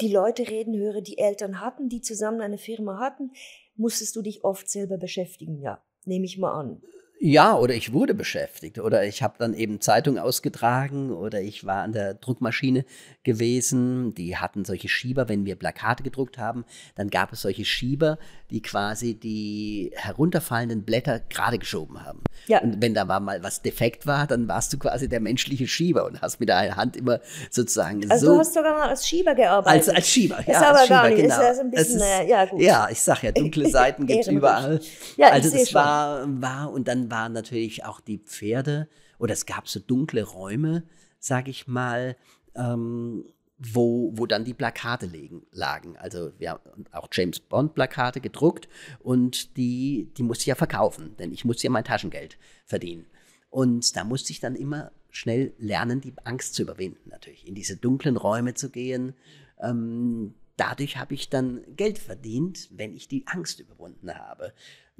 die 0.00 0.12
Leute 0.12 0.48
reden 0.48 0.76
höre, 0.76 1.00
die 1.00 1.18
Eltern 1.18 1.60
hatten, 1.60 1.88
die 1.88 2.00
zusammen 2.00 2.40
eine 2.40 2.58
Firma 2.58 2.98
hatten, 2.98 3.30
musstest 3.76 4.16
du 4.16 4.22
dich 4.22 4.42
oft 4.44 4.68
selber 4.68 4.96
beschäftigen, 4.96 5.60
ja, 5.60 5.82
nehme 6.04 6.24
ich 6.24 6.38
mal 6.38 6.52
an. 6.52 6.82
Ja, 7.18 7.56
oder 7.56 7.74
ich 7.74 7.94
wurde 7.94 8.14
beschäftigt 8.14 8.78
oder 8.78 9.04
ich 9.04 9.22
habe 9.22 9.36
dann 9.38 9.54
eben 9.54 9.80
Zeitung 9.80 10.18
ausgetragen 10.18 11.10
oder 11.10 11.40
ich 11.40 11.64
war 11.64 11.82
an 11.82 11.92
der 11.92 12.12
Druckmaschine 12.12 12.84
gewesen. 13.24 14.14
Die 14.14 14.36
hatten 14.36 14.66
solche 14.66 14.88
Schieber, 14.88 15.26
wenn 15.28 15.46
wir 15.46 15.56
Plakate 15.56 16.02
gedruckt 16.02 16.36
haben, 16.36 16.66
dann 16.94 17.08
gab 17.08 17.32
es 17.32 17.40
solche 17.40 17.64
Schieber, 17.64 18.18
die 18.50 18.60
quasi 18.60 19.14
die 19.14 19.92
herunterfallenden 19.94 20.84
Blätter 20.84 21.20
gerade 21.30 21.58
geschoben 21.58 22.04
haben. 22.04 22.22
Ja. 22.48 22.60
Und 22.60 22.82
wenn 22.82 22.92
da 22.92 23.06
mal 23.06 23.42
was 23.42 23.62
defekt 23.62 24.06
war, 24.06 24.26
dann 24.26 24.46
warst 24.46 24.74
du 24.74 24.78
quasi 24.78 25.08
der 25.08 25.20
menschliche 25.20 25.66
Schieber 25.66 26.04
und 26.04 26.20
hast 26.20 26.38
mit 26.38 26.50
deiner 26.50 26.76
Hand 26.76 26.96
immer 26.96 27.20
sozusagen 27.50 28.08
also 28.10 28.26
so. 28.26 28.32
du 28.34 28.38
hast 28.40 28.52
sogar 28.52 28.76
mal 28.76 28.90
als 28.90 29.08
Schieber 29.08 29.34
gearbeitet. 29.34 29.88
Als, 29.88 29.96
als 29.96 30.08
Schieber, 30.08 30.38
ist 30.40 30.48
ja. 30.48 30.68
aber 30.68 30.80
als 30.80 30.88
gar 30.88 31.04
Schieber, 31.06 31.16
nicht, 31.16 31.22
genau. 31.22 31.40
ist 31.40 31.42
ja 31.42 31.54
so 31.54 31.60
ein 31.62 31.70
bisschen, 31.70 31.96
ist, 31.96 32.02
äh, 32.02 32.28
ja 32.28 32.44
gut. 32.44 32.60
Ja, 32.60 32.88
ich 32.90 33.00
sag 33.00 33.22
ja, 33.22 33.32
dunkle 33.32 33.70
Seiten 33.70 34.06
gibt 34.06 34.20
es 34.20 34.28
überall. 34.28 34.80
Ja, 35.16 35.28
also 35.28 35.48
ich 35.48 35.54
seh 35.54 35.60
das 35.60 35.74
war, 35.74 36.24
war, 36.42 36.70
und 36.70 36.86
dann 36.86 37.05
waren 37.10 37.32
natürlich 37.32 37.84
auch 37.84 38.00
die 38.00 38.18
Pferde, 38.18 38.88
oder 39.18 39.32
es 39.32 39.46
gab 39.46 39.68
so 39.68 39.80
dunkle 39.80 40.22
Räume, 40.22 40.84
sag 41.18 41.48
ich 41.48 41.66
mal, 41.66 42.16
ähm, 42.54 43.24
wo, 43.58 44.12
wo 44.14 44.26
dann 44.26 44.44
die 44.44 44.54
Plakate 44.54 45.06
legen, 45.06 45.46
lagen. 45.50 45.96
Also 45.96 46.32
wir 46.38 46.50
haben 46.50 46.84
auch 46.92 47.08
James 47.10 47.40
Bond 47.40 47.74
Plakate 47.74 48.20
gedruckt 48.20 48.68
und 48.98 49.56
die, 49.56 50.12
die 50.16 50.22
musste 50.22 50.42
ich 50.42 50.48
ja 50.48 50.54
verkaufen, 50.54 51.16
denn 51.16 51.32
ich 51.32 51.44
musste 51.44 51.64
ja 51.64 51.70
mein 51.70 51.84
Taschengeld 51.84 52.38
verdienen. 52.66 53.06
Und 53.48 53.96
da 53.96 54.04
musste 54.04 54.32
ich 54.32 54.40
dann 54.40 54.54
immer 54.54 54.92
schnell 55.08 55.54
lernen, 55.58 56.02
die 56.02 56.12
Angst 56.24 56.54
zu 56.54 56.62
überwinden, 56.62 57.08
natürlich, 57.08 57.46
in 57.48 57.54
diese 57.54 57.76
dunklen 57.76 58.18
Räume 58.18 58.52
zu 58.52 58.68
gehen. 58.68 59.14
Ähm, 59.58 60.34
dadurch 60.56 60.98
habe 60.98 61.14
ich 61.14 61.30
dann 61.30 61.62
Geld 61.74 61.98
verdient, 61.98 62.68
wenn 62.72 62.92
ich 62.92 63.08
die 63.08 63.26
Angst 63.26 63.60
überwunden 63.60 64.14
habe. 64.14 64.52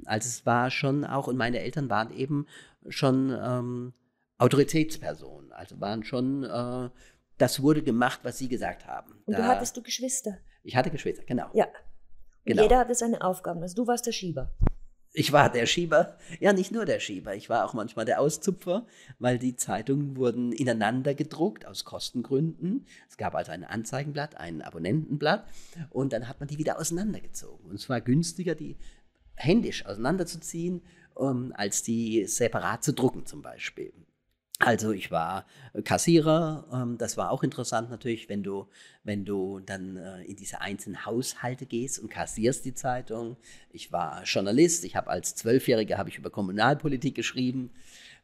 Also 0.05 0.27
es 0.27 0.45
war 0.45 0.69
schon 0.71 1.03
auch, 1.05 1.27
und 1.27 1.37
meine 1.37 1.59
Eltern 1.59 1.89
waren 1.89 2.11
eben 2.11 2.45
schon 2.87 3.35
ähm, 3.41 3.93
Autoritätspersonen, 4.37 5.51
also 5.51 5.79
waren 5.81 6.03
schon, 6.03 6.43
äh, 6.43 6.89
das 7.37 7.61
wurde 7.61 7.83
gemacht, 7.83 8.19
was 8.23 8.37
sie 8.37 8.47
gesagt 8.47 8.85
haben. 8.85 9.13
Und 9.25 9.33
da, 9.33 9.37
du 9.41 9.47
hattest 9.47 9.75
du 9.77 9.81
Geschwister. 9.81 10.37
ich 10.63 10.75
hatte 10.75 10.89
Geschwister, 10.89 11.23
genau. 11.25 11.49
Ja. 11.53 11.65
Und 11.65 11.71
Genau. 12.53 12.63
jeder 12.63 12.79
hatte 12.79 12.95
seine 12.95 13.21
Aufgaben. 13.21 13.61
Also 13.61 13.75
du 13.75 13.87
warst 13.87 14.05
der 14.05 14.13
Schieber. 14.13 14.53
Ich 15.13 15.31
war 15.33 15.49
der 15.51 15.65
Schieber, 15.65 16.17
ja 16.39 16.53
nicht 16.53 16.71
nur 16.71 16.85
der 16.85 16.99
Schieber, 16.99 17.33
ich 17.33 17.49
war 17.49 17.65
auch 17.65 17.73
manchmal 17.73 18.05
der 18.05 18.21
Auszupfer, 18.21 18.85
weil 19.19 19.39
die 19.39 19.55
Zeitungen 19.55 20.15
wurden 20.15 20.51
ineinander 20.51 21.15
gedruckt 21.15 21.65
aus 21.65 21.85
Kostengründen. 21.85 22.85
Es 23.09 23.17
gab 23.17 23.33
also 23.33 23.51
ein 23.51 23.63
Anzeigenblatt, 23.63 24.37
ein 24.37 24.61
Abonnentenblatt 24.61 25.47
und 25.89 26.13
dann 26.13 26.27
hat 26.29 26.39
man 26.39 26.47
die 26.47 26.57
wieder 26.59 26.77
auseinandergezogen. 26.79 27.65
Und 27.69 27.75
es 27.75 27.89
war 27.89 27.99
günstiger, 27.99 28.53
die 28.53 28.77
händisch 29.37 29.85
auseinanderzuziehen, 29.85 30.81
ähm, 31.17 31.53
als 31.55 31.83
die 31.83 32.25
separat 32.25 32.83
zu 32.83 32.93
drucken 32.93 33.25
zum 33.25 33.41
Beispiel. 33.41 33.93
Also 34.59 34.91
ich 34.91 35.11
war 35.11 35.45
Kassierer, 35.83 36.65
ähm, 36.73 36.97
das 36.97 37.15
war 37.15 37.29
auch 37.29 37.43
interessant 37.43 37.91
natürlich, 37.91 38.27
wenn 38.27 38.41
du, 38.41 38.67
wenn 39.03 39.23
du 39.23 39.59
dann 39.59 39.97
äh, 39.97 40.23
in 40.23 40.35
diese 40.35 40.61
einzelnen 40.61 41.05
Haushalte 41.05 41.67
gehst 41.67 41.99
und 41.99 42.09
kassierst 42.09 42.65
die 42.65 42.73
Zeitung. 42.73 43.37
Ich 43.69 43.91
war 43.91 44.23
Journalist, 44.23 44.83
ich 44.83 44.95
habe 44.95 45.11
als 45.11 45.35
Zwölfjähriger 45.35 45.99
habe 45.99 46.09
ich 46.09 46.17
über 46.17 46.31
Kommunalpolitik 46.31 47.13
geschrieben. 47.13 47.69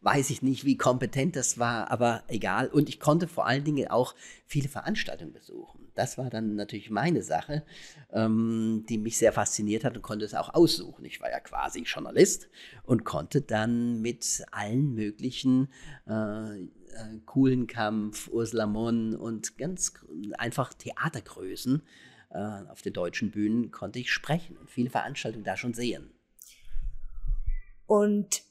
Weiß 0.02 0.32
ich 0.32 0.42
nicht, 0.42 0.66
wie 0.66 0.76
kompetent 0.76 1.36
das 1.36 1.60
war, 1.60 1.92
aber 1.92 2.24
egal. 2.28 2.68
Und 2.68 2.90
ich 2.90 3.00
konnte 3.00 3.28
vor 3.28 3.46
allen 3.46 3.64
Dingen 3.64 3.88
auch 3.90 4.16
viele 4.48 4.70
Veranstaltungen 4.70 5.34
besuchen. 5.34 5.83
Das 5.96 6.18
war 6.18 6.30
dann 6.30 6.56
natürlich 6.56 6.90
meine 6.90 7.22
Sache, 7.22 7.64
ähm, 8.12 8.86
die 8.90 8.98
mich 8.98 9.18
sehr 9.18 9.34
fasziniert 9.34 9.84
hat 9.84 9.96
und 9.96 10.02
konnte 10.02 10.26
es 10.26 10.34
auch 10.34 10.54
aussuchen. 10.54 11.06
Ich 11.06 11.22
war 11.22 11.30
ja 11.30 11.40
quasi 11.40 11.84
Journalist 11.84 12.50
und 12.84 13.04
konnte 13.04 13.42
dann 13.42 14.02
mit 14.02 14.44
allen 14.52 14.94
möglichen 14.94 15.70
äh, 16.08 16.62
äh, 16.62 16.68
coolen 17.26 17.68
Ursula 18.32 18.66
Monn 18.66 19.16
und 19.16 19.58
ganz 19.58 19.94
einfach 20.38 20.74
Theatergrößen 20.74 21.84
äh, 22.34 22.70
auf 22.70 22.82
den 22.82 22.94
deutschen 22.94 23.32
Bühnen 23.32 23.72
konnte 23.72 24.00
ich 24.00 24.12
sprechen 24.12 24.58
und 24.58 24.72
viele 24.72 24.90
Veranstaltungen 24.90 25.44
da 25.44 25.56
schon 25.56 25.74
sehen. 25.74 26.12
Und 27.86 28.44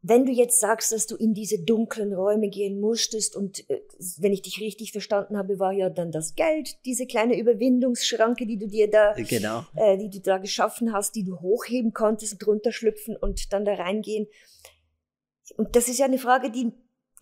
wenn 0.00 0.24
du 0.24 0.32
jetzt 0.32 0.60
sagst, 0.60 0.92
dass 0.92 1.06
du 1.06 1.16
in 1.16 1.34
diese 1.34 1.62
dunklen 1.64 2.14
Räume 2.14 2.48
gehen 2.50 2.80
musstest 2.80 3.34
und 3.34 3.68
äh, 3.68 3.80
wenn 4.18 4.32
ich 4.32 4.42
dich 4.42 4.60
richtig 4.60 4.92
verstanden 4.92 5.36
habe, 5.36 5.58
war 5.58 5.72
ja 5.72 5.90
dann 5.90 6.12
das 6.12 6.34
Geld, 6.36 6.76
diese 6.84 7.06
kleine 7.06 7.36
Überwindungsschranke, 7.38 8.46
die 8.46 8.58
du 8.58 8.68
dir 8.68 8.88
da, 8.88 9.14
Genau. 9.14 9.64
äh, 9.74 9.98
die 9.98 10.10
du 10.10 10.20
da 10.20 10.38
geschaffen 10.38 10.92
hast, 10.92 11.16
die 11.16 11.24
du 11.24 11.40
hochheben 11.40 11.92
konntest 11.92 12.34
und 12.34 12.46
runterschlüpfen 12.46 13.16
und 13.16 13.52
dann 13.52 13.64
da 13.64 13.74
reingehen. 13.74 14.28
Und 15.56 15.74
das 15.74 15.88
ist 15.88 15.98
ja 15.98 16.06
eine 16.06 16.18
Frage, 16.18 16.50
die 16.50 16.72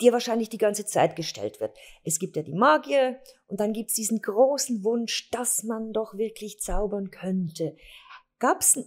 dir 0.01 0.13
wahrscheinlich 0.13 0.51
die 0.51 0.59
ganze 0.59 0.85
Zeit 0.85 1.17
gestellt 1.17 1.61
wird. 1.61 1.75
Es 2.05 2.19
gibt 2.19 2.37
ja 2.37 2.43
die 2.43 2.55
Magier 2.55 3.19
und 3.47 3.61
dann 3.61 3.73
gibt 3.73 3.91
es 3.91 3.97
diesen 3.97 4.21
großen 4.21 4.85
Wunsch, 4.85 5.31
dass 5.31 5.63
man 5.63 5.93
doch 5.93 6.19
wirklich 6.19 6.61
zaubern 6.61 7.11
könnte. 7.11 7.77
Gab 8.39 8.61
es 8.61 8.79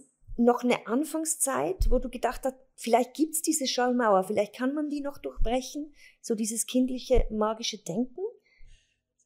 noch 0.44 0.62
eine 0.64 0.86
Anfangszeit, 0.86 1.90
wo 1.90 1.98
du 1.98 2.08
gedacht 2.08 2.42
hast, 2.44 2.56
vielleicht 2.76 3.14
gibt 3.14 3.34
es 3.34 3.42
diese 3.42 3.66
Schallmauer, 3.66 4.24
vielleicht 4.24 4.54
kann 4.54 4.74
man 4.74 4.88
die 4.88 5.00
noch 5.00 5.18
durchbrechen, 5.18 5.92
so 6.20 6.34
dieses 6.34 6.66
kindliche 6.66 7.26
magische 7.30 7.78
Denken, 7.78 8.20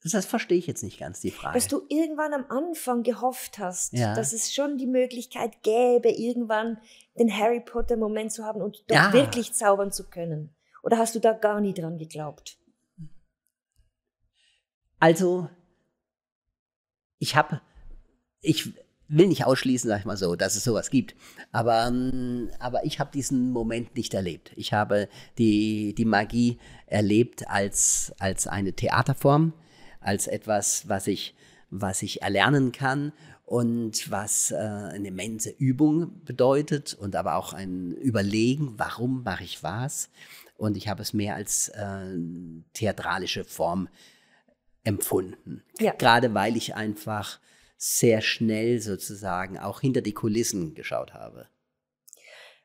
Das, 0.03 0.27
verstehe 0.27 0.59
ich 0.59 0.67
jetzt 0.67 0.83
nicht 0.83 0.99
ganz, 0.99 1.21
die 1.21 1.31
Frage. 1.31 1.55
dass 1.55 1.67
du 1.69 1.83
irgendwann 1.89 2.35
am 2.35 2.45
Anfang 2.51 3.03
gehofft 3.03 3.59
hast, 3.59 3.93
Ja. 3.95 4.15
dass 4.15 4.33
es 4.33 4.53
schon 4.53 4.77
die 4.77 4.87
Möglichkeit 4.87 5.63
gäbe, 5.63 6.11
irgendwann 6.11 6.79
den 7.19 7.35
Harry 7.35 7.61
Potter 7.61 7.97
Moment 7.97 8.33
zu 8.33 8.45
haben 8.45 8.61
und 8.61 8.85
doch 8.89 8.97
Ja. 8.97 9.13
wirklich 9.13 9.55
zaubern 9.55 9.93
zu 9.93 10.09
können. 10.11 10.55
Oder 10.83 10.99
hast 10.99 11.15
du 11.15 11.21
da 11.21 11.33
gar 11.33 11.61
nie 11.63 11.73
dran 11.73 11.97
geglaubt? 11.97 12.59
Also, 15.01 15.49
ich 17.19 17.37
habe, 17.37 17.61
ich 18.41 18.73
will 19.09 19.29
nicht 19.29 19.45
ausschließen, 19.45 19.89
sag 19.89 20.01
ich 20.01 20.05
mal 20.05 20.17
so, 20.17 20.35
dass 20.37 20.57
es 20.57 20.65
sowas 20.65 20.91
gibt, 20.91 21.15
aber, 21.53 21.87
ähm, 21.87 22.51
aber 22.59 22.85
ich 22.85 22.99
habe 22.99 23.11
diesen 23.13 23.51
Moment 23.51 23.95
nicht 23.97 24.15
erlebt. 24.15 24.53
Ich 24.57 24.73
habe 24.73 25.09
die, 25.39 25.95
die 25.95 26.05
Magie 26.05 26.59
erlebt 26.87 27.49
als, 27.49 28.15
als 28.19 28.47
eine 28.47 28.73
Theaterform, 28.73 29.53
als 30.01 30.27
etwas, 30.27 30.89
was 30.89 31.07
ich, 31.07 31.35
was 31.71 32.03
ich 32.03 32.23
erlernen 32.23 32.73
kann 32.73 33.13
und 33.45 34.11
was 34.11 34.51
äh, 34.51 34.57
eine 34.57 35.09
immense 35.09 35.51
Übung 35.51 36.25
bedeutet 36.25 36.95
und 36.95 37.15
aber 37.15 37.37
auch 37.37 37.53
ein 37.53 37.93
Überlegen, 37.93 38.75
warum 38.79 39.23
mache 39.23 39.45
ich 39.45 39.63
was. 39.63 40.09
Und 40.57 40.77
ich 40.77 40.89
habe 40.89 41.03
es 41.03 41.13
mehr 41.13 41.35
als 41.35 41.69
äh, 41.69 42.17
theatralische 42.73 43.45
Form 43.45 43.89
empfunden. 44.85 45.63
Ja. 45.79 45.93
Gerade 45.93 46.33
weil 46.33 46.57
ich 46.57 46.75
einfach 46.75 47.41
sehr 47.77 48.21
schnell 48.21 48.81
sozusagen 48.81 49.59
auch 49.59 49.81
hinter 49.81 50.01
die 50.01 50.15
Kulissen 50.15 50.75
geschaut 50.75 51.15
habe. 51.15 51.49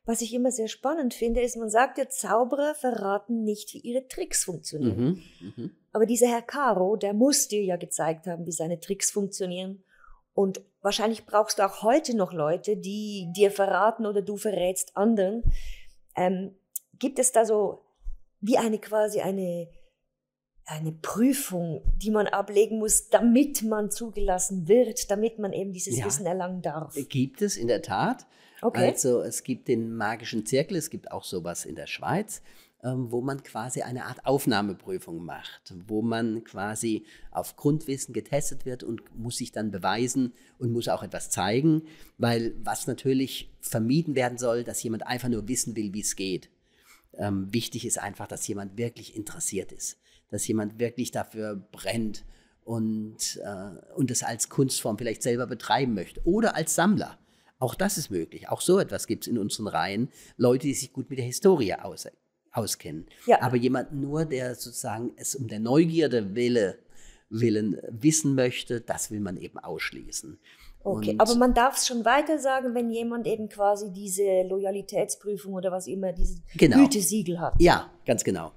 Was 0.06 0.22
ich 0.22 0.34
immer 0.34 0.52
sehr 0.52 0.68
spannend 0.68 1.14
finde, 1.14 1.42
ist, 1.42 1.56
man 1.56 1.70
sagt 1.70 1.98
ja, 1.98 2.10
Zauberer 2.10 2.74
verraten 2.74 3.44
nicht, 3.44 3.74
wie 3.74 3.80
ihre 3.80 4.08
Tricks 4.08 4.44
funktionieren. 4.44 5.24
Mhm, 5.40 5.54
mhm. 5.56 5.72
Aber 5.92 6.06
dieser 6.06 6.28
Herr 6.28 6.42
Caro, 6.42 6.96
der 6.96 7.14
muss 7.14 7.48
dir 7.48 7.64
ja 7.64 7.76
gezeigt 7.76 8.26
haben, 8.26 8.46
wie 8.46 8.52
seine 8.52 8.80
Tricks 8.80 9.12
funktionieren. 9.12 9.84
Und 10.34 10.62
wahrscheinlich 10.82 11.26
brauchst 11.26 11.60
du 11.60 11.64
auch 11.64 11.84
heute 11.84 12.16
noch 12.16 12.34
Leute, 12.34 12.78
die 12.78 13.32
dir 13.36 13.52
verraten 13.52 14.06
oder 14.06 14.22
du 14.22 14.38
verrätst 14.38 14.96
anderen. 14.96 15.44
Ähm, 16.16 16.56
gibt 16.98 17.20
es 17.20 17.32
da 17.32 17.46
so 17.46 17.86
wie 18.42 18.58
eine 18.58 18.80
quasi 18.80 19.22
eine, 19.22 19.68
eine 20.70 20.92
Prüfung, 20.92 21.82
die 21.98 22.12
man 22.12 22.28
ablegen 22.28 22.80
muss, 22.80 23.10
damit 23.10 23.64
man 23.64 23.90
zugelassen 23.92 24.68
wird, 24.68 25.10
damit 25.10 25.40
man 25.40 25.52
eben 25.52 25.74
dieses 25.74 25.98
Ja. 25.98 26.06
Wissen 26.06 26.26
erlangen 26.26 26.62
darf? 26.62 26.96
Gibt 27.10 27.42
es 27.42 27.58
in 27.58 27.68
der 27.68 27.82
Tat. 27.82 28.28
Okay. 28.62 28.88
Also 28.88 29.22
es 29.22 29.44
gibt 29.44 29.68
den 29.68 29.96
magischen 29.96 30.46
Zirkel, 30.46 30.78
es 30.78 30.90
gibt 30.90 31.12
auch 31.12 31.24
sowas 31.24 31.66
in 31.66 31.76
der 31.76 31.88
Schweiz, 31.88 32.42
ähm, 32.84 33.12
wo 33.12 33.22
man 33.22 33.42
quasi 33.42 33.82
eine 33.82 34.06
Art 34.06 34.26
Aufnahmeprüfung 34.26 35.24
macht, 35.24 35.74
wo 35.88 36.02
man 36.02 36.44
quasi 36.44 37.06
auf 37.32 37.56
Grundwissen 37.56 38.14
getestet 38.14 38.66
wird 38.66 38.84
und 38.84 39.02
muss 39.18 39.38
sich 39.38 39.52
dann 39.52 39.72
beweisen 39.72 40.34
und 40.58 40.72
muss 40.72 40.88
auch 40.88 41.04
etwas 41.04 41.30
zeigen, 41.30 41.84
weil 42.18 42.54
was 42.64 42.86
natürlich 42.86 43.52
vermieden 43.62 44.16
werden 44.16 44.38
soll, 44.38 44.64
dass 44.64 44.84
jemand 44.84 45.08
einfach 45.08 45.30
nur 45.30 45.48
wissen 45.48 45.76
will, 45.76 45.94
wie 45.94 46.02
es 46.02 46.16
geht. 46.16 46.50
Ähm, 47.18 47.52
wichtig 47.52 47.86
ist 47.86 47.98
einfach, 47.98 48.28
dass 48.28 48.48
jemand 48.48 48.78
wirklich 48.78 49.16
interessiert 49.16 49.72
ist, 49.72 49.98
dass 50.30 50.48
jemand 50.48 50.80
wirklich 50.80 51.12
dafür 51.12 51.56
brennt 51.72 52.26
und, 52.64 53.40
äh, 53.44 53.94
und 53.96 54.12
es 54.12 54.24
als 54.24 54.50
Kunstform 54.50 54.98
vielleicht 54.98 55.24
selber 55.24 55.48
betreiben 55.48 55.94
möchte 55.94 56.22
oder 56.26 56.56
als 56.56 56.76
Sammler. 56.76 57.18
Auch 57.58 57.76
das 57.76 57.98
ist 57.98 58.10
möglich. 58.10 58.48
Auch 58.50 58.62
so 58.62 58.80
etwas 58.80 59.06
gibt 59.08 59.24
es 59.26 59.28
in 59.28 59.38
unseren 59.38 59.68
Reihen. 59.68 60.10
Leute, 60.38 60.68
die 60.68 60.74
sich 60.74 60.94
gut 60.94 61.10
mit 61.10 61.20
der 61.20 61.26
Historie 61.26 61.74
aus, 61.74 62.08
auskennen. 62.52 63.06
Ja. 63.26 63.42
Aber 63.42 63.58
jemand 63.58 63.94
nur, 63.94 64.26
der 64.26 64.56
sozusagen 64.56 65.12
es 65.18 65.36
um 65.36 65.48
der 65.48 65.60
Neugierde 65.60 66.36
Wille, 66.36 66.80
willen 67.30 67.78
wissen 67.90 68.34
möchte, 68.34 68.82
das 68.82 69.12
will 69.12 69.20
man 69.20 69.38
eben 69.38 69.60
ausschließen. 69.60 70.40
Okay, 70.82 71.12
Und- 71.12 71.20
aber 71.22 71.36
man 71.36 71.54
darf 71.54 71.78
es 71.78 71.86
schon 71.86 72.06
weiter 72.06 72.40
sagen, 72.40 72.74
wenn 72.74 72.90
jemand 72.90 73.28
eben 73.28 73.50
quasi 73.50 73.92
diese 73.92 74.44
Loyalitätsprüfung 74.48 75.54
oder 75.54 75.72
was 75.72 75.88
immer, 75.88 76.14
dieses 76.14 76.42
Genau. 76.56 76.78
Gütesiegel 76.78 77.40
hat. 77.40 77.54
Ja, 77.60 77.92
ganz 78.06 78.24
genau. 78.24 78.54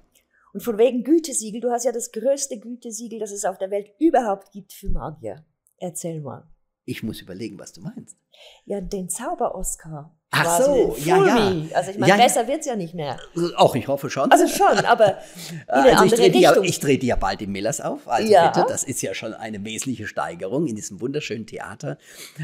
Und 0.53 0.61
von 0.61 0.77
wegen 0.77 1.03
Gütesiegel, 1.03 1.61
du 1.61 1.71
hast 1.71 1.83
ja 1.85 1.91
das 1.91 2.11
größte 2.11 2.59
Gütesiegel, 2.59 3.19
das 3.19 3.31
es 3.31 3.43
auf 3.45 3.57
der 3.57 3.71
Welt 3.71 3.89
überhaupt 3.99 4.51
gibt 4.51 4.71
für 4.73 4.89
Magier. 4.89 5.43
Erzähl 5.77 6.21
mal. 6.21 6.47
Ich 6.85 7.01
muss 7.01 7.21
überlegen, 7.21 7.57
was 7.59 7.73
du 7.73 7.81
meinst. 7.81 8.17
Ja, 8.65 8.81
den 8.81 9.09
Zauber-Oscar. 9.09 10.15
Ach 10.35 10.61
so, 10.61 10.95
ja, 11.05 11.25
ja. 11.27 11.75
Also 11.75 11.91
ich 11.91 11.99
meine, 11.99 12.09
Ja, 12.11 12.17
ja. 12.17 12.23
besser 12.23 12.47
wird's 12.47 12.65
ja 12.65 12.75
nicht 12.75 12.95
mehr. 12.95 13.19
Auch 13.55 13.75
ich 13.75 13.87
hoffe 13.87 14.09
schon. 14.09 14.31
Also 14.31 14.47
schon, 14.47 14.83
aber 14.83 15.19
in 15.51 15.59
eine 15.67 15.97
Also 15.99 16.15
ich 16.15 16.21
andere 16.21 16.37
ja, 16.39 16.49
Richtung. 16.49 16.63
ich 16.65 16.79
trete 16.79 17.05
ja 17.05 17.15
bald 17.15 17.41
im 17.43 17.51
Millers 17.51 17.79
auf. 17.81 18.07
Also 18.07 18.31
Ja. 18.31 18.49
bitte, 18.51 18.65
das 18.67 18.83
ist 18.83 19.01
ja 19.03 19.13
schon 19.13 19.33
eine 19.35 19.63
wesentliche 19.63 20.07
Steigerung 20.07 20.65
in 20.65 20.75
diesem 20.75 20.99
wunderschönen 21.01 21.45
Theater. 21.45 21.99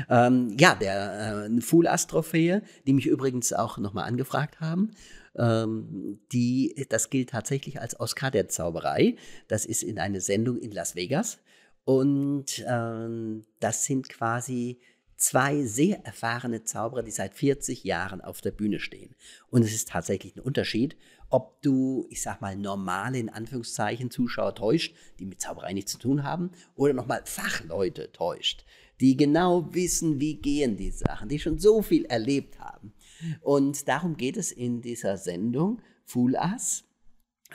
Ähm, 0.08 0.56
ja, 0.60 0.76
der 0.76 1.48
äh, 1.50 1.62
Fool 1.62 1.88
Trophäe, 2.08 2.62
die 2.86 2.94
mich 2.94 3.08
übrigens 3.08 3.54
auch 3.54 3.80
nochmal 3.80 4.06
angefragt 4.06 4.60
haben. 4.62 4.92
Ähm, 5.38 6.20
die, 6.32 6.88
das 6.90 7.10
gilt 7.10 7.30
tatsächlich 7.32 7.80
als 7.82 8.00
Oscar 8.00 8.32
der 8.32 8.50
Zauberei. 8.50 9.16
Das 9.48 9.66
ist 9.66 9.84
in 9.84 10.00
eine 10.00 10.22
Sendung 10.22 10.58
in 10.58 10.72
Las 10.72 10.96
Vegas. 10.96 11.40
Und 11.86 12.64
ähm, 12.68 13.46
das 13.60 13.86
sind 13.86 14.10
quasi 14.10 14.80
zwei 15.20 15.64
sehr 15.64 16.06
erfahrene 16.06 16.64
Zauberer, 16.64 17.04
die 17.04 17.12
seit 17.12 17.36
40 17.36 17.84
Jahren 17.84 18.22
auf 18.22 18.42
der 18.42 18.52
Bühne 18.52 18.80
stehen. 18.80 19.16
Und 19.50 19.64
es 19.64 19.74
ist 19.74 19.90
tatsächlich 19.90 20.36
ein 20.36 20.40
Unterschied, 20.40 20.96
ob 21.30 21.62
du, 21.62 22.08
ich 22.10 22.22
sag 22.22 22.42
mal, 22.42 22.56
normale, 22.56 23.20
in 23.20 23.30
Anführungszeichen, 23.30 24.10
Zuschauer 24.10 24.56
täuscht, 24.56 24.96
die 25.20 25.26
mit 25.26 25.42
Zauberei 25.42 25.74
nichts 25.74 25.92
zu 25.92 26.00
tun 26.00 26.24
haben, 26.24 26.52
oder 26.76 26.94
nochmal 26.94 27.22
Fachleute 27.26 28.12
täuscht, 28.12 28.66
die 29.00 29.16
genau 29.16 29.74
wissen, 29.74 30.20
wie 30.20 30.36
gehen 30.36 30.78
die 30.78 30.92
Sachen, 30.92 31.30
die 31.30 31.40
schon 31.40 31.60
so 31.60 31.82
viel 31.82 32.06
erlebt 32.06 32.60
haben. 32.60 32.94
Und 33.42 33.88
darum 33.88 34.18
geht 34.18 34.38
es 34.38 34.52
in 34.52 34.82
dieser 34.82 35.18
Sendung, 35.18 35.82
Fool 36.06 36.36
Us, 36.36 36.84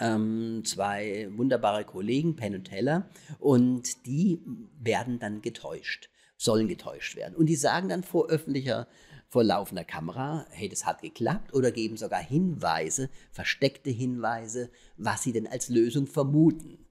ähm, 0.00 0.62
zwei 0.64 1.28
wunderbare 1.36 1.84
Kollegen, 1.84 2.36
Penn 2.36 2.54
und 2.54 2.64
Teller, 2.64 3.08
und 3.38 4.06
die 4.06 4.40
werden 4.80 5.18
dann 5.18 5.42
getäuscht, 5.42 6.10
sollen 6.36 6.68
getäuscht 6.68 7.16
werden. 7.16 7.36
Und 7.36 7.46
die 7.46 7.56
sagen 7.56 7.88
dann 7.88 8.02
vor 8.02 8.28
öffentlicher, 8.28 8.88
vor 9.28 9.44
laufender 9.44 9.84
Kamera, 9.84 10.46
hey, 10.50 10.68
das 10.68 10.86
hat 10.86 11.02
geklappt, 11.02 11.54
oder 11.54 11.70
geben 11.70 11.96
sogar 11.96 12.22
Hinweise, 12.22 13.10
versteckte 13.32 13.90
Hinweise, 13.90 14.70
was 14.96 15.22
sie 15.22 15.32
denn 15.32 15.46
als 15.46 15.68
Lösung 15.68 16.06
vermuten. 16.06 16.86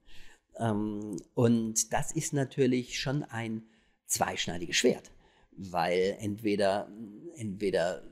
Ähm, 0.57 1.17
und 1.33 1.93
das 1.93 2.12
ist 2.12 2.33
natürlich 2.33 2.99
schon 2.99 3.23
ein 3.23 3.63
zweischneidiges 4.07 4.75
Schwert, 4.75 5.12
weil 5.51 6.17
entweder, 6.19 6.89
entweder 7.36 8.03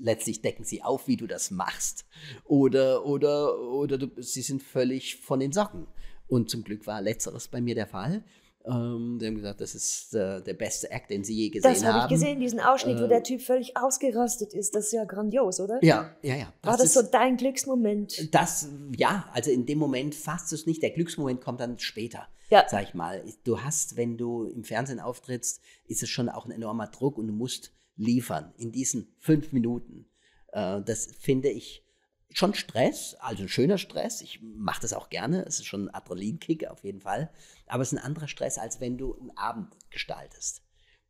letztlich 0.00 0.42
decken 0.42 0.64
sie 0.64 0.82
auf, 0.82 1.06
wie 1.08 1.16
du 1.16 1.26
das 1.26 1.50
machst, 1.50 2.04
oder, 2.44 3.04
oder, 3.06 3.58
oder 3.58 3.98
du, 3.98 4.08
sie 4.22 4.42
sind 4.42 4.62
völlig 4.62 5.16
von 5.16 5.40
den 5.40 5.52
Socken. 5.52 5.86
Und 6.28 6.48
zum 6.50 6.64
Glück 6.64 6.86
war 6.86 7.00
letzteres 7.02 7.48
bei 7.48 7.60
mir 7.60 7.74
der 7.74 7.86
Fall. 7.86 8.24
Ähm, 8.64 9.18
die 9.20 9.26
haben 9.26 9.34
gesagt, 9.34 9.60
das 9.60 9.74
ist 9.74 10.14
äh, 10.14 10.40
der 10.40 10.54
beste 10.54 10.88
Act, 10.90 11.10
den 11.10 11.24
sie 11.24 11.34
je 11.34 11.48
gesehen 11.50 11.72
Das 11.74 11.84
haben. 11.84 11.94
habe 12.02 12.14
ich 12.14 12.20
gesehen, 12.20 12.38
diesen 12.40 12.60
Ausschnitt, 12.60 12.98
wo 13.00 13.04
Äh, 13.04 13.08
der 13.08 13.22
Typ 13.24 13.42
völlig 13.42 13.76
ausgerastet 13.76 14.54
ist. 14.54 14.74
Das 14.74 14.86
ist 14.86 14.92
ja 14.92 15.04
grandios, 15.04 15.58
oder? 15.60 15.78
Ja, 15.82 16.14
ja, 16.22 16.36
ja. 16.36 16.52
War 16.62 16.76
das 16.76 16.84
ist- 16.86 16.94
so 16.94 17.02
dein 17.02 17.36
Glücksmoment? 17.36 18.32
Das, 18.32 18.68
ja, 18.96 19.28
also 19.32 19.50
in 19.50 19.66
dem 19.66 19.78
Moment 19.78 20.14
fasst 20.14 20.52
du 20.52 20.54
es 20.56 20.64
nicht. 20.64 20.80
Der 20.82 20.90
Glücksmoment 20.90 21.40
kommt 21.40 21.58
dann 21.60 21.78
später, 21.80 22.28
Ja. 22.50 22.64
sag 22.68 22.84
ich 22.84 22.94
mal. 22.94 23.24
Du 23.44 23.60
hast, 23.60 23.96
wenn 23.96 24.16
du 24.16 24.44
im 24.44 24.62
Fernsehen 24.62 25.00
auftrittst, 25.00 25.60
ist 25.88 26.02
es 26.04 26.08
schon 26.08 26.28
auch 26.28 26.46
ein 26.46 26.52
enormer 26.52 26.86
Druck 26.86 27.18
und 27.18 27.26
du 27.26 27.32
musst 27.34 27.72
liefern 27.96 28.52
in 28.56 28.72
diesen 28.72 29.14
fünf 29.18 29.52
Minuten. 29.52 30.06
Äh, 30.52 30.82
das 30.82 31.06
finde 31.18 31.50
ich 31.50 31.84
schon 32.30 32.54
Stress, 32.54 33.14
also 33.20 33.42
ein 33.42 33.48
schöner 33.48 33.78
Stress. 33.78 34.22
Ich 34.22 34.40
mache 34.42 34.82
das 34.82 34.92
auch 34.92 35.10
gerne. 35.10 35.44
Es 35.44 35.58
ist 35.58 35.66
schon 35.66 35.86
ein 35.86 35.94
Adrenalinkick 35.94 36.66
auf 36.66 36.84
jeden 36.84 37.00
Fall. 37.00 37.30
Aber 37.66 37.82
es 37.82 37.92
ist 37.92 37.98
ein 37.98 38.04
anderer 38.04 38.28
Stress, 38.28 38.58
als 38.58 38.80
wenn 38.80 38.98
du 38.98 39.14
einen 39.18 39.36
Abend 39.36 39.76
gestaltest. 39.90 40.62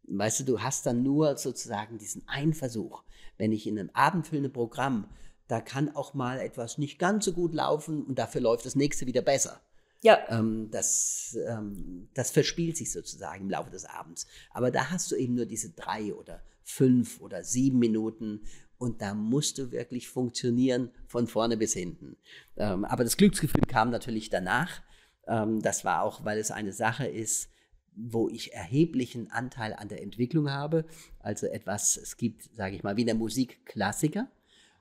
Weißt 0.05 0.41
du, 0.41 0.45
du 0.45 0.61
hast 0.61 0.85
dann 0.87 1.03
nur 1.03 1.37
sozusagen 1.37 1.99
diesen 1.99 2.27
einen 2.27 2.55
Versuch. 2.55 3.05
Wenn 3.39 3.53
ich 3.53 3.67
in 3.67 3.79
einem 3.79 3.91
abendfüllenden 3.93 4.53
Programm, 4.53 5.09
da 5.47 5.61
kann 5.61 5.95
auch 5.95 6.15
mal 6.15 6.41
etwas 6.41 6.79
nicht 6.79 6.99
ganz 6.99 7.25
so 7.25 7.33
gut 7.33 7.55
laufen 7.55 8.05
und 8.05 8.19
dafür 8.19 8.41
läuft 8.41 8.67
das 8.67 8.75
nächste 8.75 9.07
wieder 9.07 9.23
besser. 9.23 9.61
Ja. 10.03 10.19
Ähm, 10.29 10.71
das, 10.73 11.37
ähm, 11.47 12.09
das 12.15 12.33
verspielt 12.33 12.77
sich 12.77 12.91
sozusagen 12.91 13.45
im 13.45 13.51
Laufe 13.51 13.71
des 13.71 13.85
Abends. 13.85 14.27
Aber 14.51 14.71
da 14.71 14.91
hast 14.91 15.11
du 15.13 15.17
eben 15.17 15.35
nur 15.35 15.47
diese 15.47 15.71
drei 15.71 16.13
oder 16.15 16.43
fünf 16.65 17.21
oder 17.21 17.45
sieben 17.45 17.79
Minuten 17.79 18.43
und 18.79 19.01
da 19.01 19.15
musst 19.15 19.59
du 19.59 19.71
wirklich 19.71 20.09
funktionieren 20.09 20.91
von 21.07 21.29
vorne 21.29 21.57
bis 21.57 21.73
hinten. 21.73 22.17
Ähm, 22.57 22.85
aber 22.85 23.05
das 23.05 23.17
Glücksgefühl 23.17 23.63
kam 23.69 23.91
natürlich 23.91 24.29
danach. 24.29 24.83
Ähm, 25.29 25.61
das 25.61 25.85
war 25.85 26.03
auch, 26.03 26.25
weil 26.25 26.39
es 26.39 26.51
eine 26.51 26.73
Sache 26.73 27.07
ist, 27.07 27.49
wo 27.95 28.29
ich 28.29 28.55
erheblichen 28.55 29.31
Anteil 29.31 29.75
an 29.75 29.89
der 29.89 30.03
Entwicklung 30.03 30.51
habe. 30.51 30.85
Also 31.21 31.47
etwas, 31.47 31.97
es 31.97 32.17
gibt, 32.17 32.55
sage 32.57 32.75
ich 32.75 32.83
mal, 32.83 32.97
wie 32.97 33.03
in 33.03 33.07
der 33.07 33.15
Musik 33.15 33.65
Klassiker 33.67 34.29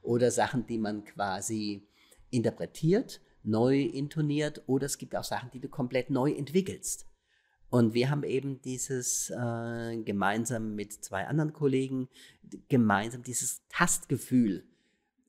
oder 0.01 0.31
Sachen, 0.31 0.65
die 0.65 0.77
man 0.77 1.03
quasi 1.03 1.87
interpretiert, 2.31 3.21
neu 3.43 3.81
intoniert 3.81 4.63
oder 4.67 4.85
es 4.85 4.97
gibt 4.97 5.15
auch 5.15 5.23
Sachen, 5.23 5.51
die 5.51 5.59
du 5.59 5.69
komplett 5.69 6.09
neu 6.09 6.31
entwickelst. 6.31 7.05
Und 7.71 7.93
wir 7.93 8.09
haben 8.09 8.23
eben 8.23 8.61
dieses 8.61 9.29
äh, 9.29 9.97
gemeinsam 10.03 10.75
mit 10.75 10.91
zwei 10.91 11.25
anderen 11.25 11.53
Kollegen, 11.53 12.09
gemeinsam 12.67 13.23
dieses 13.23 13.61
Tastgefühl 13.69 14.65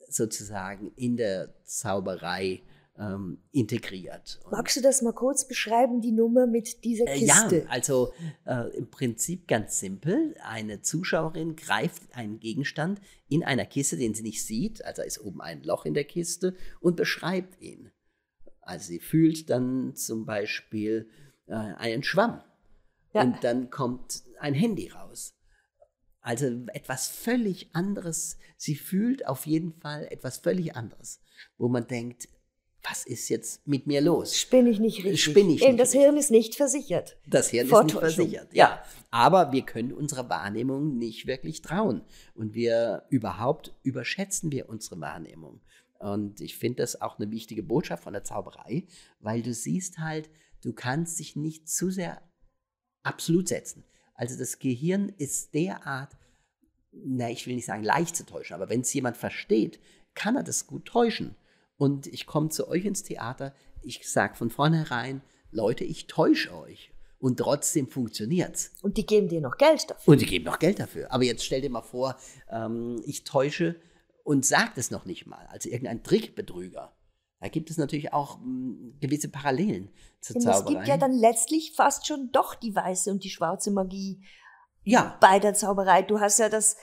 sozusagen 0.08 0.92
in 0.96 1.16
der 1.16 1.54
Zauberei 1.64 2.62
ähm, 2.98 3.38
integriert. 3.52 4.40
Und- 4.44 4.52
Magst 4.52 4.76
du 4.76 4.80
das 4.82 5.02
mal 5.02 5.12
kurz 5.12 5.46
beschreiben, 5.46 6.00
die 6.00 6.10
Nummer 6.10 6.48
mit 6.48 6.82
dieser 6.82 7.06
äh, 7.06 7.24
ja, 7.24 7.42
Kiste? 7.42 7.66
also 7.70 8.12
äh, 8.44 8.76
im 8.76 8.90
Prinzip 8.90 9.46
ganz 9.46 9.78
simpel. 9.78 10.34
Eine 10.42 10.82
Zuschauerin 10.82 11.54
greift 11.54 12.02
einen 12.12 12.40
Gegenstand 12.40 13.00
in 13.28 13.44
einer 13.44 13.66
Kiste, 13.66 13.96
den 13.96 14.14
sie 14.14 14.24
nicht 14.24 14.44
sieht, 14.44 14.84
also 14.84 15.02
ist 15.02 15.20
oben 15.20 15.40
ein 15.40 15.62
Loch 15.62 15.86
in 15.86 15.94
der 15.94 16.04
Kiste 16.04 16.56
und 16.80 16.96
beschreibt 16.96 17.62
ihn. 17.62 17.92
Also 18.60 18.88
sie 18.88 19.00
fühlt 19.00 19.48
dann 19.48 19.94
zum 19.94 20.26
Beispiel 20.26 21.08
äh, 21.52 21.74
einen 21.78 22.02
Schwamm 22.02 22.40
Ja. 23.14 23.22
und 23.22 23.44
dann 23.44 23.70
kommt 23.70 24.22
ein 24.40 24.54
Handy 24.54 24.88
raus. 24.88 25.34
Also 26.20 26.46
etwas 26.68 27.08
völlig 27.08 27.74
anderes. 27.74 28.38
Sie 28.56 28.76
fühlt 28.76 29.26
auf 29.26 29.46
jeden 29.46 29.72
Fall 29.80 30.06
etwas 30.10 30.38
völlig 30.38 30.76
anderes, 30.76 31.20
wo 31.58 31.68
man 31.68 31.86
denkt, 31.86 32.28
was 32.88 33.06
ist 33.06 33.28
jetzt 33.28 33.66
mit 33.66 33.86
mir 33.86 34.00
los? 34.00 34.36
Spinne 34.36 34.70
ich 34.70 34.80
nicht 34.80 34.98
richtig. 35.04 35.22
Spinne 35.22 35.52
ich 35.54 35.62
Eben, 35.62 35.72
nicht 35.72 35.80
das 35.80 35.88
richtig. 35.90 36.00
Hirn 36.02 36.16
ist 36.16 36.30
nicht 36.32 36.54
versichert. 36.56 37.16
Das 37.28 37.50
Hirn 37.50 37.66
ist 37.68 37.82
nicht 37.84 37.92
versichert. 37.98 38.52
Ja. 38.54 38.82
Aber 39.12 39.52
wir 39.52 39.62
können 39.62 39.92
unserer 39.92 40.28
Wahrnehmung 40.28 40.96
nicht 40.98 41.26
wirklich 41.28 41.62
trauen. 41.62 42.02
Und 42.34 42.54
wir 42.54 43.04
überhaupt 43.08 43.72
überschätzen 43.84 44.50
wir 44.50 44.68
unsere 44.68 45.00
Wahrnehmung. 45.00 45.60
Und 46.00 46.40
ich 46.40 46.56
finde 46.56 46.82
das 46.82 47.00
auch 47.00 47.18
eine 47.20 47.30
wichtige 47.30 47.62
Botschaft 47.62 48.02
von 48.02 48.12
der 48.14 48.24
Zauberei, 48.24 48.86
weil 49.20 49.42
du 49.42 49.54
siehst 49.54 49.98
halt, 49.98 50.28
du 50.62 50.72
kannst 50.72 51.18
dich 51.18 51.36
nicht 51.36 51.68
zu 51.68 51.90
sehr 51.90 52.22
absolut 53.02 53.48
setzen. 53.48 53.84
Also 54.14 54.38
das 54.38 54.58
Gehirn 54.58 55.08
ist 55.18 55.54
derart, 55.54 56.16
na, 56.92 57.30
ich 57.30 57.46
will 57.46 57.54
nicht 57.54 57.66
sagen 57.66 57.84
leicht 57.84 58.16
zu 58.16 58.26
täuschen, 58.26 58.54
aber 58.54 58.68
wenn 58.68 58.82
es 58.82 58.92
jemand 58.92 59.16
versteht, 59.16 59.80
kann 60.14 60.36
er 60.36 60.42
das 60.42 60.66
gut 60.66 60.84
täuschen. 60.84 61.36
Und 61.76 62.06
ich 62.06 62.26
komme 62.26 62.50
zu 62.50 62.68
euch 62.68 62.84
ins 62.84 63.02
Theater, 63.02 63.54
ich 63.82 64.08
sage 64.08 64.36
von 64.36 64.50
vornherein, 64.50 65.22
Leute, 65.50 65.84
ich 65.84 66.06
täusche 66.06 66.54
euch. 66.56 66.92
Und 67.18 67.38
trotzdem 67.38 67.86
funktioniert's. 67.86 68.72
Und 68.82 68.96
die 68.96 69.06
geben 69.06 69.28
dir 69.28 69.40
noch 69.40 69.56
Geld 69.56 69.88
dafür. 69.88 70.12
Und 70.12 70.20
die 70.20 70.26
geben 70.26 70.44
noch 70.44 70.58
Geld 70.58 70.80
dafür. 70.80 71.12
Aber 71.12 71.22
jetzt 71.22 71.44
stell 71.44 71.60
dir 71.60 71.70
mal 71.70 71.82
vor, 71.82 72.16
ähm, 72.50 73.00
ich 73.06 73.22
täusche 73.22 73.76
und 74.24 74.44
sage 74.44 74.72
es 74.76 74.90
noch 74.90 75.04
nicht 75.04 75.26
mal. 75.26 75.46
Also 75.46 75.68
irgendein 75.68 76.02
Trickbetrüger. 76.02 76.92
Da 77.42 77.48
gibt 77.48 77.70
es 77.70 77.76
natürlich 77.76 78.12
auch 78.12 78.38
mh, 78.38 78.92
gewisse 79.00 79.28
Parallelen 79.28 79.90
zur 80.20 80.34
Denn 80.34 80.48
es 80.48 80.58
Zauberei. 80.58 80.74
gibt 80.74 80.86
ja 80.88 80.96
dann 80.96 81.12
letztlich 81.12 81.72
fast 81.74 82.06
schon 82.06 82.30
doch 82.30 82.54
die 82.54 82.74
weiße 82.74 83.10
und 83.10 83.24
die 83.24 83.30
schwarze 83.30 83.72
Magie 83.72 84.22
ja, 84.84 85.16
bei 85.20 85.40
der 85.40 85.52
Zauberei. 85.54 86.02
Du 86.02 86.20
hast 86.20 86.38
ja 86.38 86.48
das, 86.48 86.76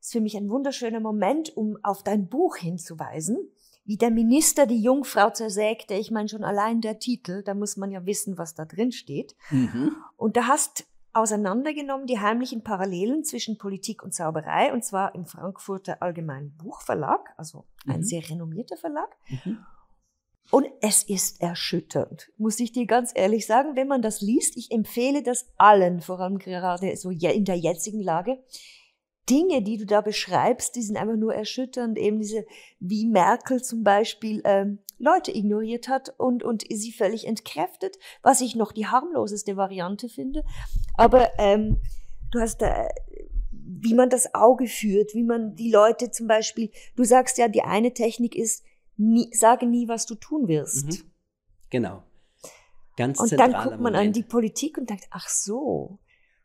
ist 0.00 0.12
für 0.12 0.20
mich 0.20 0.36
ein 0.36 0.50
wunderschöner 0.50 1.00
Moment, 1.00 1.56
um 1.56 1.78
auf 1.82 2.02
dein 2.02 2.28
Buch 2.28 2.56
hinzuweisen, 2.56 3.38
wie 3.84 3.96
der 3.96 4.10
Minister 4.10 4.66
die 4.66 4.82
Jungfrau 4.82 5.30
zersägte. 5.30 5.94
Ich 5.94 6.10
meine 6.10 6.28
schon 6.28 6.44
allein 6.44 6.80
der 6.82 6.98
Titel, 6.98 7.42
da 7.42 7.54
muss 7.54 7.76
man 7.78 7.90
ja 7.90 8.04
wissen, 8.04 8.36
was 8.36 8.54
da 8.54 8.64
drin 8.66 8.92
steht. 8.92 9.34
mhm. 9.50 9.96
Und 10.16 10.36
da 10.36 10.46
hast 10.46 10.84
auseinandergenommen 11.14 12.06
die 12.06 12.20
heimlichen 12.20 12.62
Parallelen 12.62 13.24
zwischen 13.24 13.58
Politik 13.58 14.02
und 14.02 14.12
Zauberei, 14.14 14.72
und 14.72 14.84
zwar 14.84 15.14
im 15.14 15.24
Frankfurter 15.26 16.02
Allgemeinen 16.02 16.56
Buchverlag, 16.56 17.34
also 17.36 17.64
ein 17.86 18.00
Mhm. 18.00 18.04
sehr 18.04 18.28
renommierter 18.28 18.76
Verlag. 18.76 19.08
Mhm. 19.28 19.58
Und 20.50 20.66
es 20.82 21.02
ist 21.02 21.40
erschütternd, 21.40 22.30
muss 22.36 22.60
ich 22.60 22.72
dir 22.72 22.86
ganz 22.86 23.12
ehrlich 23.14 23.46
sagen, 23.46 23.74
wenn 23.74 23.88
man 23.88 24.02
das 24.02 24.20
liest. 24.20 24.56
Ich 24.56 24.70
empfehle 24.70 25.22
das 25.22 25.46
allen, 25.56 26.00
vor 26.00 26.20
allem 26.20 26.38
gerade 26.38 26.94
so 26.96 27.10
in 27.10 27.44
der 27.44 27.56
jetzigen 27.56 28.02
Lage. 28.02 28.38
Dinge, 29.30 29.62
die 29.62 29.76
du 29.76 29.86
da 29.86 30.00
beschreibst, 30.00 30.74
die 30.74 30.82
sind 30.82 30.96
einfach 30.96 31.16
nur 31.16 31.34
erschütternd. 31.34 31.96
Eben 31.96 32.18
diese, 32.18 32.44
wie 32.80 33.06
Merkel 33.06 33.62
zum 33.62 33.84
Beispiel 33.84 34.42
ähm, 34.44 34.80
Leute 34.98 35.34
ignoriert 35.34 35.88
hat 35.88 36.12
und, 36.18 36.42
und 36.42 36.64
sie 36.68 36.92
völlig 36.92 37.26
entkräftet, 37.26 37.96
was 38.22 38.40
ich 38.40 38.56
noch 38.56 38.72
die 38.72 38.86
harmloseste 38.86 39.56
Variante 39.56 40.08
finde. 40.08 40.44
Aber 40.94 41.30
ähm, 41.38 41.80
du 42.30 42.40
hast 42.40 42.58
da, 42.62 42.88
wie 43.50 43.94
man 43.94 44.10
das 44.10 44.34
Auge 44.34 44.66
führt, 44.66 45.14
wie 45.14 45.24
man 45.24 45.54
die 45.54 45.70
Leute 45.70 46.10
zum 46.10 46.26
Beispiel, 46.26 46.70
du 46.96 47.04
sagst 47.04 47.38
ja, 47.38 47.48
die 47.48 47.62
eine 47.62 47.94
Technik 47.94 48.34
ist, 48.34 48.64
nie, 48.96 49.32
sage 49.32 49.66
nie, 49.66 49.88
was 49.88 50.06
du 50.06 50.14
tun 50.14 50.48
wirst. 50.48 50.86
Mhm. 50.86 51.12
Genau. 51.70 52.02
Ganz 52.96 53.18
und 53.20 53.32
dann 53.32 53.52
guckt 53.52 53.70
man 53.70 53.94
Moment. 53.94 53.96
an 53.96 54.12
die 54.12 54.22
Politik 54.22 54.76
und 54.78 54.90
denkt, 54.90 55.06
ach 55.10 55.28
so. 55.28 55.98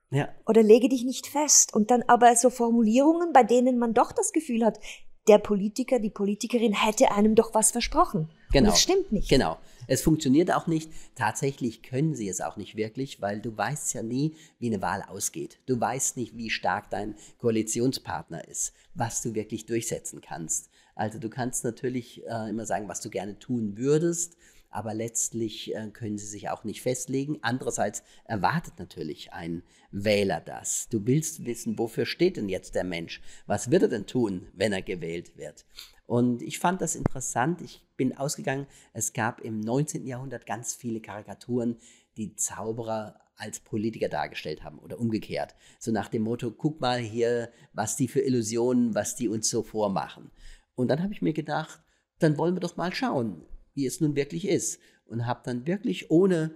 Ja. 0.10 0.30
Oder 0.46 0.64
lege 0.64 0.88
dich 0.88 1.04
nicht 1.04 1.28
fest. 1.28 1.74
Und 1.74 1.92
dann 1.92 2.04
aber 2.08 2.36
so 2.36 2.50
Formulierungen, 2.50 3.34
bei 3.34 3.44
denen 3.44 3.78
man 3.78 3.94
doch 3.94 4.14
das 4.14 4.32
Gefühl 4.32 4.64
hat, 4.64 4.80
der 5.28 5.40
Politiker, 5.40 6.00
die 6.00 6.10
Politikerin 6.10 6.74
hätte 6.74 7.12
einem 7.12 7.36
doch 7.36 7.54
was 7.54 7.72
versprochen. 7.72 8.30
Genau. 8.52 8.68
Und 8.68 8.74
das 8.74 8.82
stimmt 8.82 9.12
nicht. 9.12 9.30
Genau. 9.30 9.58
Es 9.88 10.02
funktioniert 10.02 10.54
auch 10.54 10.68
nicht. 10.68 10.92
Tatsächlich 11.16 11.84
können 11.84 12.16
sie 12.16 12.30
es 12.30 12.40
auch 12.40 12.56
nicht 12.56 12.76
wirklich, 12.76 13.22
weil 13.22 13.42
du 13.42 13.56
weißt 13.56 13.94
ja 13.94 14.04
nie, 14.04 14.36
wie 14.60 14.68
eine 14.68 14.82
Wahl 14.82 15.04
ausgeht. 15.08 15.60
Du 15.66 15.80
weißt 15.80 16.16
nicht, 16.16 16.38
wie 16.38 16.50
stark 16.50 16.90
dein 16.90 17.16
Koalitionspartner 17.40 18.48
ist, 18.48 18.74
was 18.94 19.22
du 19.22 19.34
wirklich 19.34 19.66
durchsetzen 19.66 20.22
kannst. 20.22 20.70
Also 20.98 21.20
du 21.20 21.30
kannst 21.30 21.64
natürlich 21.64 22.26
äh, 22.26 22.50
immer 22.50 22.66
sagen, 22.66 22.88
was 22.88 23.02
du 23.02 23.12
gerne 23.12 23.38
tun 23.38 23.78
würdest, 23.78 24.36
aber 24.72 24.96
letztlich 24.96 25.76
äh, 25.76 25.92
können 25.92 26.18
sie 26.18 26.26
sich 26.26 26.50
auch 26.50 26.64
nicht 26.64 26.82
festlegen. 26.82 27.38
Andererseits 27.44 28.02
erwartet 28.26 28.74
natürlich 28.80 29.32
ein 29.32 29.62
Wähler 29.92 30.42
das. 30.42 30.90
Du 30.90 31.06
willst 31.06 31.46
wissen, 31.46 31.78
wofür 31.78 32.08
steht 32.08 32.36
denn 32.36 32.50
jetzt 32.50 32.74
der 32.74 32.84
Mensch? 32.84 33.22
Was 33.46 33.70
wird 33.70 33.84
er 33.84 33.90
denn 33.90 34.08
tun, 34.08 34.48
wenn 34.54 34.74
er 34.74 34.82
gewählt 34.82 35.38
wird? 35.38 35.66
Und 36.08 36.42
ich 36.42 36.58
fand 36.58 36.82
das 36.82 36.96
interessant. 36.96 37.62
Ich 37.62 37.86
bin 37.96 38.18
ausgegangen, 38.18 38.66
es 38.94 39.14
gab 39.14 39.42
im 39.42 39.60
19. 39.60 40.08
Jahrhundert 40.08 40.48
ganz 40.48 40.74
viele 40.74 41.00
Karikaturen, 41.00 41.78
die 42.18 42.36
Zauberer 42.36 43.20
als 43.36 43.60
Politiker 43.60 44.10
dargestellt 44.10 44.64
haben 44.64 44.80
oder 44.80 45.00
umgekehrt. 45.00 45.54
So 45.80 45.92
nach 45.92 46.08
dem 46.08 46.24
Motto, 46.24 46.50
guck 46.50 46.82
mal 46.82 46.98
hier, 46.98 47.52
was 47.72 47.96
die 47.96 48.08
für 48.08 48.22
Illusionen, 48.22 48.96
was 48.96 49.16
die 49.16 49.28
uns 49.28 49.48
so 49.50 49.62
vormachen. 49.62 50.32
Und 50.78 50.90
dann 50.90 51.02
habe 51.02 51.12
ich 51.12 51.24
mir 51.24 51.34
gedacht, 51.34 51.82
dann 52.20 52.38
wollen 52.38 52.56
wir 52.56 52.60
doch 52.60 52.78
mal 52.78 52.94
schauen, 52.94 53.44
wie 53.74 53.88
es 53.88 54.00
nun 54.00 54.16
wirklich 54.16 54.48
ist. 54.48 54.80
Und 55.06 55.26
habe 55.26 55.42
dann 55.44 55.66
wirklich 55.66 56.12
ohne, 56.12 56.54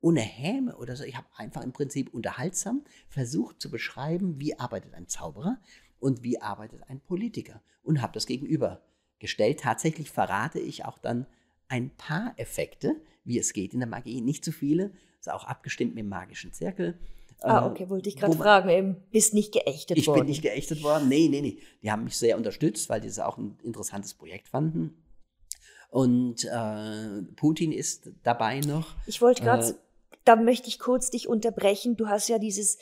ohne 0.00 0.20
Häme 0.20 0.76
oder 0.76 0.96
so, 0.96 1.04
ich 1.04 1.16
habe 1.16 1.26
einfach 1.36 1.62
im 1.62 1.72
Prinzip 1.72 2.12
unterhaltsam 2.12 2.84
versucht 3.08 3.62
zu 3.62 3.70
beschreiben, 3.70 4.38
wie 4.38 4.58
arbeitet 4.58 4.92
ein 4.92 5.08
Zauberer 5.08 5.58
und 5.98 6.22
wie 6.22 6.42
arbeitet 6.42 6.82
ein 6.88 7.00
Politiker. 7.00 7.62
Und 7.82 8.02
habe 8.02 8.12
das 8.12 8.26
gegenübergestellt. 8.26 9.60
Tatsächlich 9.60 10.10
verrate 10.10 10.60
ich 10.60 10.84
auch 10.84 10.98
dann 10.98 11.26
ein 11.68 11.88
paar 11.96 12.34
Effekte, 12.36 13.00
wie 13.24 13.38
es 13.38 13.54
geht 13.54 13.72
in 13.72 13.80
der 13.80 13.88
Magie. 13.88 14.20
Nicht 14.20 14.44
zu 14.44 14.52
viele, 14.52 14.92
ist 15.20 15.30
auch 15.30 15.44
abgestimmt 15.44 15.94
mit 15.94 16.04
dem 16.04 16.10
magischen 16.10 16.52
Zirkel. 16.52 16.98
Ah, 17.40 17.66
äh, 17.66 17.70
okay, 17.70 17.90
wollte 17.90 18.08
ich 18.08 18.16
gerade 18.16 18.36
fragen. 18.36 18.68
Eben, 18.68 18.96
bist 19.10 19.34
nicht 19.34 19.52
geächtet 19.52 19.98
ich 19.98 20.06
worden? 20.06 20.18
Ich 20.18 20.22
bin 20.22 20.30
nicht 20.30 20.42
geächtet 20.42 20.82
worden. 20.82 21.08
Nee, 21.08 21.28
nee, 21.28 21.40
nee. 21.40 21.58
Die 21.82 21.90
haben 21.90 22.04
mich 22.04 22.16
sehr 22.16 22.36
unterstützt, 22.36 22.88
weil 22.88 23.00
die 23.00 23.08
es 23.08 23.18
auch 23.18 23.36
ein 23.38 23.58
interessantes 23.62 24.14
Projekt 24.14 24.48
fanden. 24.48 25.02
Und 25.90 26.44
äh, 26.44 27.22
Putin 27.36 27.70
ist 27.70 28.10
dabei 28.24 28.60
noch. 28.60 28.94
Ich 29.06 29.22
wollte 29.22 29.42
gerade, 29.42 29.68
äh, 29.68 29.74
da 30.24 30.36
möchte 30.36 30.68
ich 30.68 30.78
kurz 30.78 31.10
dich 31.10 31.28
unterbrechen. 31.28 31.96
Du 31.96 32.08
hast 32.08 32.28
ja 32.28 32.38
dieses 32.38 32.78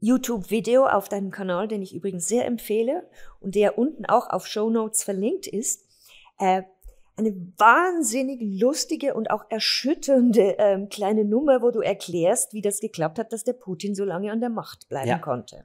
YouTube-Video 0.00 0.86
auf 0.86 1.08
deinem 1.08 1.30
Kanal, 1.30 1.66
den 1.66 1.82
ich 1.82 1.94
übrigens 1.94 2.28
sehr 2.28 2.44
empfehle 2.44 3.08
und 3.40 3.54
der 3.54 3.78
unten 3.78 4.04
auch 4.04 4.28
auf 4.30 4.46
Show 4.46 4.70
Notes 4.70 5.02
verlinkt 5.02 5.46
ist. 5.46 5.86
Äh, 6.38 6.62
eine 7.16 7.34
wahnsinnig 7.58 8.40
lustige 8.60 9.14
und 9.14 9.30
auch 9.30 9.44
erschütternde 9.48 10.56
ähm, 10.58 10.88
kleine 10.88 11.24
Nummer, 11.24 11.62
wo 11.62 11.70
du 11.70 11.80
erklärst, 11.80 12.52
wie 12.52 12.62
das 12.62 12.80
geklappt 12.80 13.18
hat, 13.18 13.32
dass 13.32 13.44
der 13.44 13.52
Putin 13.52 13.94
so 13.94 14.04
lange 14.04 14.32
an 14.32 14.40
der 14.40 14.50
Macht 14.50 14.88
bleiben 14.88 15.08
ja. 15.08 15.18
konnte. 15.18 15.64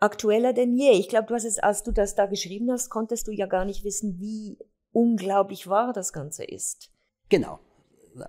Aktueller 0.00 0.52
denn 0.52 0.74
je. 0.74 0.92
Ich 0.92 1.08
glaube, 1.08 1.26
du 1.26 1.34
hast 1.34 1.44
es, 1.44 1.58
als 1.58 1.82
du 1.82 1.92
das 1.92 2.14
da 2.14 2.26
geschrieben 2.26 2.70
hast, 2.70 2.88
konntest 2.88 3.26
du 3.26 3.32
ja 3.32 3.46
gar 3.46 3.64
nicht 3.64 3.84
wissen, 3.84 4.18
wie 4.18 4.58
unglaublich 4.92 5.66
wahr 5.66 5.92
das 5.92 6.12
Ganze 6.12 6.44
ist. 6.44 6.90
Genau, 7.28 7.60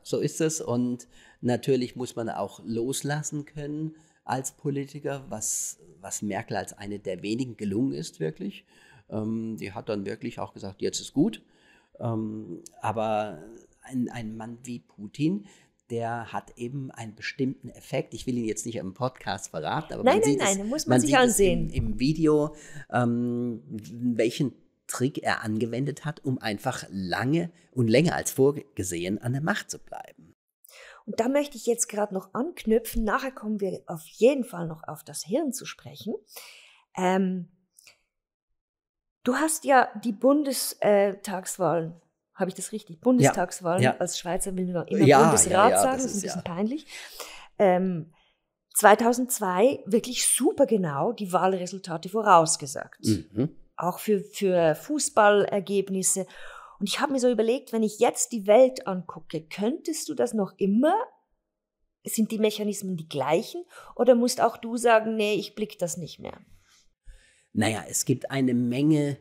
so 0.03 0.19
ist 0.19 0.41
es. 0.41 0.59
Und 0.61 1.07
natürlich 1.41 1.95
muss 1.95 2.15
man 2.15 2.29
auch 2.29 2.61
loslassen 2.65 3.45
können 3.45 3.95
als 4.25 4.51
Politiker, 4.51 5.25
was, 5.29 5.79
was 6.01 6.21
Merkel 6.21 6.57
als 6.57 6.73
eine 6.73 6.99
der 6.99 7.21
wenigen 7.21 7.55
gelungen 7.55 7.93
ist, 7.93 8.19
wirklich. 8.19 8.65
Ähm, 9.09 9.55
die 9.57 9.71
hat 9.71 9.87
dann 9.87 10.05
wirklich 10.05 10.39
auch 10.39 10.53
gesagt, 10.53 10.81
jetzt 10.81 10.99
ist 10.99 11.13
gut 11.13 11.41
ähm, 11.99 12.63
aber 12.81 13.43
ein, 13.81 14.09
ein 14.09 14.35
Mann 14.35 14.59
wie 14.63 14.79
Putin, 14.79 15.47
der 15.89 16.33
hat 16.33 16.57
eben 16.57 16.91
einen 16.91 17.15
bestimmten 17.15 17.69
Effekt. 17.69 18.13
Ich 18.13 18.25
will 18.25 18.37
ihn 18.37 18.45
jetzt 18.45 18.65
nicht 18.65 18.77
im 18.77 18.93
Podcast 18.93 19.49
verraten, 19.51 19.93
aber 19.93 20.03
nein, 20.03 20.15
man 20.15 20.21
nein, 20.21 20.29
sieht 20.29 20.39
nein, 20.39 20.59
es, 20.61 20.67
muss 20.67 20.87
man, 20.87 20.95
man 20.95 21.01
sich 21.01 21.17
ansehen. 21.17 21.69
Im, 21.69 21.91
Im, 21.91 21.99
Video, 21.99 22.55
ähm, 22.91 23.61
welchen 23.69 24.53
Trick 24.87 25.23
er 25.23 25.43
angewendet 25.43 26.05
hat, 26.05 26.23
um 26.23 26.39
einfach 26.39 26.85
lange 26.89 27.51
und 27.71 27.87
länger 27.87 28.15
als 28.15 28.31
vorgesehen 28.31 29.19
an 29.19 29.33
der 29.33 29.41
Macht 29.41 29.69
zu 29.69 29.79
bleiben. 29.79 30.35
Und 31.05 31.19
da 31.19 31.29
möchte 31.29 31.55
ich 31.55 31.67
jetzt 31.67 31.87
gerade 31.87 32.13
noch 32.13 32.33
anknüpfen. 32.33 33.03
Nachher 33.03 33.31
kommen 33.31 33.61
wir 33.61 33.81
auf 33.85 34.05
jeden 34.07 34.43
Fall 34.43 34.67
noch 34.67 34.87
auf 34.87 35.03
das 35.03 35.23
Hirn 35.23 35.53
zu 35.53 35.65
sprechen. 35.65 36.15
Ähm, 36.97 37.49
Du 39.25 39.35
hast 39.35 39.65
ja 39.65 39.89
die 40.03 40.11
Bundestagswahlen, 40.11 41.99
habe 42.35 42.49
ich 42.49 42.55
das 42.55 42.71
richtig? 42.71 43.01
Bundestagswahlen, 43.01 43.81
ja, 43.81 43.93
ja. 43.93 43.97
als 43.97 44.19
Schweizer 44.19 44.55
will 44.55 44.71
man 44.71 44.87
immer 44.87 45.05
ja, 45.05 45.23
Bundesrat 45.23 45.79
sagen, 45.79 45.97
das 45.97 46.05
ist 46.05 46.17
ein 46.17 46.21
bisschen 46.21 46.43
peinlich. 46.43 46.85
Ähm, 47.57 48.13
2002 48.75 49.83
wirklich 49.87 50.27
super 50.27 50.67
genau 50.67 51.11
die 51.11 51.33
Wahlresultate 51.33 52.07
vorausgesagt. 52.07 53.03
Mhm. 53.03 53.49
Auch 53.77 53.97
für, 53.97 54.19
für 54.21 54.75
Fußballergebnisse. 54.75 56.27
Und 56.79 56.87
ich 56.87 56.99
habe 56.99 57.13
mir 57.13 57.19
so 57.19 57.31
überlegt, 57.31 57.73
wenn 57.73 57.83
ich 57.83 57.97
jetzt 57.99 58.31
die 58.31 58.45
Welt 58.45 58.85
angucke, 58.85 59.41
könntest 59.41 60.07
du 60.07 60.13
das 60.13 60.35
noch 60.35 60.53
immer? 60.57 60.93
Sind 62.03 62.29
die 62.29 62.37
Mechanismen 62.37 62.95
die 62.95 63.09
gleichen? 63.09 63.63
Oder 63.95 64.13
musst 64.13 64.39
auch 64.39 64.57
du 64.57 64.77
sagen, 64.77 65.15
nee, 65.15 65.33
ich 65.33 65.55
blick 65.55 65.79
das 65.79 65.97
nicht 65.97 66.19
mehr? 66.19 66.37
Naja, 67.55 67.85
es 67.89 68.03
gibt 68.03 68.31
eine 68.31 68.53
Menge, 68.53 69.17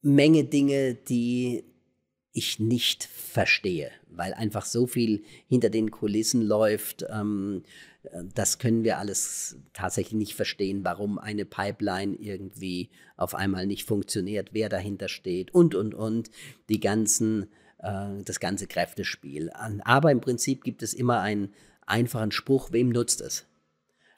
Menge 0.00 0.44
Dinge, 0.44 0.94
die 0.94 1.64
ich 2.32 2.60
nicht 2.60 3.02
verstehe, 3.02 3.90
weil 4.08 4.32
einfach 4.32 4.64
so 4.64 4.86
viel 4.86 5.24
hinter 5.48 5.68
den 5.68 5.90
Kulissen 5.90 6.40
läuft. 6.40 7.04
Ähm, 7.10 7.64
das 8.32 8.60
können 8.60 8.84
wir 8.84 8.98
alles 8.98 9.56
tatsächlich 9.72 10.14
nicht 10.14 10.34
verstehen, 10.34 10.84
warum 10.84 11.18
eine 11.18 11.44
Pipeline 11.44 12.14
irgendwie 12.14 12.90
auf 13.16 13.34
einmal 13.34 13.66
nicht 13.66 13.88
funktioniert, 13.88 14.50
wer 14.52 14.68
dahinter 14.68 15.08
steht 15.08 15.52
und, 15.52 15.74
und, 15.74 15.94
und. 15.96 16.30
Die 16.68 16.78
ganzen, 16.78 17.48
äh, 17.78 18.22
das 18.24 18.38
ganze 18.38 18.68
Kräftespiel. 18.68 19.50
Aber 19.50 20.12
im 20.12 20.20
Prinzip 20.20 20.62
gibt 20.62 20.84
es 20.84 20.94
immer 20.94 21.20
einen 21.22 21.52
einfachen 21.86 22.30
Spruch, 22.30 22.70
wem 22.70 22.90
nutzt 22.90 23.20
es? 23.20 23.46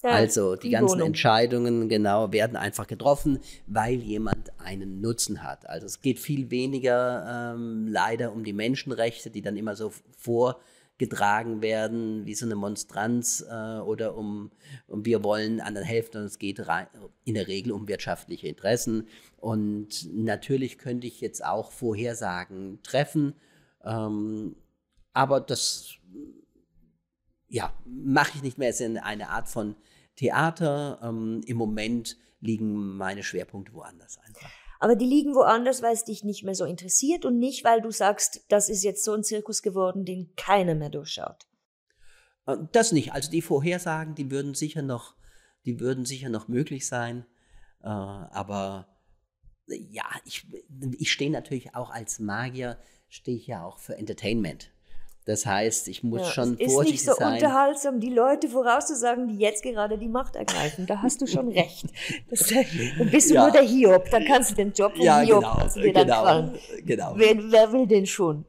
Ja, 0.02 0.10
also 0.10 0.56
die, 0.56 0.68
die 0.68 0.70
ganzen 0.70 0.94
Wohnung. 0.94 1.08
Entscheidungen 1.08 1.88
genau 1.88 2.32
werden 2.32 2.56
einfach 2.56 2.86
getroffen, 2.86 3.38
weil 3.66 3.96
jemand 3.96 4.58
einen 4.58 5.00
Nutzen 5.00 5.42
hat. 5.42 5.68
Also 5.68 5.86
es 5.86 6.00
geht 6.00 6.18
viel 6.18 6.50
weniger 6.50 7.52
ähm, 7.54 7.86
leider 7.86 8.32
um 8.32 8.42
die 8.42 8.54
Menschenrechte, 8.54 9.30
die 9.30 9.42
dann 9.42 9.56
immer 9.56 9.76
so 9.76 9.92
vorgetragen 10.16 11.60
werden 11.60 12.24
wie 12.24 12.34
so 12.34 12.46
eine 12.46 12.54
Monstranz 12.54 13.44
äh, 13.46 13.78
oder 13.80 14.16
um, 14.16 14.50
um 14.88 15.04
wir 15.04 15.22
wollen 15.22 15.60
anderen 15.60 15.86
helfen 15.86 16.16
und 16.16 16.24
es 16.24 16.38
geht 16.38 16.62
in 17.24 17.34
der 17.34 17.48
Regel 17.48 17.72
um 17.72 17.86
wirtschaftliche 17.86 18.48
Interessen. 18.48 19.06
Und 19.36 20.08
natürlich 20.14 20.78
könnte 20.78 21.06
ich 21.06 21.20
jetzt 21.20 21.44
auch 21.44 21.72
Vorhersagen 21.72 22.78
treffen, 22.82 23.34
ähm, 23.84 24.56
aber 25.12 25.40
das 25.40 26.00
ja, 27.50 27.74
mache 27.84 28.30
ich 28.36 28.42
nicht 28.42 28.58
mehr. 28.58 28.70
Es 28.70 28.80
ist 28.80 28.96
eine 28.96 29.28
Art 29.28 29.48
von 29.48 29.74
Theater. 30.16 31.00
Ähm, 31.02 31.40
Im 31.46 31.56
Moment 31.56 32.16
liegen 32.40 32.96
meine 32.96 33.22
Schwerpunkte 33.22 33.72
woanders 33.72 34.18
einfach. 34.18 34.50
Aber 34.78 34.96
die 34.96 35.04
liegen 35.04 35.34
woanders, 35.34 35.82
weil 35.82 35.92
es 35.92 36.04
dich 36.04 36.24
nicht 36.24 36.42
mehr 36.42 36.54
so 36.54 36.64
interessiert 36.64 37.26
und 37.26 37.38
nicht, 37.38 37.64
weil 37.64 37.82
du 37.82 37.90
sagst, 37.90 38.44
das 38.48 38.70
ist 38.70 38.82
jetzt 38.82 39.04
so 39.04 39.12
ein 39.12 39.22
Zirkus 39.22 39.60
geworden, 39.60 40.06
den 40.06 40.34
keiner 40.36 40.74
mehr 40.74 40.88
durchschaut. 40.88 41.46
Äh, 42.46 42.56
das 42.72 42.92
nicht. 42.92 43.12
Also 43.12 43.30
die 43.30 43.42
Vorhersagen, 43.42 44.14
die 44.14 44.30
würden 44.30 44.54
sicher 44.54 44.82
noch, 44.82 45.14
die 45.66 45.80
würden 45.80 46.06
sicher 46.06 46.30
noch 46.30 46.48
möglich 46.48 46.86
sein. 46.86 47.26
Äh, 47.82 47.88
aber 47.88 48.88
ja, 49.66 50.06
ich, 50.24 50.46
ich 50.98 51.12
stehe 51.12 51.30
natürlich 51.30 51.74
auch 51.74 51.90
als 51.90 52.18
Magier 52.18 52.78
stehe 53.10 53.36
ich 53.36 53.46
ja 53.46 53.64
auch 53.64 53.78
für 53.78 53.96
Entertainment. 53.96 54.72
Das 55.26 55.44
heißt, 55.46 55.88
ich 55.88 56.02
muss 56.02 56.20
Ja, 56.22 56.26
schon 56.26 56.54
es 56.54 56.60
ist 56.60 56.72
vorsichtig 56.72 57.00
nicht 57.00 57.04
so 57.10 57.14
sein. 57.14 57.34
unterhaltsam, 57.34 58.00
die 58.00 58.08
Leute 58.10 58.48
vorauszusagen, 58.48 59.28
die 59.28 59.36
jetzt 59.38 59.62
gerade 59.62 59.98
die 59.98 60.08
Macht 60.08 60.34
ergreifen. 60.34 60.86
Da 60.86 61.02
hast 61.02 61.20
du 61.20 61.26
schon 61.26 61.48
recht. 61.52 61.86
Das, 62.30 62.48
dann 62.48 63.10
bist 63.10 63.30
du 63.30 63.34
Ja. 63.34 63.42
nur 63.42 63.52
der 63.52 63.62
Hiob. 63.62 64.10
Dann 64.10 64.24
kannst 64.24 64.52
du 64.52 64.54
den 64.56 64.72
Job 64.72 64.96
von 64.96 65.04
Ja, 65.04 65.20
Hiob 65.20 65.40
genau, 65.42 65.68
du 65.74 65.80
dir 65.80 65.92
dann 65.92 66.06
genau, 66.06 66.22
krallen. 66.22 66.58
genau. 66.84 67.12
Wer, 67.16 67.36
wer 67.52 67.72
will 67.72 67.86
den 67.86 68.06
schon? 68.06 68.44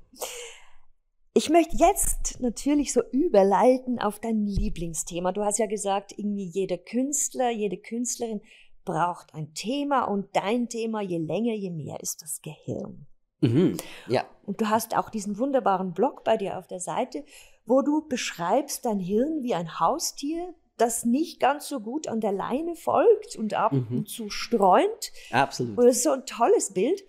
Ich 1.34 1.50
möchte 1.50 1.78
jetzt 1.78 2.40
natürlich 2.42 2.92
so 2.94 3.02
überleiten 3.12 4.00
auf 4.00 4.20
dein 4.20 4.46
Lieblingsthema. 4.46 5.32
Du 5.32 5.44
hast 5.44 5.60
ja 5.60 5.66
gesagt, 5.68 6.14
irgendwie 6.18 6.46
jeder 6.46 6.78
Künstler, 6.78 7.50
jede 7.52 7.78
Künstlerin 7.78 8.42
braucht 8.84 9.34
ein 9.34 9.54
Thema 9.54 10.06
und 10.06 10.28
dein 10.34 10.68
Thema, 10.68 11.02
je 11.02 11.20
länger, 11.20 11.54
je 11.54 11.70
mehr, 11.70 12.00
ist 12.02 12.22
das 12.22 12.42
Gehirn. 12.42 13.06
Mhm. 13.42 13.78
Ja, 14.08 14.26
Und 14.46 14.62
du 14.62 14.70
hast 14.70 14.96
auch 14.98 15.10
diesen 15.10 15.38
wunderbaren 15.38 15.94
Blog 15.94 16.24
bei 16.24 16.38
dir 16.38 16.58
auf 16.58 16.68
der 16.68 16.80
Seite, 16.80 17.24
wo 17.66 17.82
du 17.82 18.08
beschreibst 18.08 18.86
dein 18.86 19.00
Hirn 19.00 19.44
wie 19.44 19.54
ein 19.54 19.80
Haustier, 19.80 20.54
das 20.78 21.06
nicht 21.06 21.40
ganz 21.40 21.68
so 21.68 21.80
gut 21.80 22.08
an 22.08 22.22
der 22.22 22.32
Leine 22.32 22.76
folgt 22.76 23.36
und 23.36 23.54
ab 23.54 23.72
Mhm. 23.74 23.98
und 23.98 24.10
zu 24.10 24.30
streunt. 24.30 25.12
absolut. 25.32 25.78
Und 25.78 25.86
das 25.86 25.98
ist 25.98 26.04
so 26.04 26.12
ein 26.12 26.26
tolles 26.26 26.74
Bild. 26.74 27.02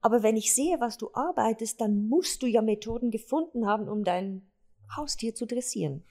Aber 0.00 0.22
wenn 0.22 0.36
ich 0.36 0.54
sehe, 0.54 0.78
was 0.80 0.96
du 0.96 1.10
arbeitest, 1.12 1.80
dann 1.80 2.08
musst 2.08 2.42
du 2.42 2.46
ja 2.46 2.62
Methoden 2.62 3.10
gefunden 3.10 3.66
haben, 3.66 3.88
um 3.88 4.04
dein 4.04 4.48
Haustier 4.96 5.34
zu 5.34 5.44
dressieren. 5.46 6.04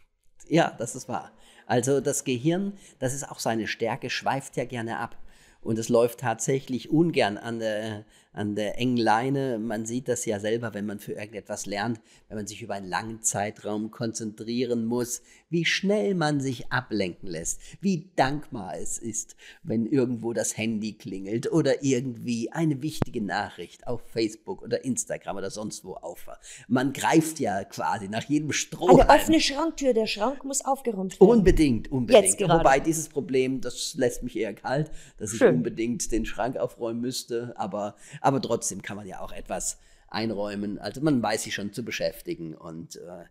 Ja, 0.48 0.76
das 0.78 0.96
ist 0.96 1.08
wahr. 1.08 1.32
Also 1.66 2.00
das 2.02 2.24
Gehirn, 2.24 2.74
das 3.00 3.14
ist 3.14 3.30
auch 3.32 3.40
seine 3.40 3.66
Stärke, 3.68 4.10
schweift 4.10 4.56
ja 4.58 4.66
gerne 4.66 5.00
ab. 5.00 5.18
Und 5.62 5.80
es 5.80 5.90
läuft 5.90 6.20
tatsächlich 6.20 6.90
ungern 6.92 7.38
an 7.38 7.60
der, 7.60 8.06
an 8.38 8.56
der 8.56 8.78
engen 8.80 8.98
Leine. 8.98 9.60
Man 9.60 9.86
sieht 9.86 10.08
das 10.08 10.26
ja 10.26 10.40
selber, 10.40 10.74
wenn 10.74 10.86
man 10.86 11.00
für 11.00 11.14
irgendetwas 11.14 11.66
lernt, 11.66 12.00
wenn 12.30 12.38
man 12.38 12.48
sich 12.48 12.62
über 12.62 12.76
einen 12.76 12.88
langen 12.88 13.22
Zeitraum 13.24 13.92
konzentrieren 13.92 14.86
muss, 14.86 15.22
wie 15.50 15.66
schnell 15.66 16.14
man 16.14 16.42
sich 16.42 16.72
ablenken 16.72 17.30
lässt, 17.30 17.62
wie 17.82 18.10
dankbar 18.16 18.78
es 18.78 18.98
ist, 18.98 19.36
wenn 19.64 19.86
irgendwo 19.86 20.34
das 20.34 20.58
Handy 20.58 20.94
klingelt 20.94 21.52
oder 21.52 21.84
irgendwie 21.84 22.52
eine 22.52 22.82
wichtige 22.82 23.22
Nachricht 23.22 23.88
auf 23.88 24.02
Facebook 24.08 24.62
oder 24.62 24.84
Instagram 24.84 25.38
oder 25.38 25.50
sonst 25.50 25.86
wo 25.86 25.94
auf. 25.94 26.28
Man 26.68 26.94
greift 26.94 27.40
ja 27.40 27.64
quasi 27.64 28.08
nach 28.08 28.24
jedem 28.24 28.52
Strohhalm. 28.52 29.00
Eine 29.00 29.22
offene 29.22 29.40
Schranktür, 29.40 29.94
der 29.94 30.08
Schrank 30.08 30.44
muss 30.44 30.64
aufgeräumt 30.64 31.20
werden. 31.20 31.30
Unbedingt, 31.30 31.92
unbedingt. 31.92 32.40
Wobei 32.42 32.80
dieses 32.80 33.10
Problem, 33.10 33.62
das 33.62 33.96
lässt 33.96 34.24
mich 34.24 34.36
eher 34.38 34.54
kalt, 34.54 34.92
dass 35.18 35.32
ich 35.32 35.40
Schön. 35.40 35.56
unbedingt 35.56 36.12
den 36.12 36.26
Schrank 36.26 36.58
aufräumen 36.58 37.02
müsste. 37.02 37.54
Aber, 37.56 37.96
aber 38.28 38.42
trotzdem 38.42 38.82
kann 38.82 38.98
man 38.98 39.08
ja 39.08 39.22
auch 39.22 39.32
etwas 39.32 39.80
einräumen. 40.10 40.80
Also 40.80 41.00
man 41.00 41.24
weiß 41.24 41.44
sich 41.44 41.54
schon 41.54 41.72
zu 41.72 41.86
beschäftigen. 41.86 42.54
Und 42.56 42.98
äh, 42.98 43.24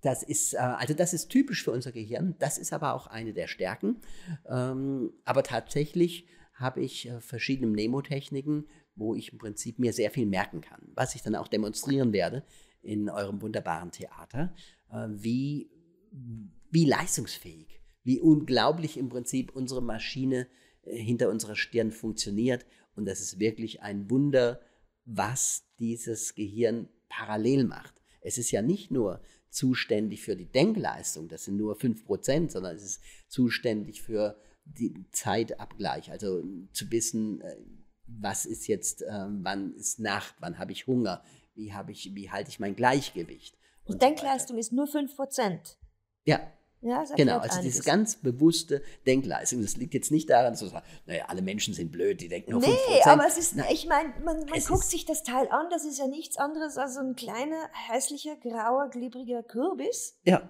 das 0.00 0.22
ist, 0.22 0.54
äh, 0.54 0.58
also 0.58 0.94
das 0.94 1.12
ist 1.12 1.28
typisch 1.28 1.64
für 1.64 1.72
unser 1.72 1.90
Gehirn. 1.90 2.36
Das 2.38 2.56
ist 2.56 2.72
aber 2.72 2.94
auch 2.94 3.08
eine 3.08 3.32
der 3.32 3.48
Stärken. 3.48 3.96
Ähm, 4.48 5.12
aber 5.24 5.42
tatsächlich 5.42 6.28
habe 6.54 6.82
ich 6.82 7.08
äh, 7.08 7.20
verschiedene 7.20 7.66
Mnemotechniken, 7.66 8.68
wo 8.94 9.16
ich 9.16 9.32
im 9.32 9.38
Prinzip 9.38 9.80
mir 9.80 9.92
sehr 9.92 10.12
viel 10.12 10.26
merken 10.26 10.60
kann. 10.60 10.92
Was 10.94 11.16
ich 11.16 11.22
dann 11.22 11.34
auch 11.34 11.48
demonstrieren 11.48 12.12
werde 12.12 12.44
in 12.80 13.10
eurem 13.10 13.42
wunderbaren 13.42 13.90
Theater, 13.90 14.54
äh, 14.92 15.08
wie, 15.10 15.68
wie 16.70 16.84
leistungsfähig, 16.84 17.80
wie 18.04 18.20
unglaublich 18.20 18.98
im 18.98 19.08
Prinzip 19.08 19.50
unsere 19.56 19.82
Maschine 19.82 20.46
hinter 20.84 21.28
unserer 21.28 21.56
Stirn 21.56 21.90
funktioniert. 21.90 22.64
Und 22.98 23.06
das 23.06 23.20
ist 23.20 23.38
wirklich 23.38 23.80
ein 23.80 24.10
Wunder, 24.10 24.60
was 25.04 25.62
dieses 25.78 26.34
Gehirn 26.34 26.88
parallel 27.08 27.64
macht. 27.64 27.94
Es 28.20 28.38
ist 28.38 28.50
ja 28.50 28.60
nicht 28.60 28.90
nur 28.90 29.22
zuständig 29.50 30.20
für 30.22 30.34
die 30.34 30.50
Denkleistung, 30.50 31.28
das 31.28 31.44
sind 31.44 31.56
nur 31.56 31.76
5%, 31.76 32.50
sondern 32.50 32.74
es 32.74 32.82
ist 32.82 33.00
zuständig 33.28 34.02
für 34.02 34.36
den 34.64 35.06
Zeitabgleich, 35.12 36.10
also 36.10 36.42
zu 36.72 36.90
wissen, 36.90 37.40
äh, 37.40 37.56
was 38.08 38.44
ist 38.44 38.66
jetzt, 38.66 39.02
äh, 39.02 39.26
wann 39.28 39.74
ist 39.74 40.00
Nacht, 40.00 40.34
wann 40.40 40.58
habe 40.58 40.72
ich 40.72 40.88
Hunger, 40.88 41.22
wie, 41.54 41.72
habe 41.72 41.92
ich, 41.92 42.14
wie 42.16 42.30
halte 42.30 42.50
ich 42.50 42.58
mein 42.58 42.74
Gleichgewicht. 42.74 43.56
Und 43.84 43.94
und 43.94 44.02
so 44.02 44.06
Denkleistung 44.06 44.58
ist 44.58 44.72
nur 44.72 44.86
5%. 44.86 45.76
Ja, 46.24 46.52
Ja, 46.80 47.02
Genau, 47.16 47.38
also 47.38 47.60
diese 47.60 47.78
einiges. 47.80 47.84
ganz 47.84 48.16
bewusste 48.16 48.82
Denkleistung. 49.06 49.62
Das 49.62 49.76
liegt 49.76 49.94
jetzt 49.94 50.10
nicht 50.12 50.30
daran, 50.30 50.52
dass 50.52 50.60
du 50.60 50.66
sagst, 50.66 50.88
naja, 51.06 51.24
alle 51.26 51.42
Menschen 51.42 51.74
sind 51.74 51.90
blöd, 51.90 52.20
die 52.20 52.28
denken 52.28 52.52
nur 52.52 52.60
Nee, 52.60 52.66
5%. 53.02 53.06
aber 53.08 53.26
es 53.26 53.36
ist, 53.36 53.56
Na, 53.56 53.64
ich 53.70 53.86
meine, 53.86 54.10
man, 54.24 54.44
man 54.44 54.60
guckt 54.64 54.84
sich 54.84 55.04
das 55.04 55.22
Teil 55.24 55.48
an, 55.50 55.66
das 55.70 55.84
ist 55.84 55.98
ja 55.98 56.06
nichts 56.06 56.36
anderes 56.36 56.78
als 56.78 56.96
ein 56.96 57.16
kleiner, 57.16 57.68
hässlicher, 57.72 58.36
grauer, 58.36 58.90
glibberiger 58.90 59.42
Kürbis. 59.42 60.18
ja, 60.24 60.48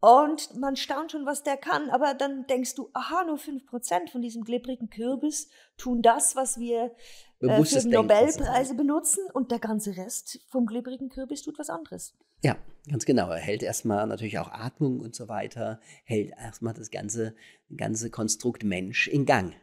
Und 0.00 0.54
man 0.56 0.76
staunt 0.76 1.10
schon, 1.10 1.26
was 1.26 1.42
der 1.42 1.56
kann. 1.56 1.90
Aber 1.90 2.14
dann 2.14 2.46
denkst 2.46 2.74
du, 2.76 2.90
aha, 2.92 3.24
nur 3.24 3.38
5% 3.38 4.10
von 4.12 4.22
diesem 4.22 4.44
glibbrigen 4.44 4.88
Kürbis 4.88 5.48
tun 5.78 6.00
das, 6.00 6.36
was 6.36 6.58
wir 6.60 6.92
äh, 7.40 7.46
für 7.46 7.48
bewusstes 7.48 7.84
die 7.84 7.90
Denken. 7.90 8.08
Nobelpreise 8.08 8.74
benutzen. 8.74 9.24
Und 9.32 9.50
der 9.50 9.58
ganze 9.58 9.96
Rest 9.96 10.40
vom 10.48 10.66
glibbrigen 10.66 11.08
Kürbis 11.08 11.42
tut 11.42 11.58
was 11.58 11.70
anderes. 11.70 12.14
Ja, 12.42 12.56
ganz 12.88 13.04
genau. 13.04 13.30
Er 13.30 13.38
hält 13.38 13.62
erstmal 13.62 14.06
natürlich 14.06 14.38
auch 14.38 14.50
Atmung 14.50 15.00
und 15.00 15.14
so 15.14 15.28
weiter, 15.28 15.80
hält 16.04 16.32
erstmal 16.38 16.74
das 16.74 16.90
ganze, 16.90 17.34
ganze 17.74 18.10
Konstrukt 18.10 18.64
Mensch 18.64 19.08
in 19.08 19.26
Gang. 19.26 19.54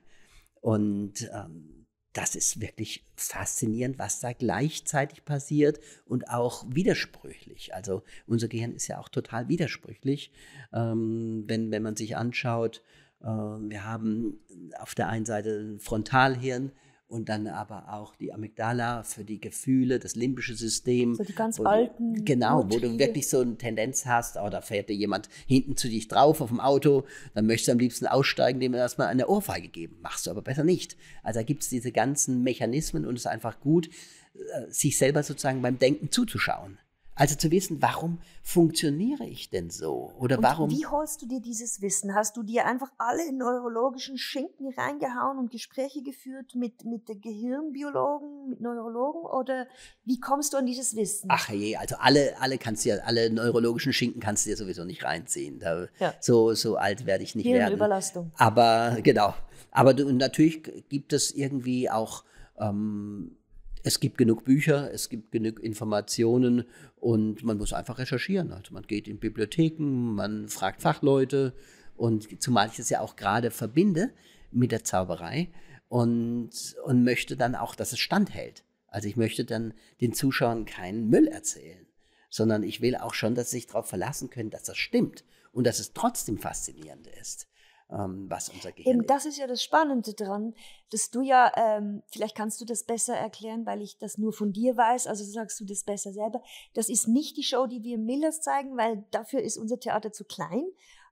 Und 0.62 1.30
ähm, 1.34 1.84
das 2.14 2.36
ist 2.36 2.62
wirklich 2.62 3.06
faszinierend, 3.16 3.98
was 3.98 4.20
da 4.20 4.34
gleichzeitig 4.34 5.26
passiert 5.26 5.80
und 6.06 6.30
auch 6.30 6.64
widersprüchlich. 6.70 7.74
Also 7.74 8.04
unser 8.28 8.48
Gehirn 8.48 8.74
ist 8.74 8.88
ja 8.88 9.00
auch 9.00 9.10
total 9.10 9.50
widersprüchlich. 9.50 10.32
Ähm, 10.72 11.44
wenn, 11.48 11.72
wenn 11.72 11.82
man 11.82 11.96
sich 11.96 12.16
anschaut, 12.16 12.84
äh, 13.22 13.26
wir 13.26 13.84
haben 13.84 14.40
auf 14.80 14.94
der 14.94 15.10
einen 15.10 15.26
Seite 15.26 15.60
ein 15.60 15.80
Frontalhirn 15.80 16.72
und 17.08 17.30
dann 17.30 17.48
aber 17.48 17.94
auch 17.94 18.16
die 18.16 18.34
Amygdala 18.34 19.04
für 19.04 19.24
die 19.24 19.40
Gefühle, 19.40 20.00
das 20.00 20.16
limbische 20.16 20.56
System. 20.56 21.16
So 21.16 21.24
die 21.24 21.36
ganz 21.36 21.60
wo 21.60 21.64
alten 21.64 22.26
Genau, 22.26 22.66
wo 22.70 22.80
du 22.80 22.98
wirklich 22.98 23.30
so 23.30 23.42
eine 23.42 23.58
Tendenz 23.58 24.06
hast, 24.06 24.38
oh, 24.38 24.50
da 24.50 24.62
fährt 24.62 24.90
dir 24.90 24.96
jemand 24.96 25.30
hinten 25.46 25.78
zu 25.78 25.88
dich 25.88 26.08
drauf 26.08 26.42
auf 26.42 26.50
dem 26.50 26.60
Auto, 26.60 27.06
dann 27.34 27.46
möchtest 27.46 27.68
du 27.68 27.72
am 27.74 27.80
liebsten 27.80 28.08
aussteigen, 28.08 28.60
dem 28.60 28.74
erstmal 28.74 29.08
eine 29.08 29.28
Ohrfeige 29.28 29.68
geben. 29.68 29.98
Machst 30.02 30.26
du 30.26 30.32
aber 30.32 30.42
besser 30.42 30.64
nicht. 30.64 30.98
Also 31.22 31.40
da 31.40 31.44
gibt 31.44 31.64
es 31.64 31.70
diese 31.70 31.92
ganzen 31.92 32.42
Mechanismen 32.42 33.06
und 33.06 33.16
es 33.16 33.22
ist 33.22 33.28
einfach 33.28 33.60
gut, 33.60 33.90
äh, 34.34 34.72
sich 34.72 34.98
selber 34.98 35.22
sozusagen 35.24 35.62
beim 35.62 35.78
Denken 35.78 36.10
zuzuschauen. 36.10 36.80
Also 37.16 37.36
zu 37.36 37.52
wissen, 37.52 37.80
warum 37.82 38.20
funktioniere 38.42 39.26
ich 39.26 39.50
denn 39.52 39.70
so? 39.70 40.12
Oder 40.20 40.38
Und 40.38 40.44
warum. 40.44 40.72
wie 40.72 40.86
holst 40.88 41.22
du 41.22 41.28
dir 41.28 41.40
dieses 41.42 41.82
Wissen? 41.82 42.16
Hast 42.16 42.36
du 42.38 42.44
dir 42.44 42.66
einfach 42.66 42.92
alle 42.98 43.32
neurologischen 43.32 44.18
Schinken 44.18 44.74
reingehauen 44.74 45.38
und 45.38 45.52
Gespräche 45.52 46.02
geführt 46.02 46.56
mit, 46.56 46.86
mit 46.86 47.06
Gehirnbiologen, 47.22 48.50
mit 48.50 48.62
Neurologen? 48.62 49.22
Oder 49.26 49.68
wie 50.06 50.20
kommst 50.20 50.54
du 50.54 50.58
an 50.58 50.66
dieses 50.66 50.96
Wissen? 50.96 51.28
Ach 51.32 51.50
je, 51.50 51.76
also 51.76 51.96
alle, 52.00 52.34
alle 52.40 52.58
kannst 52.58 52.86
du 52.86 52.90
ja, 52.90 52.96
alle 53.06 53.30
neurologischen 53.30 53.94
Schinken 53.94 54.20
kannst 54.22 54.46
du 54.46 54.50
dir 54.50 54.58
sowieso 54.58 54.84
nicht 54.84 55.04
reinziehen. 55.04 55.60
Da, 55.60 55.88
Ja. 56.00 56.14
so, 56.20 56.54
so 56.54 56.78
alt 56.78 57.06
werde 57.06 57.24
ich 57.24 57.36
nicht 57.36 57.46
werden. 57.46 57.62
Hirnüberlastung. 57.68 58.32
Aber 58.38 58.98
genau. 59.04 59.34
Aber 59.72 59.94
du, 59.94 60.12
natürlich 60.12 60.64
gibt 60.90 61.14
es 61.14 61.32
irgendwie 61.32 61.90
auch, 61.90 62.24
ähm, 62.60 63.38
es 63.84 64.00
gibt 64.00 64.18
genug 64.18 64.46
Bücher, 64.46 64.92
es 64.92 65.10
gibt 65.10 65.32
genug 65.32 65.60
Informationen 65.60 66.66
und 66.96 67.44
man 67.44 67.58
muss 67.58 67.74
einfach 67.74 68.00
recherchieren. 68.00 68.52
Also 68.54 68.74
man 68.74 68.84
geht 68.84 69.08
in 69.08 69.20
Bibliotheken, 69.20 70.16
man 70.16 70.48
fragt 70.48 70.82
Fachleute 70.82 71.54
und 71.96 72.42
zumal 72.42 72.70
ich 72.70 72.78
das 72.78 72.90
ja 72.90 73.02
auch 73.02 73.18
gerade 73.18 73.52
verbinde 73.52 74.12
mit 74.52 74.72
der 74.72 74.86
Zauberei 74.86 75.50
und, 75.90 76.52
und 76.86 77.04
möchte 77.04 77.36
dann 77.36 77.56
auch, 77.56 77.76
dass 77.76 77.92
es 77.92 78.00
standhält. 78.00 78.64
Also 78.88 79.10
ich 79.10 79.18
möchte 79.18 79.44
dann 79.44 79.74
den 80.00 80.14
Zuschauern 80.14 80.66
keinen 80.66 81.10
Müll 81.10 81.28
erzählen, 81.28 81.86
sondern 82.30 82.64
ich 82.64 82.82
will 82.82 82.96
auch 82.96 83.14
schon, 83.14 83.36
dass 83.36 83.52
sie 83.52 83.58
sich 83.58 83.68
darauf 83.68 83.90
verlassen 83.90 84.30
können, 84.30 84.50
dass 84.50 84.64
das 84.64 84.78
stimmt 84.78 85.26
und 85.52 85.68
dass 85.68 85.80
es 85.80 85.94
trotzdem 85.94 86.38
faszinierend 86.38 87.08
ist 87.20 87.48
ähm, 87.94 88.26
was 88.30 88.50
unser 88.50 88.72
Gehirn 88.72 88.98
Eben, 88.98 89.08
das 89.08 89.26
ist 89.26 89.38
ja 89.38 89.48
das 89.48 89.64
Spannende 89.64 90.14
dran, 90.14 90.54
dass 90.92 91.10
du 91.10 91.22
ja, 91.22 91.52
ähm, 91.56 92.04
vielleicht 92.08 92.36
kannst 92.36 92.60
du 92.62 92.66
das 92.66 92.84
besser 92.84 93.16
erklären, 93.16 93.66
weil 93.66 93.82
ich 93.82 93.98
das 93.98 94.18
nur 94.18 94.34
von 94.34 94.52
dir 94.52 94.76
weiß, 94.76 95.08
also 95.08 95.24
sagst 95.24 95.60
du 95.60 95.66
das 95.66 95.84
besser 95.84 96.12
selber. 96.14 96.42
Das 96.74 96.90
ist 96.90 97.08
nicht 97.08 97.38
die 97.38 97.44
Show, 97.44 97.68
die 97.68 97.84
wir 97.84 97.98
Millers 97.98 98.42
zeigen, 98.42 98.78
weil 98.78 99.04
dafür 99.12 99.42
ist 99.42 99.58
unser 99.58 99.80
Theater 99.80 100.12
zu 100.12 100.26
klein. 100.26 100.66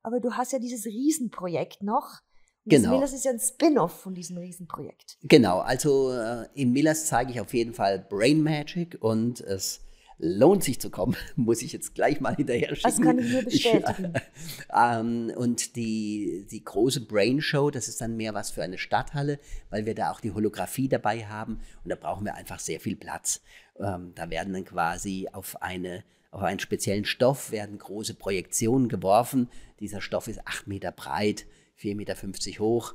Aber 0.04 0.20
du 0.20 0.34
hast 0.34 0.52
ja 0.52 0.60
dieses 0.60 0.86
Riesenprojekt 0.86 1.84
noch. 1.84 2.22
Und 2.64 2.72
Genau. 2.72 2.92
Millers 2.92 3.14
ist 3.14 3.26
ja 3.26 3.32
ein 3.32 3.40
Spin-off 3.40 4.02
von 4.02 4.14
diesem 4.14 4.38
Riesenprojekt. 4.38 5.18
Genau, 5.24 5.60
also 5.60 6.12
äh, 6.12 6.48
in 6.54 6.72
Millers 6.72 7.08
zeige 7.08 7.32
ich 7.32 7.42
auf 7.42 7.54
jeden 7.54 7.74
Fall 7.74 8.00
Brain 8.00 8.42
Magic 8.42 8.98
und 9.02 9.42
es 9.42 9.82
lohnt 10.22 10.64
sich 10.64 10.80
zu 10.80 10.90
kommen, 10.90 11.18
muss 11.36 11.62
ich 11.62 11.74
jetzt 11.74 11.96
gleich 11.96 12.22
mal 12.22 12.36
hinterher 12.36 12.76
schicken. 12.76 12.84
Das 12.84 13.02
kann 13.02 13.20
ich 13.20 13.32
nur 13.32 13.44
bestätigen. 13.44 14.14
ähm, 14.76 15.34
und 15.36 15.76
die, 15.76 16.46
die 16.50 16.64
große 16.64 17.02
Brain 17.02 17.42
Show, 17.42 17.72
das 17.72 17.88
ist 17.88 18.00
dann 18.00 18.16
mehr 18.16 18.34
was 18.34 18.52
für 18.52 18.64
eine 18.64 18.78
Stadthalle, 18.78 19.40
weil 19.70 19.86
wir 19.86 19.96
da 19.96 20.12
auch 20.12 20.22
die 20.22 20.32
Holographie 20.32 20.88
dabei 20.88 21.26
haben 21.26 21.60
und 21.84 21.90
da 21.90 21.96
brauchen 21.96 22.26
wir 22.26 22.36
einfach 22.36 22.60
sehr 22.60 22.80
viel 22.80 22.96
Platz. 22.96 23.42
Ähm, 23.80 24.14
da 24.16 24.30
werden 24.30 24.54
dann 24.54 24.66
quasi 24.66 25.28
auf, 25.32 25.62
eine, 25.62 26.04
auf 26.30 26.44
einen 26.44 26.60
speziellen 26.60 27.06
Stoff 27.06 27.52
werden 27.52 27.78
große 27.78 28.14
Projektionen 28.14 28.88
geworfen. 28.88 29.50
Dieser 29.80 30.02
Stoff 30.02 30.28
ist 30.28 30.48
8 30.48 30.68
Meter 30.68 30.92
breit, 30.92 31.46
4,50 31.80 31.96
Meter 31.96 32.16
hoch. 32.60 32.94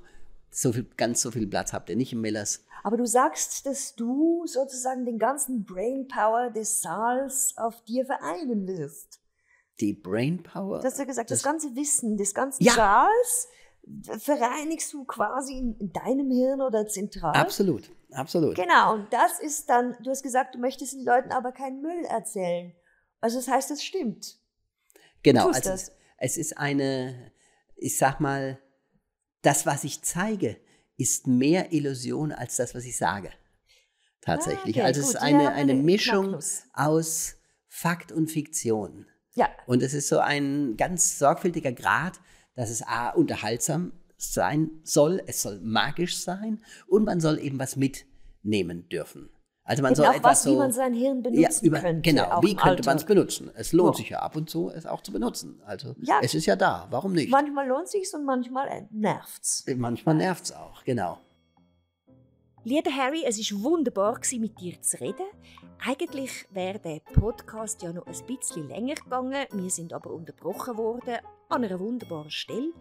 So 0.58 0.72
viel, 0.72 0.84
ganz 0.96 1.20
so 1.20 1.30
viel 1.30 1.46
Platz 1.46 1.74
habt 1.74 1.90
ihr 1.90 1.96
nicht 1.96 2.14
im 2.14 2.22
Millers. 2.22 2.64
Aber 2.82 2.96
du 2.96 3.04
sagst, 3.04 3.66
dass 3.66 3.94
du 3.94 4.46
sozusagen 4.46 5.04
den 5.04 5.18
ganzen 5.18 5.66
Brainpower 5.66 6.48
des 6.48 6.80
Saals 6.80 7.52
auf 7.58 7.84
dir 7.84 8.06
vereinen 8.06 8.66
wirst. 8.66 9.20
Die 9.80 9.92
Brainpower? 9.92 10.78
Du 10.80 10.86
hast 10.86 10.98
ja 10.98 11.04
gesagt, 11.04 11.30
das, 11.30 11.40
das 11.40 11.44
ganze 11.44 11.76
Wissen 11.76 12.16
des 12.16 12.32
ganzen 12.32 12.64
ja. 12.64 12.72
Saals 12.72 13.48
vereinigst 14.18 14.94
du 14.94 15.04
quasi 15.04 15.58
in 15.58 15.92
deinem 15.92 16.30
Hirn 16.30 16.62
oder 16.62 16.86
zentral. 16.86 17.34
Absolut, 17.34 17.90
absolut. 18.12 18.54
Genau, 18.54 18.94
und 18.94 19.12
das 19.12 19.38
ist 19.40 19.68
dann, 19.68 19.94
du 20.02 20.08
hast 20.08 20.22
gesagt, 20.22 20.54
du 20.54 20.58
möchtest 20.58 20.94
den 20.94 21.04
Leuten 21.04 21.32
aber 21.32 21.52
keinen 21.52 21.82
Müll 21.82 22.02
erzählen. 22.06 22.72
Also 23.20 23.36
das 23.36 23.48
heißt, 23.48 23.70
das 23.70 23.84
stimmt. 23.84 24.38
Genau, 25.22 25.48
also 25.48 25.68
es, 25.68 25.92
es 26.16 26.38
ist 26.38 26.56
eine, 26.56 27.30
ich 27.76 27.98
sag 27.98 28.20
mal, 28.20 28.58
das, 29.42 29.66
was 29.66 29.84
ich 29.84 30.02
zeige, 30.02 30.56
ist 30.96 31.26
mehr 31.26 31.72
Illusion 31.72 32.32
als 32.32 32.56
das, 32.56 32.74
was 32.74 32.84
ich 32.84 32.96
sage. 32.96 33.30
Tatsächlich. 34.20 34.76
Ah, 34.76 34.80
okay, 34.80 34.86
also 34.86 35.00
es 35.00 35.08
ist 35.10 35.16
eine, 35.16 35.52
eine 35.52 35.74
Mischung 35.74 36.38
aus 36.72 37.36
Fakt 37.68 38.10
und 38.10 38.28
Fiktion. 38.28 39.06
Ja. 39.34 39.48
Und 39.66 39.82
es 39.82 39.94
ist 39.94 40.08
so 40.08 40.18
ein 40.18 40.76
ganz 40.76 41.18
sorgfältiger 41.18 41.72
Grad, 41.72 42.20
dass 42.54 42.70
es 42.70 42.82
A, 42.82 43.10
unterhaltsam 43.10 43.92
sein 44.16 44.70
soll, 44.82 45.22
es 45.26 45.42
soll 45.42 45.60
magisch 45.60 46.18
sein 46.18 46.64
und 46.88 47.04
man 47.04 47.20
soll 47.20 47.38
eben 47.38 47.58
was 47.58 47.76
mitnehmen 47.76 48.88
dürfen. 48.88 49.28
Also 49.68 49.82
man 49.82 49.96
soll 49.96 50.06
auch 50.06 50.14
etwas 50.14 50.30
was, 50.30 50.42
so, 50.44 50.52
wie 50.52 50.56
man 50.56 50.70
sein 50.70 50.94
Hirn 50.94 51.22
benutzen 51.22 51.64
ja, 51.64 51.68
über, 51.68 51.80
könnte. 51.80 52.02
Genau, 52.02 52.40
wie 52.40 52.54
könnte 52.54 52.84
man 52.84 52.96
es 52.98 53.04
benutzen? 53.04 53.50
Es 53.54 53.72
lohnt 53.72 53.88
wow. 53.88 53.96
sich 53.96 54.08
ja 54.10 54.20
ab 54.20 54.36
und 54.36 54.48
zu, 54.48 54.70
es 54.70 54.86
auch 54.86 55.02
zu 55.02 55.10
benutzen. 55.12 55.60
Also 55.66 55.96
ja, 56.00 56.20
es 56.22 56.34
ist 56.34 56.46
ja 56.46 56.54
da, 56.54 56.86
warum 56.90 57.12
nicht? 57.12 57.30
Manchmal 57.30 57.66
lohnt 57.66 57.86
es 57.86 57.90
sich 57.90 58.08
und 58.14 58.24
manchmal 58.24 58.86
nervt 58.92 59.42
es. 59.42 59.64
Manchmal 59.76 60.14
nervt 60.14 60.44
es 60.44 60.52
auch, 60.52 60.84
genau. 60.84 61.18
Lieber 62.62 62.90
Harry, 62.90 63.24
es 63.26 63.38
war 63.38 63.62
wunderbar, 63.62 64.20
mit 64.38 64.60
dir 64.60 64.80
zu 64.82 65.00
reden. 65.00 65.26
Eigentlich 65.84 66.46
wäre 66.50 66.78
der 66.78 67.00
Podcast 67.00 67.82
ja 67.82 67.92
noch 67.92 68.06
ein 68.06 68.26
bisschen 68.26 68.68
länger 68.68 68.94
gegangen. 68.94 69.46
Wir 69.52 69.70
sind 69.70 69.92
aber 69.92 70.12
unterbrochen 70.12 70.76
worden 70.76 71.18
an 71.48 71.64
einer 71.64 71.78
wunderbaren 71.80 72.30
Stelle 72.30 72.72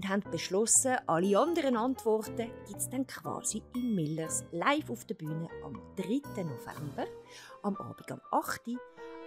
und 0.00 0.08
haben 0.08 0.22
beschlossen, 0.30 0.96
alle 1.06 1.38
anderen 1.38 1.76
Antworten 1.76 2.50
gibt 2.66 2.78
es 2.78 2.88
dann 2.88 3.06
quasi 3.06 3.62
in 3.74 3.94
Millers 3.94 4.46
live 4.50 4.88
auf 4.88 5.04
der 5.04 5.14
Bühne 5.14 5.46
am 5.62 5.74
3. 5.96 6.42
November, 6.42 7.06
am 7.62 7.76
Abend 7.76 8.10
am 8.10 8.20
8. 8.30 8.62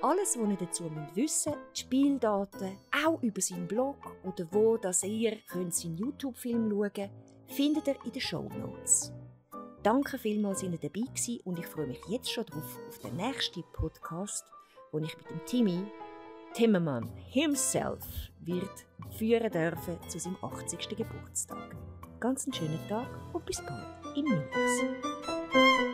Alles, 0.01 0.35
was 0.35 0.49
ihr 0.49 0.57
dazu 0.57 0.85
wissen 0.85 1.07
müsst, 1.15 1.45
die 1.45 1.79
Spieldaten, 1.79 2.79
auch 3.05 3.21
über 3.21 3.39
seinen 3.39 3.67
Blog 3.67 3.97
oder 4.23 4.47
wo 4.51 4.77
dass 4.77 5.03
ihr 5.03 5.37
könnt 5.47 5.75
seinen 5.75 5.95
YouTube-Film 5.95 6.71
schauen 6.71 6.91
könnt, 6.91 7.11
findet 7.45 7.87
ihr 7.87 8.05
in 8.05 8.11
den 8.11 8.21
Show 8.21 8.49
Notes. 8.57 9.13
Danke 9.83 10.17
vielmals, 10.17 10.61
dass 10.61 10.71
ihr 10.71 10.79
dabei 10.79 11.03
und 11.43 11.59
ich 11.59 11.67
freue 11.67 11.85
mich 11.85 12.01
jetzt 12.09 12.31
schon 12.31 12.47
drauf 12.47 12.79
auf 12.87 12.97
den 12.97 13.15
nächsten 13.15 13.63
Podcast, 13.73 14.51
wo 14.91 14.97
ich 14.97 15.15
mit 15.17 15.29
dem 15.29 15.45
Timmy 15.45 15.83
Timmermann 16.53 17.09
himself 17.31 18.05
wird 18.41 18.85
führen 19.17 19.51
dürfen 19.51 19.97
zu 20.07 20.19
seinem 20.19 20.37
80. 20.41 20.87
Geburtstag. 20.89 21.75
Ganz 22.19 22.45
einen 22.45 22.53
schönen 22.53 22.87
Tag 22.87 23.07
und 23.33 23.45
bis 23.45 23.57
bald 23.57 24.15
im 24.15 24.25
Minus. 24.25 25.92